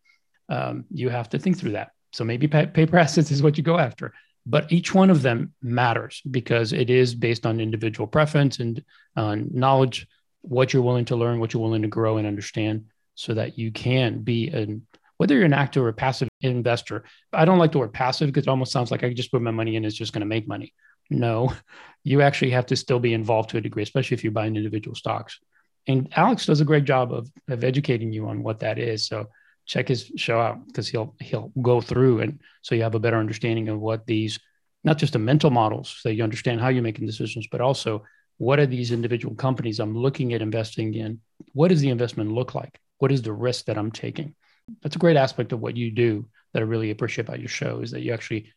um, 0.49 0.85
you 0.91 1.09
have 1.09 1.29
to 1.29 1.39
think 1.39 1.57
through 1.57 1.71
that. 1.71 1.91
So 2.13 2.23
maybe 2.23 2.47
paper 2.47 2.97
assets 2.97 3.31
is 3.31 3.43
what 3.43 3.57
you 3.57 3.63
go 3.63 3.77
after, 3.77 4.13
but 4.45 4.71
each 4.71 4.93
one 4.93 5.09
of 5.09 5.21
them 5.21 5.53
matters 5.61 6.21
because 6.29 6.71
it 6.71 6.89
is 6.89 7.13
based 7.13 7.45
on 7.45 7.59
individual 7.59 8.07
preference 8.07 8.59
and 8.59 8.83
uh, 9.17 9.35
knowledge, 9.35 10.07
what 10.41 10.71
you're 10.71 10.83
willing 10.83 11.05
to 11.05 11.15
learn, 11.15 11.39
what 11.39 11.53
you're 11.53 11.63
willing 11.63 11.81
to 11.81 11.87
grow 11.87 12.17
and 12.17 12.27
understand, 12.27 12.85
so 13.15 13.33
that 13.33 13.57
you 13.57 13.71
can 13.71 14.19
be 14.19 14.49
an 14.49 14.85
whether 15.17 15.35
you're 15.35 15.45
an 15.45 15.53
active 15.53 15.83
or 15.83 15.89
a 15.89 15.93
passive 15.93 16.27
investor. 16.41 17.05
I 17.31 17.45
don't 17.45 17.57
like 17.57 17.71
the 17.71 17.79
word 17.79 17.93
passive 17.93 18.27
because 18.27 18.47
it 18.47 18.49
almost 18.49 18.71
sounds 18.71 18.91
like 18.91 19.03
I 19.03 19.13
just 19.13 19.31
put 19.31 19.41
my 19.41 19.51
money 19.51 19.75
in, 19.75 19.85
it's 19.85 19.95
just 19.95 20.13
going 20.13 20.21
to 20.21 20.25
make 20.25 20.47
money. 20.47 20.73
No, 21.09 21.53
you 22.03 22.21
actually 22.21 22.51
have 22.51 22.65
to 22.67 22.75
still 22.75 22.99
be 22.99 23.13
involved 23.13 23.49
to 23.51 23.57
a 23.57 23.61
degree, 23.61 23.83
especially 23.83 24.15
if 24.15 24.23
you're 24.23 24.33
buying 24.33 24.55
individual 24.55 24.95
stocks. 24.95 25.39
And 25.87 26.11
Alex 26.15 26.45
does 26.45 26.61
a 26.61 26.65
great 26.65 26.83
job 26.83 27.13
of, 27.13 27.29
of 27.47 27.63
educating 27.63 28.11
you 28.11 28.27
on 28.27 28.43
what 28.43 28.59
that 28.59 28.79
is. 28.79 29.07
So 29.07 29.27
check 29.65 29.87
his 29.87 30.11
show 30.15 30.39
out 30.39 30.65
because 30.67 30.87
he'll 30.87 31.15
he'll 31.19 31.51
go 31.61 31.81
through 31.81 32.19
and 32.19 32.39
so 32.61 32.75
you 32.75 32.83
have 32.83 32.95
a 32.95 32.99
better 32.99 33.17
understanding 33.17 33.69
of 33.69 33.79
what 33.79 34.05
these 34.05 34.39
not 34.83 34.97
just 34.97 35.13
the 35.13 35.19
mental 35.19 35.49
models 35.49 35.97
so 35.99 36.09
you 36.09 36.23
understand 36.23 36.61
how 36.61 36.69
you're 36.69 36.83
making 36.83 37.07
decisions, 37.07 37.47
but 37.51 37.59
also 37.59 38.03
what 38.37 38.59
are 38.59 38.65
these 38.65 38.91
individual 38.91 39.35
companies 39.35 39.79
I'm 39.79 39.97
looking 39.97 40.33
at 40.33 40.41
investing 40.41 40.93
in? 40.93 41.19
What 41.53 41.69
does 41.69 41.81
the 41.81 41.89
investment 41.89 42.31
look 42.31 42.53
like? 42.53 42.79
What 42.99 43.11
is 43.11 43.21
the 43.21 43.33
risk 43.33 43.65
that 43.65 43.77
I'm 43.77 43.91
taking? 43.91 44.35
That's 44.83 44.95
a 44.95 44.99
great 44.99 45.17
aspect 45.17 45.51
of 45.53 45.59
what 45.59 45.77
you 45.77 45.91
do 45.91 46.27
that 46.53 46.61
I 46.61 46.65
really 46.65 46.91
appreciate 46.91 47.27
about 47.27 47.39
your 47.39 47.49
show 47.49 47.79
is 47.79 47.91
that 47.91 48.01
you 48.01 48.13
actually 48.13 48.53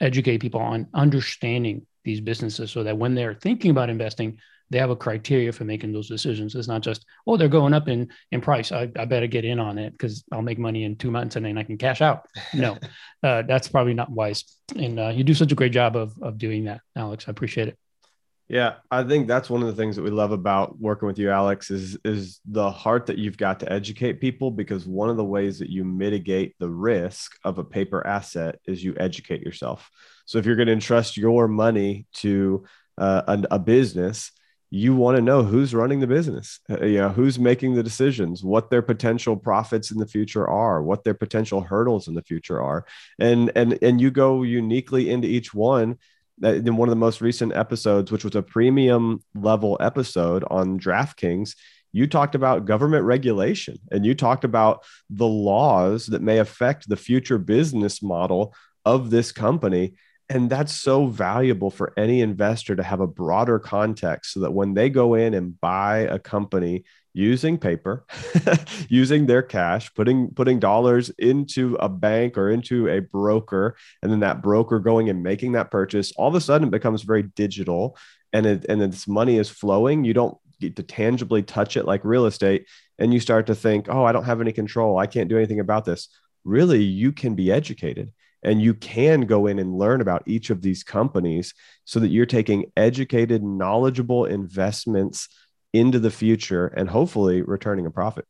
educate 0.00 0.38
people 0.38 0.60
on 0.60 0.88
understanding 0.94 1.86
these 2.04 2.20
businesses 2.20 2.70
so 2.70 2.82
that 2.82 2.98
when 2.98 3.14
they're 3.14 3.34
thinking 3.34 3.70
about 3.70 3.90
investing, 3.90 4.38
they 4.70 4.78
have 4.78 4.90
a 4.90 4.96
criteria 4.96 5.52
for 5.52 5.64
making 5.64 5.92
those 5.92 6.08
decisions. 6.08 6.54
It's 6.54 6.66
not 6.66 6.80
just, 6.80 7.04
oh, 7.26 7.36
they're 7.36 7.48
going 7.48 7.74
up 7.74 7.88
in, 7.88 8.08
in 8.30 8.40
price. 8.40 8.72
I, 8.72 8.90
I 8.98 9.04
better 9.04 9.26
get 9.26 9.44
in 9.44 9.60
on 9.60 9.78
it 9.78 9.92
because 9.92 10.24
I'll 10.32 10.42
make 10.42 10.58
money 10.58 10.84
in 10.84 10.96
two 10.96 11.10
months 11.10 11.36
and 11.36 11.44
then 11.44 11.58
I 11.58 11.62
can 11.62 11.76
cash 11.76 12.00
out. 12.00 12.26
No, 12.54 12.78
uh, 13.22 13.42
that's 13.42 13.68
probably 13.68 13.94
not 13.94 14.10
wise. 14.10 14.44
And 14.74 14.98
uh, 14.98 15.08
you 15.08 15.24
do 15.24 15.34
such 15.34 15.52
a 15.52 15.54
great 15.54 15.72
job 15.72 15.94
of, 15.94 16.14
of 16.22 16.38
doing 16.38 16.64
that, 16.64 16.80
Alex. 16.96 17.26
I 17.28 17.30
appreciate 17.30 17.68
it. 17.68 17.78
Yeah, 18.48 18.74
I 18.90 19.02
think 19.04 19.28
that's 19.28 19.48
one 19.48 19.62
of 19.62 19.68
the 19.68 19.74
things 19.74 19.96
that 19.96 20.02
we 20.02 20.10
love 20.10 20.32
about 20.32 20.78
working 20.78 21.06
with 21.06 21.18
you, 21.18 21.30
Alex, 21.30 21.70
is 21.70 21.96
is 22.04 22.40
the 22.44 22.70
heart 22.70 23.06
that 23.06 23.16
you've 23.16 23.38
got 23.38 23.60
to 23.60 23.72
educate 23.72 24.20
people 24.20 24.50
because 24.50 24.86
one 24.86 25.08
of 25.08 25.16
the 25.16 25.24
ways 25.24 25.58
that 25.60 25.70
you 25.70 25.84
mitigate 25.84 26.54
the 26.58 26.68
risk 26.68 27.32
of 27.44 27.58
a 27.58 27.64
paper 27.64 28.06
asset 28.06 28.58
is 28.66 28.84
you 28.84 28.94
educate 28.98 29.40
yourself. 29.40 29.88
So 30.26 30.38
if 30.38 30.44
you're 30.44 30.56
going 30.56 30.66
to 30.66 30.72
entrust 30.74 31.16
your 31.16 31.48
money 31.48 32.06
to 32.14 32.64
uh, 32.98 33.22
a, 33.26 33.54
a 33.54 33.58
business, 33.58 34.32
you 34.70 34.94
want 34.96 35.16
to 35.16 35.22
know 35.22 35.42
who's 35.42 35.74
running 35.74 36.00
the 36.00 36.06
business, 36.06 36.60
uh, 36.70 36.84
you 36.84 36.98
know, 36.98 37.10
who's 37.10 37.38
making 37.38 37.74
the 37.74 37.82
decisions, 37.82 38.42
what 38.42 38.70
their 38.70 38.82
potential 38.82 39.36
profits 39.36 39.90
in 39.90 39.98
the 39.98 40.06
future 40.06 40.48
are, 40.48 40.82
what 40.82 41.04
their 41.04 41.14
potential 41.14 41.60
hurdles 41.60 42.08
in 42.08 42.14
the 42.14 42.22
future 42.22 42.60
are, 42.60 42.84
and 43.18 43.52
and 43.54 43.78
and 43.82 44.00
you 44.00 44.10
go 44.10 44.42
uniquely 44.42 45.10
into 45.10 45.28
each 45.28 45.54
one 45.54 45.98
in 46.42 46.76
one 46.76 46.88
of 46.88 46.92
the 46.92 46.96
most 46.96 47.20
recent 47.20 47.54
episodes, 47.54 48.10
which 48.10 48.24
was 48.24 48.34
a 48.34 48.42
premium 48.42 49.22
level 49.34 49.76
episode 49.80 50.44
on 50.50 50.78
DraftKings, 50.78 51.54
you 51.92 52.06
talked 52.06 52.34
about 52.34 52.64
government 52.64 53.04
regulation 53.04 53.78
and 53.90 54.04
you 54.04 54.14
talked 54.14 54.44
about 54.44 54.84
the 55.10 55.26
laws 55.26 56.06
that 56.06 56.22
may 56.22 56.38
affect 56.38 56.88
the 56.88 56.96
future 56.96 57.38
business 57.38 58.02
model 58.02 58.54
of 58.84 59.10
this 59.10 59.30
company. 59.30 59.94
And 60.28 60.48
that's 60.48 60.72
so 60.72 61.06
valuable 61.06 61.70
for 61.70 61.92
any 61.98 62.22
investor 62.22 62.74
to 62.74 62.82
have 62.82 63.00
a 63.00 63.06
broader 63.06 63.58
context 63.58 64.32
so 64.32 64.40
that 64.40 64.52
when 64.52 64.72
they 64.72 64.88
go 64.88 65.14
in 65.14 65.34
and 65.34 65.60
buy 65.60 65.98
a 65.98 66.18
company 66.18 66.84
using 67.14 67.58
paper, 67.58 68.04
using 68.88 69.26
their 69.26 69.42
cash, 69.42 69.92
putting 69.94 70.30
putting 70.34 70.58
dollars 70.58 71.10
into 71.18 71.74
a 71.76 71.88
bank 71.88 72.38
or 72.38 72.50
into 72.50 72.88
a 72.88 73.00
broker, 73.00 73.76
and 74.02 74.10
then 74.10 74.20
that 74.20 74.42
broker 74.42 74.78
going 74.78 75.08
and 75.08 75.22
making 75.22 75.52
that 75.52 75.70
purchase, 75.70 76.12
all 76.12 76.28
of 76.28 76.34
a 76.34 76.40
sudden 76.40 76.68
it 76.68 76.72
becomes 76.72 77.02
very 77.02 77.22
digital 77.22 77.96
and 78.32 78.46
it 78.46 78.66
and 78.68 78.80
this 78.80 79.06
money 79.06 79.38
is 79.38 79.50
flowing. 79.50 80.04
You 80.04 80.14
don't 80.14 80.36
get 80.62 80.76
to 80.76 80.82
tangibly 80.82 81.42
touch 81.42 81.76
it 81.76 81.84
like 81.84 82.04
real 82.04 82.26
estate. 82.26 82.66
And 82.98 83.12
you 83.12 83.20
start 83.20 83.46
to 83.48 83.54
think, 83.54 83.88
oh, 83.88 84.04
I 84.04 84.12
don't 84.12 84.24
have 84.24 84.40
any 84.40 84.52
control. 84.52 84.98
I 84.98 85.06
can't 85.06 85.28
do 85.28 85.36
anything 85.36 85.60
about 85.60 85.84
this. 85.84 86.08
Really, 86.44 86.82
you 86.82 87.12
can 87.12 87.34
be 87.34 87.52
educated 87.52 88.12
and 88.42 88.62
you 88.62 88.74
can 88.74 89.22
go 89.22 89.46
in 89.46 89.58
and 89.58 89.78
learn 89.78 90.00
about 90.00 90.22
each 90.26 90.50
of 90.50 90.62
these 90.62 90.82
companies 90.82 91.54
so 91.84 92.00
that 92.00 92.08
you're 92.08 92.26
taking 92.26 92.72
educated, 92.76 93.42
knowledgeable 93.42 94.24
investments 94.24 95.28
into 95.72 95.98
the 95.98 96.10
future 96.10 96.66
and 96.66 96.88
hopefully 96.88 97.42
returning 97.42 97.86
a 97.86 97.90
profit. 97.90 98.26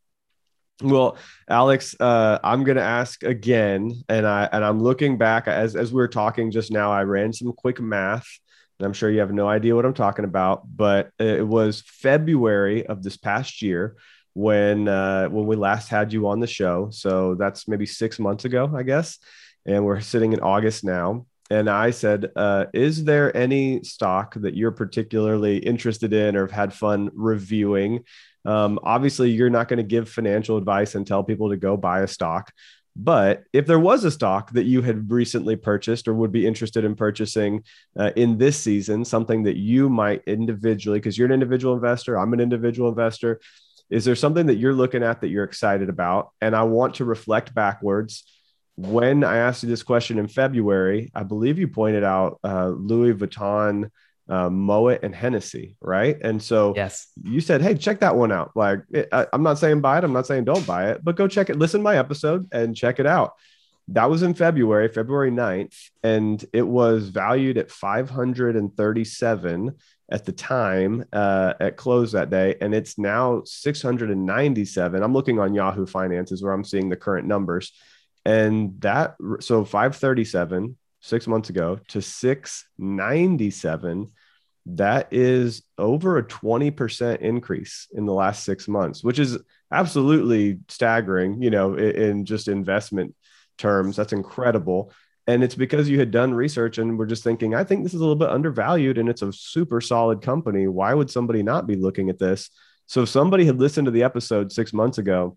Well, 0.82 1.16
Alex, 1.48 1.94
uh, 2.00 2.38
I'm 2.42 2.64
going 2.64 2.76
to 2.76 2.82
ask 2.82 3.22
again, 3.22 4.02
and 4.08 4.26
I 4.26 4.48
and 4.50 4.64
I'm 4.64 4.82
looking 4.82 5.16
back 5.16 5.46
as 5.46 5.76
as 5.76 5.92
we 5.92 5.96
were 5.96 6.08
talking 6.08 6.50
just 6.50 6.72
now. 6.72 6.90
I 6.90 7.04
ran 7.04 7.32
some 7.32 7.52
quick 7.52 7.80
math, 7.80 8.26
and 8.78 8.86
I'm 8.86 8.92
sure 8.92 9.10
you 9.10 9.20
have 9.20 9.32
no 9.32 9.48
idea 9.48 9.76
what 9.76 9.84
I'm 9.84 9.94
talking 9.94 10.24
about. 10.24 10.62
But 10.74 11.10
it 11.18 11.46
was 11.46 11.82
February 11.86 12.86
of 12.86 13.02
this 13.02 13.16
past 13.16 13.62
year 13.62 13.96
when 14.34 14.88
uh, 14.88 15.28
when 15.28 15.46
we 15.46 15.56
last 15.56 15.88
had 15.88 16.12
you 16.12 16.26
on 16.28 16.40
the 16.40 16.46
show. 16.46 16.88
So 16.90 17.36
that's 17.36 17.68
maybe 17.68 17.86
six 17.86 18.18
months 18.18 18.44
ago, 18.44 18.72
I 18.74 18.82
guess. 18.82 19.18
And 19.64 19.84
we're 19.84 20.00
sitting 20.00 20.32
in 20.32 20.40
August 20.40 20.82
now 20.82 21.26
and 21.52 21.68
I 21.68 21.90
said, 21.90 22.30
uh, 22.36 22.66
"Is 22.72 23.04
there 23.04 23.36
any 23.36 23.82
stock 23.84 24.34
that 24.34 24.56
you're 24.56 24.72
particularly 24.72 25.58
interested 25.58 26.12
in 26.12 26.36
or 26.36 26.42
have 26.42 26.50
had 26.50 26.72
fun 26.72 27.10
reviewing?" 27.14 28.04
Um, 28.44 28.78
obviously, 28.82 29.30
you're 29.30 29.50
not 29.50 29.68
going 29.68 29.78
to 29.78 29.82
give 29.94 30.08
financial 30.08 30.56
advice 30.56 30.94
and 30.94 31.06
tell 31.06 31.22
people 31.22 31.50
to 31.50 31.56
go 31.56 31.76
buy 31.76 32.00
a 32.00 32.06
stock. 32.08 32.52
But 32.94 33.44
if 33.52 33.66
there 33.66 33.78
was 33.78 34.04
a 34.04 34.10
stock 34.10 34.52
that 34.52 34.64
you 34.64 34.82
had 34.82 35.10
recently 35.10 35.56
purchased 35.56 36.08
or 36.08 36.14
would 36.14 36.32
be 36.32 36.46
interested 36.46 36.84
in 36.84 36.94
purchasing 36.94 37.64
uh, 37.98 38.10
in 38.16 38.36
this 38.36 38.60
season, 38.60 39.04
something 39.04 39.44
that 39.44 39.56
you 39.56 39.88
might 39.88 40.22
individually, 40.26 40.98
because 40.98 41.16
you're 41.16 41.26
an 41.26 41.32
individual 41.32 41.74
investor, 41.74 42.18
I'm 42.18 42.34
an 42.34 42.40
individual 42.40 42.90
investor, 42.90 43.40
is 43.88 44.04
there 44.04 44.16
something 44.16 44.46
that 44.46 44.56
you're 44.56 44.74
looking 44.74 45.02
at 45.02 45.20
that 45.20 45.28
you're 45.28 45.44
excited 45.44 45.88
about? 45.88 46.30
And 46.40 46.54
I 46.54 46.64
want 46.64 46.96
to 46.96 47.04
reflect 47.04 47.54
backwards 47.54 48.24
when 48.86 49.24
I 49.24 49.38
asked 49.38 49.62
you 49.62 49.68
this 49.68 49.82
question 49.82 50.18
in 50.18 50.28
February, 50.28 51.10
I 51.14 51.22
believe 51.22 51.58
you 51.58 51.68
pointed 51.68 52.04
out 52.04 52.38
uh, 52.42 52.68
Louis 52.68 53.14
Vuitton, 53.14 53.90
uh, 54.28 54.50
Moet, 54.50 55.00
and 55.02 55.14
Hennessy, 55.14 55.76
right? 55.80 56.18
And 56.20 56.42
so 56.42 56.74
yes, 56.76 57.08
you 57.22 57.40
said, 57.40 57.62
"Hey, 57.62 57.74
check 57.74 58.00
that 58.00 58.16
one 58.16 58.32
out." 58.32 58.52
Like, 58.54 58.80
it, 58.90 59.08
I, 59.12 59.26
I'm 59.32 59.42
not 59.42 59.58
saying 59.58 59.80
buy 59.80 59.98
it. 59.98 60.04
I'm 60.04 60.12
not 60.12 60.26
saying 60.26 60.44
don't 60.44 60.66
buy 60.66 60.90
it, 60.90 61.04
but 61.04 61.16
go 61.16 61.28
check 61.28 61.50
it. 61.50 61.58
Listen 61.58 61.80
to 61.80 61.84
my 61.84 61.96
episode 61.96 62.48
and 62.52 62.76
check 62.76 62.98
it 62.98 63.06
out. 63.06 63.32
That 63.88 64.08
was 64.08 64.22
in 64.22 64.34
February, 64.34 64.88
February 64.88 65.30
9th, 65.30 65.76
and 66.02 66.44
it 66.52 66.66
was 66.66 67.08
valued 67.08 67.58
at 67.58 67.70
537 67.70 69.74
at 70.10 70.24
the 70.24 70.32
time 70.32 71.04
uh, 71.12 71.54
at 71.58 71.76
close 71.76 72.12
that 72.12 72.30
day, 72.30 72.56
and 72.60 72.74
it's 72.74 72.98
now 72.98 73.42
697. 73.44 75.02
I'm 75.02 75.12
looking 75.12 75.40
on 75.40 75.54
Yahoo 75.54 75.86
Finances 75.86 76.42
where 76.42 76.52
I'm 76.52 76.64
seeing 76.64 76.88
the 76.88 76.96
current 76.96 77.26
numbers 77.26 77.72
and 78.24 78.80
that 78.80 79.16
so 79.40 79.64
537 79.64 80.76
six 81.00 81.26
months 81.26 81.50
ago 81.50 81.80
to 81.88 82.00
697 82.00 84.06
that 84.64 85.12
is 85.12 85.64
over 85.76 86.18
a 86.18 86.22
20% 86.22 87.18
increase 87.18 87.88
in 87.92 88.06
the 88.06 88.12
last 88.12 88.44
six 88.44 88.68
months 88.68 89.02
which 89.02 89.18
is 89.18 89.36
absolutely 89.72 90.60
staggering 90.68 91.42
you 91.42 91.50
know 91.50 91.74
in, 91.74 91.96
in 91.96 92.24
just 92.24 92.46
investment 92.46 93.16
terms. 93.58 93.96
That's 93.96 94.12
incredible. 94.12 94.92
And 95.26 95.44
it's 95.44 95.54
because 95.54 95.88
you 95.88 95.98
had 95.98 96.10
done 96.10 96.34
research 96.34 96.78
and 96.78 96.98
we're 96.98 97.06
just 97.06 97.22
thinking 97.22 97.54
i 97.54 97.62
think 97.62 97.84
this 97.84 97.94
is 97.94 98.00
a 98.00 98.02
little 98.02 98.16
bit 98.16 98.28
undervalued 98.28 98.98
and 98.98 99.08
it's 99.08 99.22
a 99.22 99.32
super 99.32 99.80
solid 99.80 100.20
company. 100.20 100.66
Why 100.66 100.92
would 100.92 101.10
somebody 101.10 101.42
not 101.42 101.66
be 101.66 101.76
looking 101.76 102.10
at 102.10 102.18
this? 102.18 102.50
So 102.86 103.02
if 103.02 103.08
somebody 103.08 103.44
had 103.44 103.58
listened 103.58 103.86
to 103.86 103.92
the 103.92 104.02
episode 104.02 104.52
six 104.52 104.72
months 104.72 104.98
ago 104.98 105.36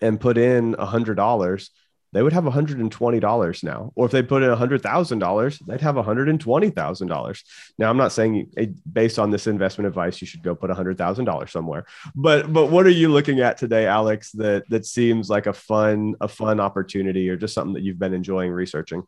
and 0.00 0.20
put 0.20 0.38
in 0.38 0.76
a 0.78 0.86
hundred 0.86 1.16
dollars 1.16 1.70
they 2.12 2.22
would 2.22 2.32
have 2.32 2.44
$120 2.44 3.64
now. 3.64 3.92
Or 3.94 4.06
if 4.06 4.12
they 4.12 4.22
put 4.22 4.42
in 4.42 4.50
$100,000, 4.50 5.66
they'd 5.66 5.80
have 5.80 5.94
$120,000. 5.94 7.42
Now, 7.78 7.90
I'm 7.90 7.96
not 7.96 8.12
saying 8.12 8.50
eh, 8.56 8.66
based 8.90 9.18
on 9.18 9.30
this 9.30 9.46
investment 9.46 9.86
advice, 9.86 10.20
you 10.20 10.26
should 10.26 10.42
go 10.42 10.54
put 10.54 10.70
$100,000 10.70 11.50
somewhere. 11.50 11.86
But 12.14 12.52
but 12.52 12.70
what 12.70 12.86
are 12.86 12.90
you 12.90 13.08
looking 13.08 13.40
at 13.40 13.58
today, 13.58 13.86
Alex, 13.86 14.32
that 14.32 14.68
that 14.70 14.86
seems 14.86 15.30
like 15.30 15.46
a 15.46 15.52
fun 15.52 16.14
a 16.20 16.28
fun 16.28 16.58
opportunity 16.58 17.28
or 17.28 17.36
just 17.36 17.54
something 17.54 17.74
that 17.74 17.82
you've 17.82 17.98
been 17.98 18.14
enjoying 18.14 18.50
researching? 18.50 19.04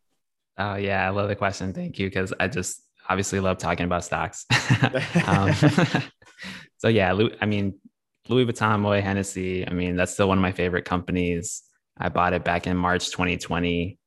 Oh, 0.59 0.76
yeah, 0.76 1.07
I 1.07 1.11
love 1.11 1.28
the 1.28 1.36
question. 1.36 1.72
Thank 1.72 1.98
you 1.98 2.11
cuz 2.11 2.32
I 2.38 2.46
just 2.46 2.82
obviously 3.09 3.40
love 3.40 3.59
talking 3.59 3.84
about 3.84 4.05
stocks. 4.05 4.46
um, 5.26 5.53
so 6.78 6.88
yeah, 6.88 7.16
I 7.40 7.46
mean 7.46 7.80
Louis 8.28 8.46
Vuitton, 8.46 8.80
Moet 8.80 9.03
Hennessy, 9.03 9.66
I 9.66 9.72
mean 9.72 9.96
that's 9.96 10.12
still 10.12 10.28
one 10.28 10.38
of 10.38 10.42
my 10.42 10.53
favorite 10.53 10.84
companies. 10.84 11.64
I 11.99 12.09
bought 12.09 12.32
it 12.32 12.45
back 12.45 12.66
in 12.66 12.76
March 12.76 13.11
2020. 13.11 13.99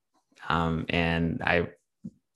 Um, 0.47 0.85
and 0.89 1.41
I, 1.43 1.67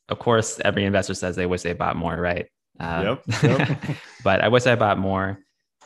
of 0.07 0.19
course, 0.19 0.59
every 0.63 0.85
investor 0.85 1.13
says 1.13 1.35
they 1.35 1.45
wish 1.45 1.61
they 1.61 1.73
bought 1.73 1.95
more, 1.95 2.15
right? 2.15 2.47
Uh, 2.79 3.17
yep. 3.27 3.43
yep. 3.43 3.79
but 4.23 4.41
I 4.41 4.47
wish 4.47 4.65
I 4.65 4.75
bought 4.75 4.97
more. 4.97 5.39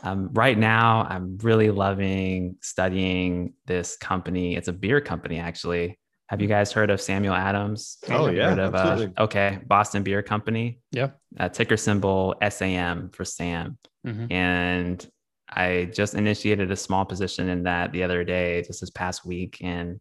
Um, 0.04 0.30
right 0.34 0.58
now, 0.58 1.08
I'm 1.10 1.38
really 1.38 1.72
loving 1.72 2.58
studying 2.62 3.54
this 3.66 3.96
company. 3.96 4.56
It's 4.56 4.68
a 4.68 4.74
beer 4.74 5.00
company, 5.00 5.40
actually. 5.40 5.98
Have 6.28 6.42
you 6.42 6.48
guys 6.48 6.72
heard 6.72 6.90
of 6.90 7.00
Samuel 7.00 7.36
Adams? 7.36 7.98
Oh 8.10 8.28
yeah, 8.28 8.50
heard 8.50 8.60
of, 8.60 8.76
uh, 8.76 9.08
okay, 9.20 9.60
Boston 9.66 10.04
Beer 10.04 10.24
Company. 10.24 10.80
Yeah. 10.92 11.12
Uh, 11.40 11.50
ticker 11.50 11.78
symbol 11.78 12.36
SAM 12.50 13.10
for 13.12 13.24
Sam. 13.24 13.78
Mm-hmm. 14.06 14.32
And 14.32 15.08
I 15.56 15.90
just 15.94 16.14
initiated 16.16 16.72
a 16.72 16.76
small 16.76 17.06
position 17.06 17.50
in 17.50 17.64
that 17.64 17.92
the 17.92 18.04
other 18.04 18.24
day, 18.24 18.64
just 18.64 18.82
this 18.82 18.90
past 18.90 19.26
week. 19.26 19.58
And 19.62 20.00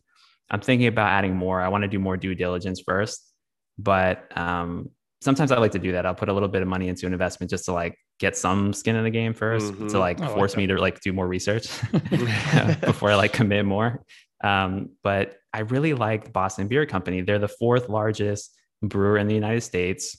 I'm 0.51 0.61
thinking 0.61 0.87
about 0.89 1.09
adding 1.11 1.37
more. 1.37 1.61
I 1.61 1.69
want 1.69 1.83
to 1.83 1.89
do 1.89 1.99
more 1.99 2.17
due 2.17 2.35
diligence 2.35 2.81
first. 2.81 3.29
But 3.79 4.27
um, 4.37 4.91
sometimes 5.21 5.53
I 5.53 5.59
like 5.59 5.73
to 5.73 5.79
do 5.79 5.93
that. 5.93 6.05
I'll 6.07 6.15
put 6.15 6.29
a 6.29 6.33
little 6.33 6.49
bit 6.49 6.63
of 6.63 6.69
money 6.69 6.89
into 6.89 7.07
an 7.07 7.13
investment 7.13 7.51
just 7.51 7.65
to 7.67 7.73
like 7.73 7.97
get 8.19 8.37
some 8.37 8.73
skin 8.73 8.95
in 8.97 9.05
the 9.05 9.11
game 9.11 9.35
1st 9.35 9.73
Mhm. 9.73 9.91
to 9.91 9.99
like 9.99 10.21
I 10.21 10.27
like 10.27 10.35
force 10.35 10.53
that. 10.53 10.59
me 10.59 10.67
to 10.69 10.77
like 10.77 11.01
do 11.01 11.13
more 11.13 11.27
research 11.27 11.69
before 12.81 13.11
I 13.11 13.15
like 13.15 13.33
commit 13.33 13.65
more. 13.65 14.05
Um, 14.45 14.91
but 15.03 15.37
I 15.53 15.61
really 15.61 15.95
like 15.95 16.33
Boston 16.33 16.69
Beer 16.69 16.87
Company. 16.87 17.23
They're 17.23 17.39
the 17.39 17.49
fourth 17.49 17.89
largest 17.89 18.55
brewer 18.83 19.19
in 19.19 19.29
the 19.29 19.35
United 19.35 19.63
States. 19.63 20.17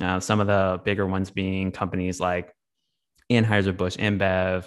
Uh, 0.00 0.20
some 0.20 0.40
of 0.40 0.46
the 0.46 0.80
bigger 0.84 1.06
ones 1.06 1.30
being 1.30 1.72
companies 1.72 2.20
like 2.20 2.52
Anheuser-Busch, 3.30 3.96
InBev, 3.96 4.66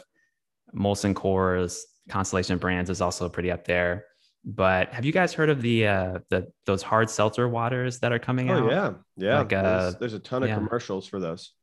Molson 0.76 1.14
Coors, 1.14 1.80
Constellation 2.10 2.58
Brands 2.58 2.90
is 2.90 3.02
also 3.02 3.30
pretty 3.30 3.52
up 3.52 3.66
there. 3.66 4.06
But 4.46 4.94
have 4.94 5.06
you 5.06 5.14
guys 5.14 5.34
heard 5.34 5.50
of 5.50 5.62
the 5.62 5.88
uh, 5.88 6.20
the 6.30 6.52
those 6.66 6.82
hard 6.82 7.10
seltzer 7.10 7.48
waters 7.48 8.00
that 8.00 8.12
are 8.12 8.20
coming 8.20 8.50
out? 8.50 8.64
Oh 8.64 8.70
yeah, 8.70 8.94
yeah. 9.16 9.40
Like, 9.40 9.54
uh, 9.54 9.62
there's, 9.62 9.96
there's 9.96 10.14
a 10.14 10.20
ton 10.20 10.44
of 10.44 10.50
yeah. 10.50 10.56
commercials 10.56 11.08
for 11.08 11.20
those. 11.20 11.54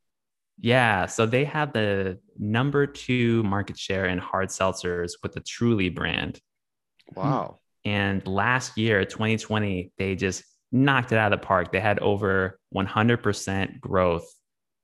Yeah, 0.63 1.07
so 1.07 1.27
they 1.27 1.45
have 1.45 1.73
the 1.73 2.19
number 2.39 2.87
two 2.87 3.43
market 3.43 3.79
share 3.79 4.07
in 4.07 4.19
hard 4.19 4.49
seltzers 4.49 5.13
with 5.23 5.33
the 5.33 5.41
Truly 5.41 5.89
brand. 5.89 6.41
Wow. 7.15 7.61
And 7.85 8.27
last 8.27 8.77
year, 8.77 9.05
2020, 9.07 9.93
they 9.97 10.15
just 10.17 10.45
knocked 10.71 11.13
it 11.13 11.19
out 11.19 11.33
of 11.33 11.41
the 11.41 11.47
park. 11.47 11.73
They 11.73 11.81
had 11.81 11.99
over 12.01 12.59
100% 12.75 13.81
growth 13.81 14.27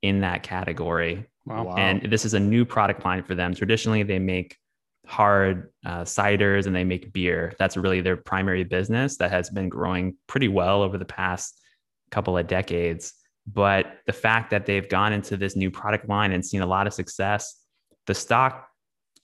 in 0.01 0.21
that 0.21 0.43
category. 0.43 1.27
Wow. 1.47 1.75
And 1.77 2.11
this 2.11 2.25
is 2.25 2.35
a 2.35 2.41
new 2.41 2.65
product 2.65 3.05
line 3.05 3.23
for 3.23 3.35
them. 3.35 3.55
Traditionally, 3.55 4.03
they 4.03 4.19
make 4.19 4.57
hard 5.07 5.71
uh, 5.85 6.03
ciders 6.03 6.67
and 6.67 6.75
they 6.75 6.85
make 6.85 7.13
beer. 7.13 7.55
That's 7.59 7.77
really 7.77 8.01
their 8.01 8.17
primary 8.17 8.65
business 8.65 9.17
that 9.19 9.31
has 9.31 9.49
been 9.51 9.69
growing 9.69 10.17
pretty 10.27 10.49
well 10.49 10.83
over 10.83 10.99
the 10.99 11.05
past 11.05 11.61
couple 12.11 12.37
of 12.37 12.49
decades. 12.49 13.15
But 13.47 13.99
the 14.07 14.13
fact 14.13 14.51
that 14.51 14.67
they've 14.67 14.89
gone 14.89 15.13
into 15.13 15.37
this 15.37 15.55
new 15.55 15.71
product 15.71 16.09
line 16.09 16.33
and 16.33 16.45
seen 16.45 16.63
a 16.63 16.67
lot 16.67 16.89
of 16.89 16.95
success, 16.95 17.63
the 18.07 18.15
stock 18.15 18.69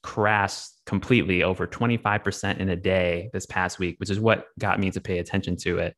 crashed 0.02 0.68
completely 0.84 1.42
over 1.44 1.66
25% 1.66 2.58
in 2.58 2.68
a 2.68 2.76
day 2.76 3.30
this 3.32 3.46
past 3.46 3.78
week, 3.78 3.96
which 4.00 4.10
is 4.10 4.18
what 4.18 4.46
got 4.58 4.80
me 4.80 4.90
to 4.90 5.00
pay 5.00 5.18
attention 5.18 5.56
to 5.56 5.78
it. 5.78 5.96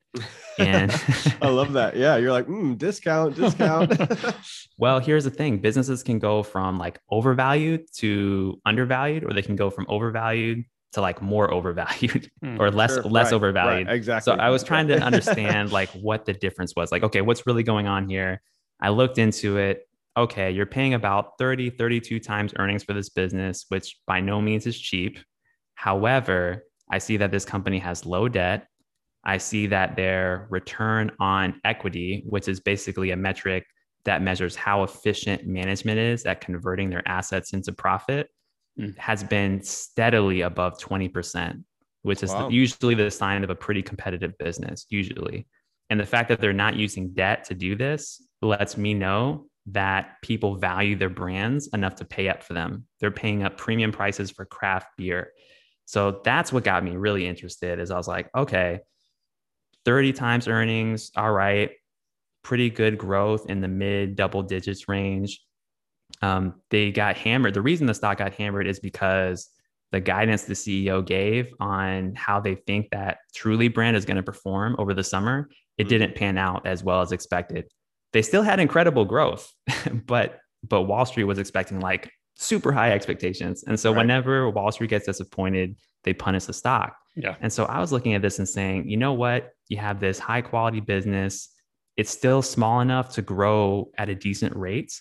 And 0.59 0.91
I 1.43 1.49
love 1.49 1.73
that. 1.73 1.97
Yeah, 1.97 2.17
you're 2.17 2.33
like, 2.33 2.47
mm, 2.47 2.77
discount, 2.79 3.35
discount. 3.37 3.93
Well, 4.77 4.99
here's 4.99 5.23
the 5.23 5.31
thing 5.31 5.59
businesses 5.59 6.03
can 6.03 6.19
go 6.19 6.43
from 6.43 6.79
like 6.79 6.99
overvalued 7.09 7.87
to 7.99 8.61
undervalued, 8.67 9.25
or 9.25 9.33
they 9.33 9.43
can 9.43 9.55
go 9.55 9.71
from 9.71 9.87
overvalued 9.89 10.65
to 10.95 11.01
like 11.01 11.23
more 11.23 11.53
overvalued 11.53 12.29
Hmm, 12.43 12.61
or 12.61 12.71
less 12.73 12.95
Sure, 12.95 13.05
less 13.05 13.27
right, 13.27 13.35
overvalued. 13.35 13.87
right, 13.87 13.95
exactly. 13.97 14.33
So 14.33 14.39
I 14.39 14.51
was 14.51 14.65
trying 14.65 14.89
to 14.89 15.01
understand 15.01 15.71
like 15.73 15.91
what 15.91 16.25
the 16.25 16.33
difference 16.33 16.75
was. 16.75 16.91
Like, 16.91 17.05
okay, 17.05 17.21
what's 17.21 17.47
really 17.47 17.63
going 17.63 17.87
on 17.87 18.09
here? 18.09 18.41
I 18.81 18.89
looked 18.89 19.19
into 19.19 19.59
it. 19.59 19.89
Okay, 20.17 20.51
you're 20.53 20.67
paying 20.67 20.95
about 20.95 21.39
30, 21.39 21.71
32 21.71 22.21
times 22.21 22.53
earnings 22.57 22.85
for 22.85 22.93
this 22.93 23.09
business, 23.09 23.65
which 23.69 23.97
by 24.07 24.21
no 24.21 24.41
means 24.41 24.67
is 24.67 24.79
cheap. 24.79 25.19
However, 25.75 26.65
I 26.91 26.99
see 26.99 27.17
that 27.17 27.33
this 27.33 27.45
company 27.45 27.79
has 27.81 28.07
low 28.07 28.29
debt. 28.29 28.69
I 29.25 29.39
see 29.39 29.67
that 29.69 29.97
their 29.97 30.47
return 30.51 31.11
on 31.19 31.61
equity, 31.65 32.23
which 32.27 32.47
is 32.47 32.61
basically 32.61 33.11
a 33.11 33.17
metric 33.17 33.67
that 34.05 34.23
measures 34.23 34.55
how 34.55 34.83
efficient 34.83 35.47
management 35.47 35.99
is 35.99 36.27
at 36.27 36.41
converting 36.41 36.91
their 36.91 37.07
assets 37.09 37.53
into 37.53 37.73
profit, 37.73 38.29
Mm. 38.79 38.99
has 38.99 39.23
been 39.23 39.63
steadily 39.63 40.41
above 40.41 40.81
20%, 40.81 41.65
which 42.03 42.25
is 42.25 42.31
Wow. 42.31 42.49
usually 42.49 42.97
the 42.97 43.09
sign 43.09 43.45
of 43.45 43.51
a 43.51 43.55
pretty 43.55 43.83
competitive 43.83 44.37
business, 44.37 44.85
usually. 44.91 45.47
And 45.91 46.01
the 46.01 46.05
fact 46.07 46.29
that 46.29 46.41
they're 46.41 46.53
not 46.53 46.75
using 46.75 47.11
debt 47.15 47.45
to 47.45 47.55
do 47.55 47.77
this 47.77 48.21
lets 48.43 48.77
me 48.77 48.93
know 48.93 49.47
that 49.67 50.17
people 50.23 50.57
value 50.57 50.97
their 50.97 51.09
brands 51.09 51.69
enough 51.73 51.95
to 51.97 52.05
pay 52.05 52.29
up 52.29 52.43
for 52.43 52.53
them. 52.53 52.87
They're 53.01 53.11
paying 53.11 53.43
up 53.43 53.57
premium 53.57 53.93
prices 53.93 54.31
for 54.31 54.45
craft 54.45 54.89
beer. 54.97 55.33
So 55.87 56.21
that's 56.25 56.53
what 56.53 56.65
got 56.65 56.85
me 56.85 56.93
really 56.97 57.27
interested 57.27 57.79
is 57.79 57.91
I 57.91 57.97
was 57.97 58.09
like, 58.09 58.29
okay, 58.37 58.81
30 59.85 60.13
times 60.13 60.49
earnings, 60.49 61.11
all 61.17 61.33
right, 61.33 61.71
pretty 62.43 62.71
good 62.71 62.99
growth 62.99 63.49
in 63.49 63.61
the 63.61 63.69
mid 63.69 64.17
double 64.17 64.43
digits 64.43 64.89
range. 64.89 65.41
Um, 66.23 66.61
they 66.71 66.91
got 66.91 67.17
hammered. 67.17 67.55
The 67.55 67.63
reason 67.63 67.87
the 67.87 67.95
stock 67.95 68.19
got 68.19 68.35
hammered 68.35 68.67
is 68.67 68.81
because 68.81 69.49
the 69.93 70.01
guidance 70.01 70.45
the 70.45 70.55
CEO 70.55 71.05
gave 71.05 71.53
on 71.61 72.15
how 72.15 72.41
they 72.41 72.55
think 72.55 72.91
that 72.91 73.19
Truly 73.35 73.69
brand 73.69 73.97
is 73.97 74.05
going 74.05 74.17
to 74.17 74.23
perform 74.23 74.77
over 74.79 74.95
the 74.95 75.05
summer, 75.05 75.49
it 75.79 75.87
Mhm. 75.87 75.89
didn't 75.89 76.15
pan 76.15 76.39
out 76.39 76.67
as 76.67 76.83
well 76.83 77.01
as 77.01 77.13
expected. 77.13 77.67
They 78.15 78.23
still 78.23 78.43
had 78.43 78.61
incredible 78.61 79.05
growth, 79.05 79.53
but 80.07 80.39
but 80.67 80.83
Wall 80.83 81.05
Street 81.05 81.25
was 81.25 81.39
expecting 81.39 81.81
like 81.81 82.11
super 82.37 82.73
high 82.73 82.93
expectations. 82.93 83.65
And 83.67 83.79
so 83.79 83.91
Right. 83.91 83.99
whenever 83.99 84.49
Wall 84.49 84.73
Street 84.73 84.89
gets 84.91 85.05
disappointed, 85.05 85.77
they 86.05 86.15
punish 86.15 86.47
the 86.47 86.55
stock. 86.55 86.97
Yeah. 87.17 87.37
And 87.41 87.53
so 87.53 87.65
I 87.67 87.81
was 87.81 87.93
looking 87.93 88.15
at 88.15 88.23
this 88.23 88.39
and 88.39 88.49
saying, 88.49 88.89
you 88.89 88.97
know 88.97 89.13
what? 89.13 89.51
You 89.69 89.77
have 89.77 90.01
this 90.01 90.19
high 90.19 90.41
quality 90.41 90.81
business. 90.81 91.51
It's 91.97 92.11
still 92.11 92.41
small 92.41 92.81
enough 92.81 93.13
to 93.15 93.23
grow 93.23 93.91
at 93.99 94.09
a 94.09 94.15
decent 94.15 94.57
rate, 94.57 94.93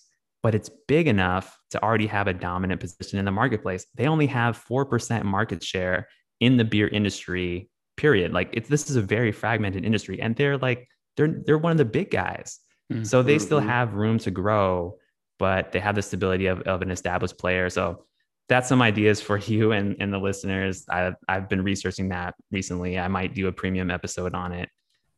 but 0.43 0.53
it's 0.53 0.69
big 0.87 1.07
enough 1.07 1.57
to 1.71 1.81
already 1.81 2.07
have 2.07 2.27
a 2.27 2.33
dominant 2.33 2.81
position 2.81 3.17
in 3.19 3.25
the 3.25 3.31
marketplace. 3.31 3.85
They 3.95 4.07
only 4.07 4.27
have 4.27 4.63
4% 4.69 5.23
market 5.23 5.63
share 5.63 6.07
in 6.39 6.57
the 6.57 6.65
beer 6.65 6.87
industry, 6.89 7.69
period. 7.95 8.33
Like 8.33 8.49
it's 8.53 8.69
this 8.69 8.89
is 8.89 8.95
a 8.95 9.01
very 9.01 9.31
fragmented 9.31 9.85
industry 9.85 10.19
and 10.21 10.35
they're 10.35 10.57
like 10.57 10.87
they're 11.15 11.41
they're 11.45 11.57
one 11.57 11.71
of 11.71 11.77
the 11.77 11.85
big 11.85 12.11
guys. 12.11 12.59
Mm. 12.91 13.05
So 13.05 13.23
they 13.23 13.39
still 13.39 13.61
Mhm. 13.61 13.67
have 13.67 13.93
room 13.93 14.17
to 14.19 14.31
grow, 14.31 14.97
but 15.39 15.71
they 15.71 15.79
have 15.79 15.95
the 15.95 16.01
stability 16.01 16.47
of, 16.47 16.61
of 16.61 16.81
an 16.81 16.91
established 16.91 17.37
player. 17.37 17.69
So 17.69 18.05
that's 18.49 18.67
some 18.67 18.81
ideas 18.81 19.21
for 19.21 19.37
you 19.51 19.71
and, 19.71 19.95
and 19.99 20.11
the 20.13 20.17
listeners. 20.19 20.85
I, 20.89 21.13
I've 21.29 21.47
been 21.49 21.63
researching 21.63 22.09
that 22.09 22.35
recently. 22.51 22.99
I 22.99 23.07
might 23.07 23.33
do 23.33 23.47
a 23.47 23.51
premium 23.51 23.89
episode 23.89 24.33
on 24.35 24.51
it. 24.51 24.69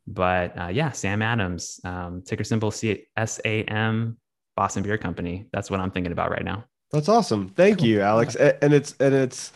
But 0.06 0.56
uh, 0.56 0.68
yeah, 0.68 0.92
Sam 0.92 1.20
Adams, 1.22 1.80
um, 1.84 2.22
ticker 2.24 2.44
symbol 2.44 2.70
C- 2.70 3.06
SAM, 3.24 4.16
Boston 4.56 4.82
Beer 4.84 4.98
Company. 4.98 5.46
That's 5.52 5.70
what 5.70 5.80
I'm 5.80 5.90
thinking 5.90 6.12
about 6.12 6.30
right 6.30 6.44
now. 6.44 6.64
That's 6.92 7.08
awesome. 7.08 7.48
Thank 7.48 7.78
Cool. 7.78 7.88
you, 7.88 8.00
Alex. 8.02 8.36
And 8.36 8.72
it's 8.72 8.94
and 9.00 9.12
it's 9.12 9.52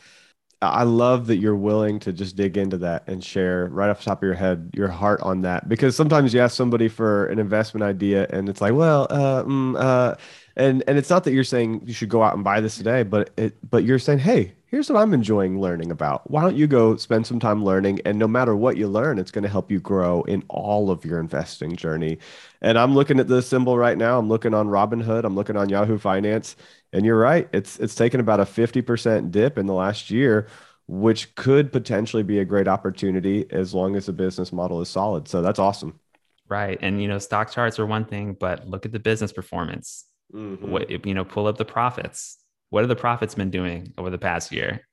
I 0.62 0.82
love 0.82 1.26
that 1.28 1.36
you're 1.36 1.56
willing 1.56 1.98
to 2.00 2.12
just 2.12 2.36
dig 2.36 2.58
into 2.58 2.76
that 2.78 3.04
and 3.06 3.24
share 3.24 3.66
right 3.68 3.88
off 3.88 4.00
the 4.00 4.04
top 4.04 4.18
of 4.18 4.26
your 4.26 4.34
head 4.34 4.70
your 4.74 4.88
heart 4.88 5.22
on 5.22 5.40
that 5.42 5.68
because 5.70 5.96
sometimes 5.96 6.34
you 6.34 6.40
ask 6.40 6.54
somebody 6.54 6.88
for 6.88 7.26
an 7.26 7.38
investment 7.38 7.82
idea 7.82 8.26
and 8.30 8.46
it's 8.48 8.61
like, 8.61 8.74
well, 8.74 9.06
uh, 9.08 9.42
mm, 9.44 9.80
uh, 9.80 10.16
and 10.56 10.84
and 10.86 10.98
it's 10.98 11.08
not 11.08 11.24
that 11.24 11.32
you're 11.32 11.44
saying 11.44 11.80
you 11.86 11.94
should 11.94 12.11
go 12.11 12.22
out 12.22 12.34
and 12.34 12.44
buy 12.44 12.61
this 12.61 12.76
today, 12.76 13.02
but 13.02 13.30
it 13.38 13.56
but 13.70 13.84
you're 13.84 13.98
saying, 13.98 14.18
hey, 14.18 14.52
here's 14.66 14.90
what 14.90 15.00
I'm 15.00 15.14
enjoying 15.14 15.61
learning 15.61 15.90
about. 15.90 16.30
Why 16.30 16.42
don't 16.42 16.56
you 16.56 16.66
go 16.66 16.94
spend 16.96 17.26
some 17.26 17.40
time 17.40 17.64
learning? 17.64 18.00
And 18.04 18.18
no 18.18 18.28
matter 18.28 18.54
what 18.54 18.76
you 18.76 18.86
learn, 18.86 19.18
it's 19.18 19.30
going 19.30 19.42
to 19.44 19.48
help 19.48 19.70
you 19.70 19.80
grow 19.80 20.22
in 20.24 20.44
all 20.48 20.90
of 20.90 21.04
your 21.04 21.18
investing 21.20 21.74
journey. 21.74 22.18
And 22.61 22.78
I'm 22.78 22.94
looking 22.94 23.18
at 23.18 23.28
this 23.28 23.48
symbol 23.48 23.78
right 23.78 23.96
now. 23.98 24.18
I'm 24.18 24.28
looking 24.28 24.54
on 24.54 24.68
Robinhood. 24.68 25.24
I'm 25.24 25.34
looking 25.34 25.56
on 25.56 25.68
Yahoo 25.70 25.98
Finance. 25.98 26.56
And 26.93 27.05
you're 27.05 27.18
right. 27.18 27.49
It's 27.53 27.78
it's 27.78 27.95
taken 27.95 28.20
about 28.20 28.41
a 28.41 28.45
50% 28.45 29.30
dip 29.30 29.59
in 29.59 29.66
the 29.66 29.74
last 29.74 30.11
year, 30.11 30.49
which 30.88 31.34
could 31.36 31.72
potentially 31.72 32.22
be 32.24 32.41
a 32.41 32.45
great 32.45 32.66
opportunity 32.66 33.47
as 33.51 33.72
long 33.74 33.95
as 33.97 34.07
the 34.07 34.12
business 34.12 34.53
model 34.53 34.80
is 34.80 34.88
solid. 34.88 35.28
So 35.28 35.41
that's 35.41 35.59
awesome. 35.59 36.01
Right. 36.49 36.78
And, 36.82 37.01
you 37.01 37.07
know, 37.07 37.18
stock 37.18 37.53
charts 37.53 37.78
are 37.78 37.86
one 37.86 38.05
thing, 38.05 38.36
but 38.38 38.66
look 38.66 38.84
at 38.84 38.93
the 38.93 38.99
business 38.99 39.32
performance. 39.32 40.05
Mhm. 40.34 40.61
What, 40.62 41.07
you 41.07 41.14
know, 41.14 41.24
pull 41.24 41.47
up 41.47 41.59
the 41.59 41.64
profits. 41.64 42.38
What 42.70 42.80
have 42.80 42.88
the 42.88 42.97
profits 42.97 43.36
been 43.36 43.51
doing 43.51 43.93
over 43.97 44.11
the 44.11 44.18
past 44.18 44.51
year? 44.51 44.86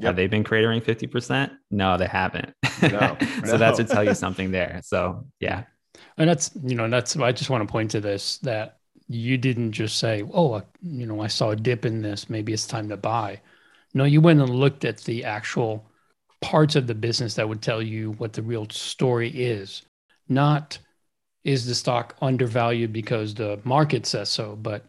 Yep. 0.00 0.06
Have 0.08 0.16
they 0.16 0.26
been 0.26 0.42
cratering 0.42 0.82
50%? 0.82 1.52
No, 1.70 1.96
they 1.96 2.06
haven't. 2.06 2.52
No, 2.82 3.16
so 3.46 3.56
that 3.56 3.76
should 3.76 3.88
tell 3.88 4.04
you 4.04 4.14
something 4.14 4.50
there. 4.50 4.80
So 4.84 5.26
yeah. 5.40 5.62
And 6.18 6.28
that's, 6.28 6.50
you 6.62 6.74
know, 6.74 6.90
that's, 6.90 7.16
I 7.16 7.32
just 7.32 7.48
want 7.48 7.66
to 7.66 7.70
point 7.70 7.92
to 7.92 8.00
this 8.00 8.38
that 8.38 8.78
you 9.08 9.38
didn't 9.38 9.72
just 9.72 9.98
say, 9.98 10.24
oh, 10.32 10.54
I- 10.54 10.62
you 10.82 11.06
know, 11.06 11.20
I 11.20 11.26
saw 11.28 11.50
a 11.50 11.56
dip 11.56 11.84
in 11.84 12.02
this. 12.02 12.30
Maybe 12.30 12.52
it's 12.52 12.66
time 12.66 12.88
to 12.88 12.96
buy. 12.96 13.40
No, 13.94 14.04
you 14.04 14.20
went 14.20 14.40
and 14.40 14.50
looked 14.50 14.84
at 14.84 14.98
the 14.98 15.24
actual 15.24 15.86
parts 16.40 16.76
of 16.76 16.86
the 16.86 16.94
business 16.94 17.34
that 17.34 17.48
would 17.48 17.62
tell 17.62 17.82
you 17.82 18.12
what 18.12 18.32
the 18.32 18.42
real 18.42 18.68
story 18.70 19.30
is. 19.30 19.82
Not 20.28 20.78
is 21.44 21.66
the 21.66 21.74
stock 21.74 22.16
undervalued 22.22 22.92
because 22.92 23.34
the 23.34 23.60
market 23.64 24.06
says 24.06 24.30
so, 24.30 24.56
but 24.56 24.86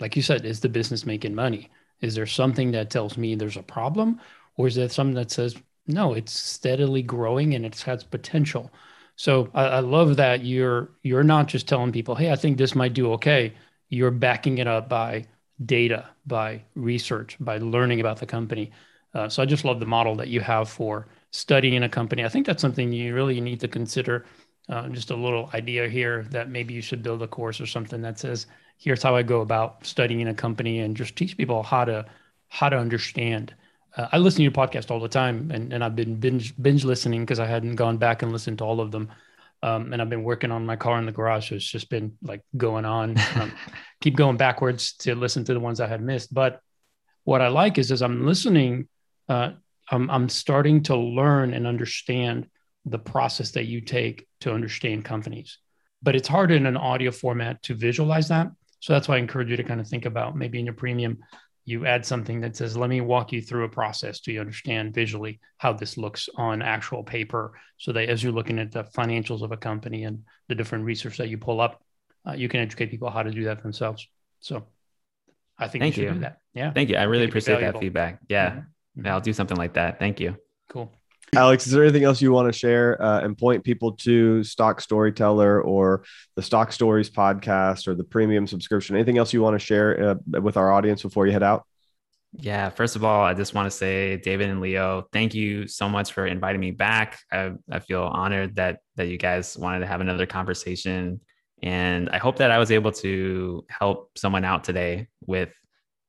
like 0.00 0.16
you 0.16 0.22
said, 0.22 0.44
is 0.44 0.60
the 0.60 0.68
business 0.68 1.06
making 1.06 1.34
money? 1.34 1.70
Is 2.00 2.14
there 2.14 2.26
something 2.26 2.72
that 2.72 2.90
tells 2.90 3.16
me 3.16 3.34
there's 3.34 3.56
a 3.56 3.62
problem? 3.62 4.20
Or 4.56 4.66
is 4.66 4.74
there 4.74 4.88
something 4.88 5.14
that 5.14 5.30
says, 5.30 5.56
no, 5.86 6.12
it's 6.14 6.32
steadily 6.32 7.02
growing 7.02 7.54
and 7.54 7.64
it 7.64 7.80
has 7.82 8.04
potential? 8.04 8.70
So 9.16 9.48
I, 9.54 9.64
I 9.64 9.80
love 9.80 10.16
that 10.16 10.44
you're 10.44 10.90
you're 11.02 11.24
not 11.24 11.46
just 11.48 11.68
telling 11.68 11.92
people, 11.92 12.14
hey, 12.14 12.32
I 12.32 12.36
think 12.36 12.58
this 12.58 12.74
might 12.74 12.94
do 12.94 13.12
okay. 13.12 13.52
You're 13.88 14.10
backing 14.10 14.58
it 14.58 14.66
up 14.66 14.88
by 14.88 15.26
data, 15.64 16.08
by 16.26 16.62
research, 16.74 17.36
by 17.40 17.58
learning 17.58 18.00
about 18.00 18.18
the 18.18 18.26
company. 18.26 18.72
Uh, 19.14 19.28
so 19.28 19.42
I 19.42 19.46
just 19.46 19.64
love 19.64 19.78
the 19.78 19.86
model 19.86 20.16
that 20.16 20.28
you 20.28 20.40
have 20.40 20.68
for 20.68 21.06
studying 21.30 21.82
a 21.84 21.88
company. 21.88 22.24
I 22.24 22.28
think 22.28 22.46
that's 22.46 22.60
something 22.62 22.92
you 22.92 23.14
really 23.14 23.40
need 23.40 23.60
to 23.60 23.68
consider 23.68 24.24
uh, 24.68 24.88
just 24.88 25.10
a 25.10 25.16
little 25.16 25.50
idea 25.54 25.88
here 25.88 26.24
that 26.30 26.48
maybe 26.48 26.74
you 26.74 26.82
should 26.82 27.02
build 27.02 27.22
a 27.22 27.28
course 27.28 27.60
or 27.60 27.66
something 27.66 28.02
that 28.02 28.18
says, 28.18 28.46
here's 28.78 29.02
how 29.02 29.14
I 29.14 29.22
go 29.22 29.40
about 29.40 29.86
studying 29.86 30.26
a 30.28 30.34
company 30.34 30.80
and 30.80 30.96
just 30.96 31.16
teach 31.16 31.36
people 31.36 31.62
how 31.62 31.84
to 31.84 32.06
how 32.48 32.68
to 32.68 32.76
understand. 32.78 33.54
Uh, 33.96 34.08
I 34.12 34.18
listen 34.18 34.38
to 34.38 34.42
your 34.42 34.52
podcast 34.52 34.90
all 34.90 35.00
the 35.00 35.08
time, 35.08 35.50
and, 35.52 35.72
and 35.72 35.84
I've 35.84 35.96
been 35.96 36.16
binge 36.16 36.54
binge 36.60 36.84
listening 36.84 37.22
because 37.22 37.38
I 37.38 37.46
hadn't 37.46 37.76
gone 37.76 37.96
back 37.96 38.22
and 38.22 38.32
listened 38.32 38.58
to 38.58 38.64
all 38.64 38.80
of 38.80 38.90
them. 38.90 39.10
Um, 39.62 39.92
and 39.92 40.02
I've 40.02 40.10
been 40.10 40.24
working 40.24 40.50
on 40.50 40.66
my 40.66 40.76
car 40.76 40.98
in 40.98 41.06
the 41.06 41.12
garage, 41.12 41.48
so 41.48 41.54
it's 41.54 41.64
just 41.64 41.88
been 41.88 42.18
like 42.22 42.42
going 42.56 42.84
on. 42.84 43.16
Um, 43.36 43.52
keep 44.00 44.14
going 44.14 44.36
backwards 44.36 44.92
to 44.98 45.14
listen 45.14 45.44
to 45.44 45.54
the 45.54 45.60
ones 45.60 45.80
I 45.80 45.86
had 45.86 46.02
missed. 46.02 46.34
But 46.34 46.60
what 47.24 47.40
I 47.40 47.48
like 47.48 47.78
is 47.78 47.90
as 47.90 48.02
I'm 48.02 48.26
listening, 48.26 48.88
uh, 49.28 49.52
I'm, 49.90 50.10
I'm 50.10 50.28
starting 50.28 50.82
to 50.84 50.96
learn 50.96 51.54
and 51.54 51.66
understand 51.66 52.46
the 52.84 52.98
process 52.98 53.52
that 53.52 53.64
you 53.64 53.80
take 53.80 54.26
to 54.40 54.52
understand 54.52 55.06
companies. 55.06 55.58
But 56.02 56.14
it's 56.14 56.28
hard 56.28 56.50
in 56.50 56.66
an 56.66 56.76
audio 56.76 57.10
format 57.10 57.62
to 57.62 57.74
visualize 57.74 58.28
that. 58.28 58.50
So 58.80 58.92
that's 58.92 59.08
why 59.08 59.16
I 59.16 59.18
encourage 59.18 59.48
you 59.48 59.56
to 59.56 59.64
kind 59.64 59.80
of 59.80 59.88
think 59.88 60.04
about 60.04 60.36
maybe 60.36 60.58
in 60.58 60.66
your 60.66 60.74
premium, 60.74 61.20
you 61.64 61.86
add 61.86 62.04
something 62.04 62.40
that 62.42 62.56
says, 62.56 62.76
let 62.76 62.90
me 62.90 63.00
walk 63.00 63.32
you 63.32 63.40
through 63.40 63.64
a 63.64 63.68
process 63.68 64.20
to 64.20 64.38
understand 64.38 64.94
visually 64.94 65.40
how 65.56 65.72
this 65.72 65.96
looks 65.96 66.28
on 66.36 66.60
actual 66.60 67.02
paper. 67.02 67.58
So 67.78 67.92
that 67.92 68.08
as 68.08 68.22
you're 68.22 68.32
looking 68.32 68.58
at 68.58 68.70
the 68.70 68.84
financials 68.84 69.42
of 69.42 69.50
a 69.50 69.56
company 69.56 70.04
and 70.04 70.24
the 70.48 70.54
different 70.54 70.84
research 70.84 71.16
that 71.18 71.28
you 71.28 71.38
pull 71.38 71.60
up, 71.60 71.82
uh, 72.28 72.32
you 72.32 72.48
can 72.48 72.60
educate 72.60 72.90
people 72.90 73.08
how 73.10 73.22
to 73.22 73.30
do 73.30 73.44
that 73.44 73.62
themselves. 73.62 74.06
So 74.40 74.66
I 75.58 75.68
think 75.68 75.82
Thank 75.82 75.96
you 75.96 76.04
you. 76.04 76.12
do 76.12 76.18
that. 76.20 76.40
Yeah. 76.52 76.72
Thank 76.72 76.90
you. 76.90 76.96
I 76.96 77.04
really 77.04 77.24
appreciate 77.24 77.60
that 77.60 77.78
feedback. 77.78 78.20
Yeah. 78.28 78.50
Mhm. 78.50 79.04
Yeah, 79.04 79.14
I'll 79.14 79.20
do 79.20 79.32
something 79.32 79.56
like 79.56 79.74
that. 79.74 79.98
Thank 79.98 80.20
you. 80.20 80.36
Cool. 80.68 80.92
Alex, 81.36 81.66
is 81.66 81.72
there 81.72 81.82
anything 81.82 82.04
else 82.04 82.20
you 82.20 82.32
want 82.32 82.52
to 82.52 82.58
share 82.58 83.00
uh, 83.02 83.20
and 83.20 83.36
point 83.36 83.64
people 83.64 83.92
to 83.92 84.42
Stock 84.44 84.80
Storyteller 84.80 85.62
or 85.62 86.04
the 86.36 86.42
Stock 86.42 86.72
Stories 86.72 87.10
podcast 87.10 87.86
or 87.86 87.94
the 87.94 88.04
premium 88.04 88.46
subscription? 88.46 88.96
Anything 88.96 89.18
else 89.18 89.32
you 89.32 89.42
want 89.42 89.54
to 89.54 89.64
share 89.64 90.10
uh, 90.10 90.40
with 90.40 90.56
our 90.56 90.72
audience 90.72 91.02
before 91.02 91.26
you 91.26 91.32
head 91.32 91.42
out? 91.42 91.66
Yeah, 92.36 92.68
first 92.70 92.96
of 92.96 93.04
all, 93.04 93.24
I 93.24 93.32
just 93.32 93.54
want 93.54 93.70
to 93.70 93.76
say, 93.76 94.16
David 94.16 94.48
and 94.48 94.60
Leo, 94.60 95.06
thank 95.12 95.34
you 95.34 95.68
so 95.68 95.88
much 95.88 96.12
for 96.12 96.26
inviting 96.26 96.60
me 96.60 96.72
back. 96.72 97.20
I, 97.30 97.52
I 97.70 97.78
feel 97.78 98.02
honored 98.02 98.56
that 98.56 98.80
that 98.96 99.06
you 99.06 99.18
guys 99.18 99.56
wanted 99.56 99.80
to 99.80 99.86
have 99.86 100.00
another 100.00 100.26
conversation, 100.26 101.20
and 101.62 102.08
I 102.10 102.18
hope 102.18 102.36
that 102.38 102.50
I 102.50 102.58
was 102.58 102.72
able 102.72 102.90
to 102.92 103.64
help 103.68 104.18
someone 104.18 104.44
out 104.44 104.64
today 104.64 105.06
with 105.26 105.54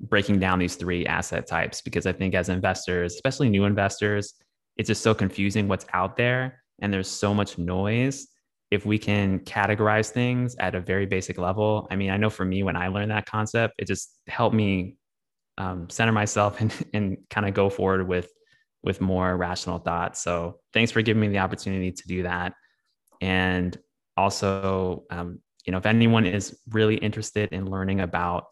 breaking 0.01 0.39
down 0.39 0.59
these 0.59 0.76
three 0.76 1.05
asset 1.05 1.47
types 1.47 1.82
because 1.82 2.05
I 2.05 2.11
think 2.11 2.34
as 2.34 2.49
investors, 2.49 3.13
especially 3.13 3.49
new 3.49 3.65
investors, 3.65 4.34
it's 4.78 4.88
just 4.88 5.03
so 5.03 5.13
confusing 5.13 5.67
what's 5.67 5.86
out 5.93 6.17
there, 6.17 6.61
and 6.82 6.93
there's 6.93 7.09
so 7.09 7.34
much 7.34 7.57
noise. 7.57 8.28
If 8.71 8.86
we 8.86 8.97
can 8.97 9.39
categorize 9.39 10.09
things 10.09 10.55
at 10.59 10.76
a 10.76 10.82
very 10.82 11.05
basic 11.05 11.38
level, 11.38 11.88
I 11.91 11.95
mean, 11.95 12.09
I 12.09 12.17
know 12.17 12.30
for 12.30 12.45
me, 12.45 12.63
when 12.63 12.76
I 12.76 12.88
learned 12.88 13.11
that 13.11 13.26
concept, 13.26 13.76
it 13.78 13.88
just 13.88 14.19
helped 14.28 14.55
me 14.55 14.97
um, 15.57 15.89
center 15.89 16.11
myself 16.11 16.59
and, 16.61 16.73
and 16.93 17.17
kind 17.30 17.47
of 17.47 17.53
go 17.53 17.69
forward 17.69 18.07
with 18.07 18.30
with 18.84 19.01
more 19.01 19.36
rational 19.36 19.80
thoughts. 19.80 20.21
So 20.21 20.59
thanks 20.71 20.91
for 20.91 21.01
giving 21.01 21.19
me 21.19 21.28
the 21.30 21.39
opportunity 21.39 21.91
to 21.91 22.07
do 22.07 22.21
that. 22.23 22.53
And 23.19 23.76
also, 24.15 25.05
um, 25.09 25.39
you 25.65 25.71
know, 25.71 25.80
if 25.80 25.88
anyone 25.88 26.28
is 26.28 26.55
really 26.69 26.95
interested 26.97 27.51
in 27.51 27.65
learning 27.65 28.01
about 28.01 28.45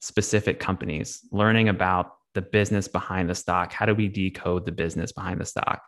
specific 0.00 0.58
companies, 0.58 1.20
learning 1.30 1.68
about 1.68 2.10
the 2.36 2.42
business 2.42 2.86
behind 2.86 3.30
the 3.30 3.34
stock, 3.34 3.72
how 3.72 3.86
do 3.86 3.94
we 3.94 4.08
decode 4.08 4.66
the 4.66 4.70
business 4.70 5.10
behind 5.10 5.40
the 5.40 5.46
stock? 5.46 5.82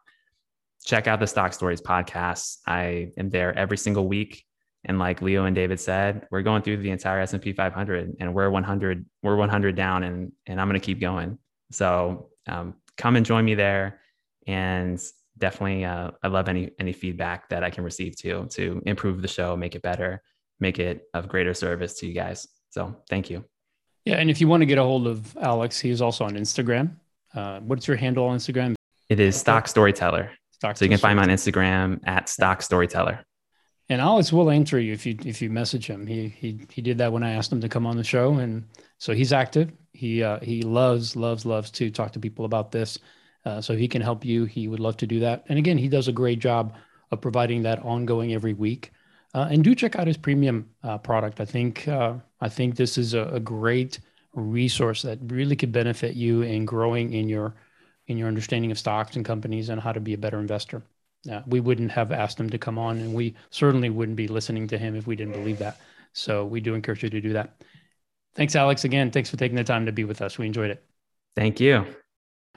Check 0.83 1.07
out 1.07 1.21
the 1.21 1.27
Stock 1.27 1.53
Stories 1.53 1.83
podcast. 1.83 2.57
I 2.67 3.11
am 3.19 3.29
there 3.29 3.57
every 3.57 3.77
single 3.77 4.09
week. 4.09 4.43
And 4.87 4.99
like 4.99 5.21
Leo 5.21 5.45
and 5.45 5.55
David 5.55 5.79
said, 5.79 6.27
we're 6.31 6.43
going 6.43 6.63
through 6.63 6.79
the 6.79 6.91
entire 6.91 7.21
S&P 7.21 7.53
500 7.53 8.17
and 8.19 8.35
we're 8.35 8.49
100, 8.49 9.05
we're 9.23 9.37
100 9.37 9.77
down 9.77 10.05
and, 10.05 10.33
and 10.47 10.59
I'm 10.59 10.69
going 10.69 10.81
to 10.81 10.85
keep 10.85 11.01
going. 11.01 11.39
So 11.71 12.31
um, 12.47 12.75
come 12.97 13.17
and 13.17 13.27
join 13.27 13.45
me 13.45 13.55
there. 13.55 14.01
And 14.47 14.99
definitely, 15.37 15.85
uh, 15.85 16.13
I 16.23 16.29
love 16.29 16.49
any, 16.49 16.71
any 16.79 16.95
feedback 16.95 17.51
that 17.51 17.63
I 17.63 17.69
can 17.69 17.85
receive 17.85 18.17
to, 18.21 18.47
to 18.53 18.83
improve 18.87 19.21
the 19.21 19.29
show, 19.29 19.55
make 19.55 19.75
it 19.75 19.83
better, 19.83 20.23
make 20.61 20.79
it 20.79 21.03
of 21.13 21.29
greater 21.29 21.53
service 21.53 21.99
to 21.99 22.07
you 22.07 22.15
guys. 22.15 22.49
So 22.71 22.97
thank 23.11 23.29
you. 23.29 23.45
Yeah. 24.09 24.17
And 24.17 24.31
if 24.31 24.41
you 24.41 24.49
want 24.49 24.63
to 24.63 24.67
get 24.67 24.79
a 24.79 24.83
hold 24.83 25.07
of 25.07 25.37
Alex, 25.37 25.79
he's 25.79 26.01
also 26.01 26.25
on 26.25 26.33
Instagram. 26.33 26.93
Uh, 27.35 27.61
what's 27.61 27.87
your 27.87 27.99
handle 27.99 28.27
on 28.27 28.39
Instagram? 28.39 28.75
It 29.11 29.21
is 29.21 29.37
Stock 29.37 29.69
Storyteller. 29.69 30.31
Stock 30.51 30.79
So 30.79 30.87
you 30.87 30.89
can 30.89 30.99
find 30.99 31.19
me 31.19 31.25
on 31.25 31.29
Instagram 31.29 32.01
at 32.05 32.31
Stock 32.31 32.63
Storyteller. 32.63 33.23
And 33.91 34.01
Alex 34.01 34.33
will 34.33 34.51
answer 34.51 34.79
you 34.81 34.95
if 34.95 35.05
you 35.05 35.17
if 35.25 35.43
you 35.43 35.51
message 35.51 35.87
him. 35.87 36.07
He 36.07 36.29
he 36.29 36.61
he 36.71 36.81
did 36.81 36.99
that 36.99 37.13
when 37.13 37.23
I 37.23 37.33
asked 37.33 37.53
him 37.53 37.61
to 37.61 37.69
come 37.69 37.87
on 37.87 37.97
the 37.97 38.05
show, 38.05 38.35
and 38.35 38.65
so 38.99 39.15
he's 39.15 39.33
active. 39.33 39.73
He 39.93 40.23
uh, 40.23 40.41
he 40.41 40.63
loves 40.63 41.17
loves 41.17 41.47
loves 41.47 41.71
to 41.73 41.91
talk 41.91 42.13
to 42.13 42.19
people 42.19 42.45
about 42.45 42.73
this. 42.73 42.99
Uh, 43.45 43.61
so 43.61 43.77
he 43.77 43.89
can 43.89 44.03
help 44.03 44.25
you, 44.25 44.45
he 44.45 44.69
would 44.69 44.81
love 44.81 44.97
to 44.99 45.07
do 45.07 45.21
that. 45.21 45.45
And 45.49 45.59
again, 45.59 45.79
he 45.79 45.89
does 45.89 46.09
a 46.09 46.13
great 46.13 46.39
job 46.39 46.75
of 47.11 47.21
providing 47.21 47.63
that 47.63 47.83
ongoing 47.83 48.35
every 48.35 48.53
week. 48.53 48.93
Uh, 49.33 49.49
and 49.51 49.65
do 49.65 49.75
check 49.75 49.97
out 49.97 50.07
his 50.07 50.19
premium 50.19 50.69
uh, 50.83 50.99
product. 50.99 51.41
I 51.41 51.45
think 51.47 51.87
uh, 51.89 52.15
I 52.41 52.49
think 52.49 52.77
this 52.77 52.99
is 52.99 53.15
a, 53.15 53.23
a 53.25 53.41
great 53.41 54.01
resource 54.35 55.03
that 55.03 55.19
really 55.23 55.57
could 55.57 55.73
benefit 55.73 56.15
you 56.15 56.43
in 56.43 56.65
growing 56.65 57.13
in 57.13 57.29
your 57.29 57.55
in 58.07 58.17
your 58.17 58.29
understanding 58.29 58.71
of 58.71 58.79
stocks 58.79 59.17
and 59.17 59.25
companies 59.25 59.69
and 59.69 59.81
how 59.81 59.93
to 59.93 60.01
be 60.01 60.15
a 60.15 60.19
better 60.19 60.39
investor. 60.39 60.83
We 61.47 61.61
wouldn't 61.61 61.91
have 61.91 62.11
asked 62.11 62.41
him 62.41 62.49
to 62.51 62.59
come 62.59 62.79
on, 62.79 62.99
and 62.99 63.13
we 63.13 63.35
certainly 63.51 63.91
wouldn't 63.91 64.17
be 64.17 64.29
listening 64.29 64.67
to 64.69 64.79
him 64.79 64.95
if 64.95 65.07
we 65.07 65.15
didn't 65.15 65.35
believe 65.35 65.59
that. 65.59 65.79
So 66.15 66.47
we 66.47 66.61
do 66.61 66.75
encourage 66.75 67.03
you 67.03 67.11
to 67.11 67.21
do 67.21 67.35
that. 67.35 67.63
Thanks, 68.35 68.57
Alex. 68.57 68.85
Again, 68.85 69.11
thanks 69.11 69.29
for 69.29 69.37
taking 69.37 69.57
the 69.57 69.65
time 69.65 69.85
to 69.87 69.93
be 69.93 70.05
with 70.05 70.23
us. 70.23 70.39
We 70.39 70.47
enjoyed 70.47 70.71
it. 70.71 70.83
Thank 71.37 71.61
you. 71.61 71.85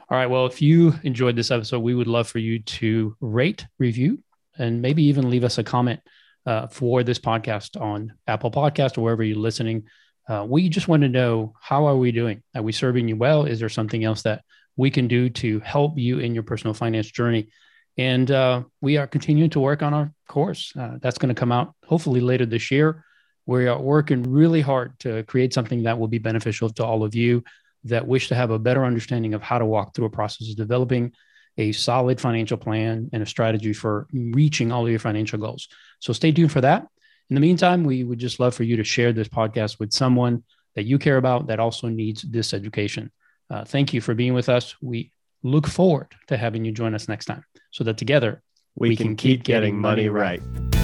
All 0.09 0.17
right. 0.17 0.29
Well, 0.29 0.45
if 0.45 0.61
you 0.61 0.93
enjoyed 1.03 1.35
this 1.35 1.51
episode, 1.51 1.79
we 1.79 1.95
would 1.95 2.07
love 2.07 2.29
for 2.29 2.39
you 2.39 2.59
to 2.59 3.15
rate, 3.19 3.65
review, 3.77 4.23
and 4.57 4.81
maybe 4.81 5.03
even 5.03 5.29
leave 5.29 5.43
us 5.43 5.57
a 5.57 5.63
comment 5.63 5.99
uh, 6.45 6.67
for 6.67 7.03
this 7.03 7.19
podcast 7.19 7.79
on 7.79 8.13
Apple 8.27 8.51
Podcast 8.51 8.97
or 8.97 9.01
wherever 9.01 9.23
you're 9.23 9.37
listening. 9.37 9.83
Uh, 10.27 10.45
we 10.47 10.69
just 10.69 10.87
want 10.87 11.01
to 11.01 11.09
know 11.09 11.53
how 11.59 11.85
are 11.85 11.97
we 11.97 12.11
doing? 12.11 12.41
Are 12.55 12.61
we 12.61 12.71
serving 12.71 13.07
you 13.07 13.15
well? 13.15 13.45
Is 13.45 13.59
there 13.59 13.69
something 13.69 14.03
else 14.03 14.23
that 14.23 14.43
we 14.75 14.89
can 14.89 15.07
do 15.07 15.29
to 15.29 15.59
help 15.59 15.97
you 15.97 16.19
in 16.19 16.33
your 16.33 16.43
personal 16.43 16.73
finance 16.73 17.09
journey? 17.11 17.49
And 17.97 18.31
uh, 18.31 18.63
we 18.79 18.97
are 18.97 19.07
continuing 19.07 19.49
to 19.51 19.59
work 19.59 19.83
on 19.83 19.93
our 19.93 20.13
course. 20.27 20.73
Uh, 20.77 20.97
that's 21.01 21.17
going 21.17 21.33
to 21.33 21.39
come 21.39 21.51
out 21.51 21.75
hopefully 21.85 22.21
later 22.21 22.45
this 22.45 22.71
year. 22.71 23.03
We 23.45 23.67
are 23.67 23.81
working 23.81 24.23
really 24.23 24.61
hard 24.61 24.97
to 24.99 25.23
create 25.23 25.53
something 25.53 25.83
that 25.83 25.99
will 25.99 26.07
be 26.07 26.19
beneficial 26.19 26.69
to 26.69 26.85
all 26.85 27.03
of 27.03 27.15
you 27.15 27.43
that 27.85 28.07
wish 28.07 28.29
to 28.29 28.35
have 28.35 28.51
a 28.51 28.59
better 28.59 28.85
understanding 28.85 29.33
of 29.33 29.41
how 29.41 29.57
to 29.57 29.65
walk 29.65 29.93
through 29.93 30.05
a 30.05 30.11
process 30.11 30.49
of 30.49 30.55
developing 30.55 31.13
a 31.57 31.71
solid 31.71 32.19
financial 32.19 32.57
plan 32.57 33.09
and 33.13 33.21
a 33.21 33.25
strategy 33.25 33.73
for 33.73 34.07
reaching 34.13 34.71
all 34.71 34.85
of 34.85 34.89
your 34.89 34.99
financial 34.99 35.39
goals. 35.39 35.67
So 35.99 36.13
stay 36.13 36.31
tuned 36.31 36.51
for 36.51 36.61
that. 36.61 36.87
In 37.29 37.35
the 37.35 37.41
meantime, 37.41 37.83
we 37.83 38.03
would 38.03 38.19
just 38.19 38.39
love 38.39 38.55
for 38.55 38.63
you 38.63 38.77
to 38.77 38.83
share 38.83 39.13
this 39.13 39.27
podcast 39.27 39.79
with 39.79 39.93
someone 39.93 40.43
that 40.75 40.83
you 40.83 40.97
care 40.97 41.17
about 41.17 41.47
that 41.47 41.59
also 41.59 41.87
needs 41.87 42.21
this 42.23 42.53
education. 42.53 43.11
Uh, 43.49 43.65
thank 43.65 43.93
you 43.93 44.01
for 44.01 44.13
being 44.13 44.33
with 44.33 44.49
us. 44.49 44.75
We 44.81 45.11
look 45.43 45.67
forward 45.67 46.07
to 46.27 46.37
having 46.37 46.65
you 46.65 46.71
join 46.71 46.95
us 46.95 47.07
next 47.07 47.25
time 47.25 47.43
so 47.71 47.83
that 47.83 47.97
together 47.97 48.41
We, 48.75 48.89
We 48.89 48.95
can, 48.95 49.07
can 49.07 49.15
keep 49.15 49.43
getting 49.43 49.61
getting 49.61 49.79
money 49.79 50.09
money 50.09 50.39
right. 50.39 50.80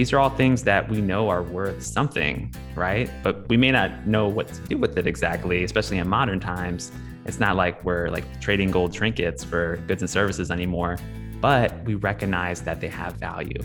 These 0.00 0.14
are 0.14 0.18
all 0.18 0.30
things 0.30 0.62
that 0.62 0.88
we 0.88 1.02
know 1.02 1.28
are 1.28 1.42
worth 1.42 1.82
something, 1.82 2.54
right? 2.74 3.10
But 3.22 3.46
we 3.50 3.58
may 3.58 3.70
not 3.70 4.06
know 4.06 4.28
what 4.28 4.48
to 4.48 4.60
do 4.62 4.78
with 4.78 4.96
it 4.96 5.06
exactly, 5.06 5.62
especially 5.62 5.98
in 5.98 6.08
modern 6.08 6.40
times. 6.40 6.90
It's 7.26 7.38
not 7.38 7.54
like 7.54 7.84
we're 7.84 8.08
like 8.08 8.40
trading 8.40 8.70
gold 8.70 8.94
trinkets 8.94 9.44
for 9.44 9.76
goods 9.86 10.00
and 10.00 10.08
services 10.08 10.50
anymore, 10.50 10.96
but 11.42 11.84
we 11.84 11.96
recognize 11.96 12.62
that 12.62 12.80
they 12.80 12.88
have 12.88 13.16
value. 13.16 13.60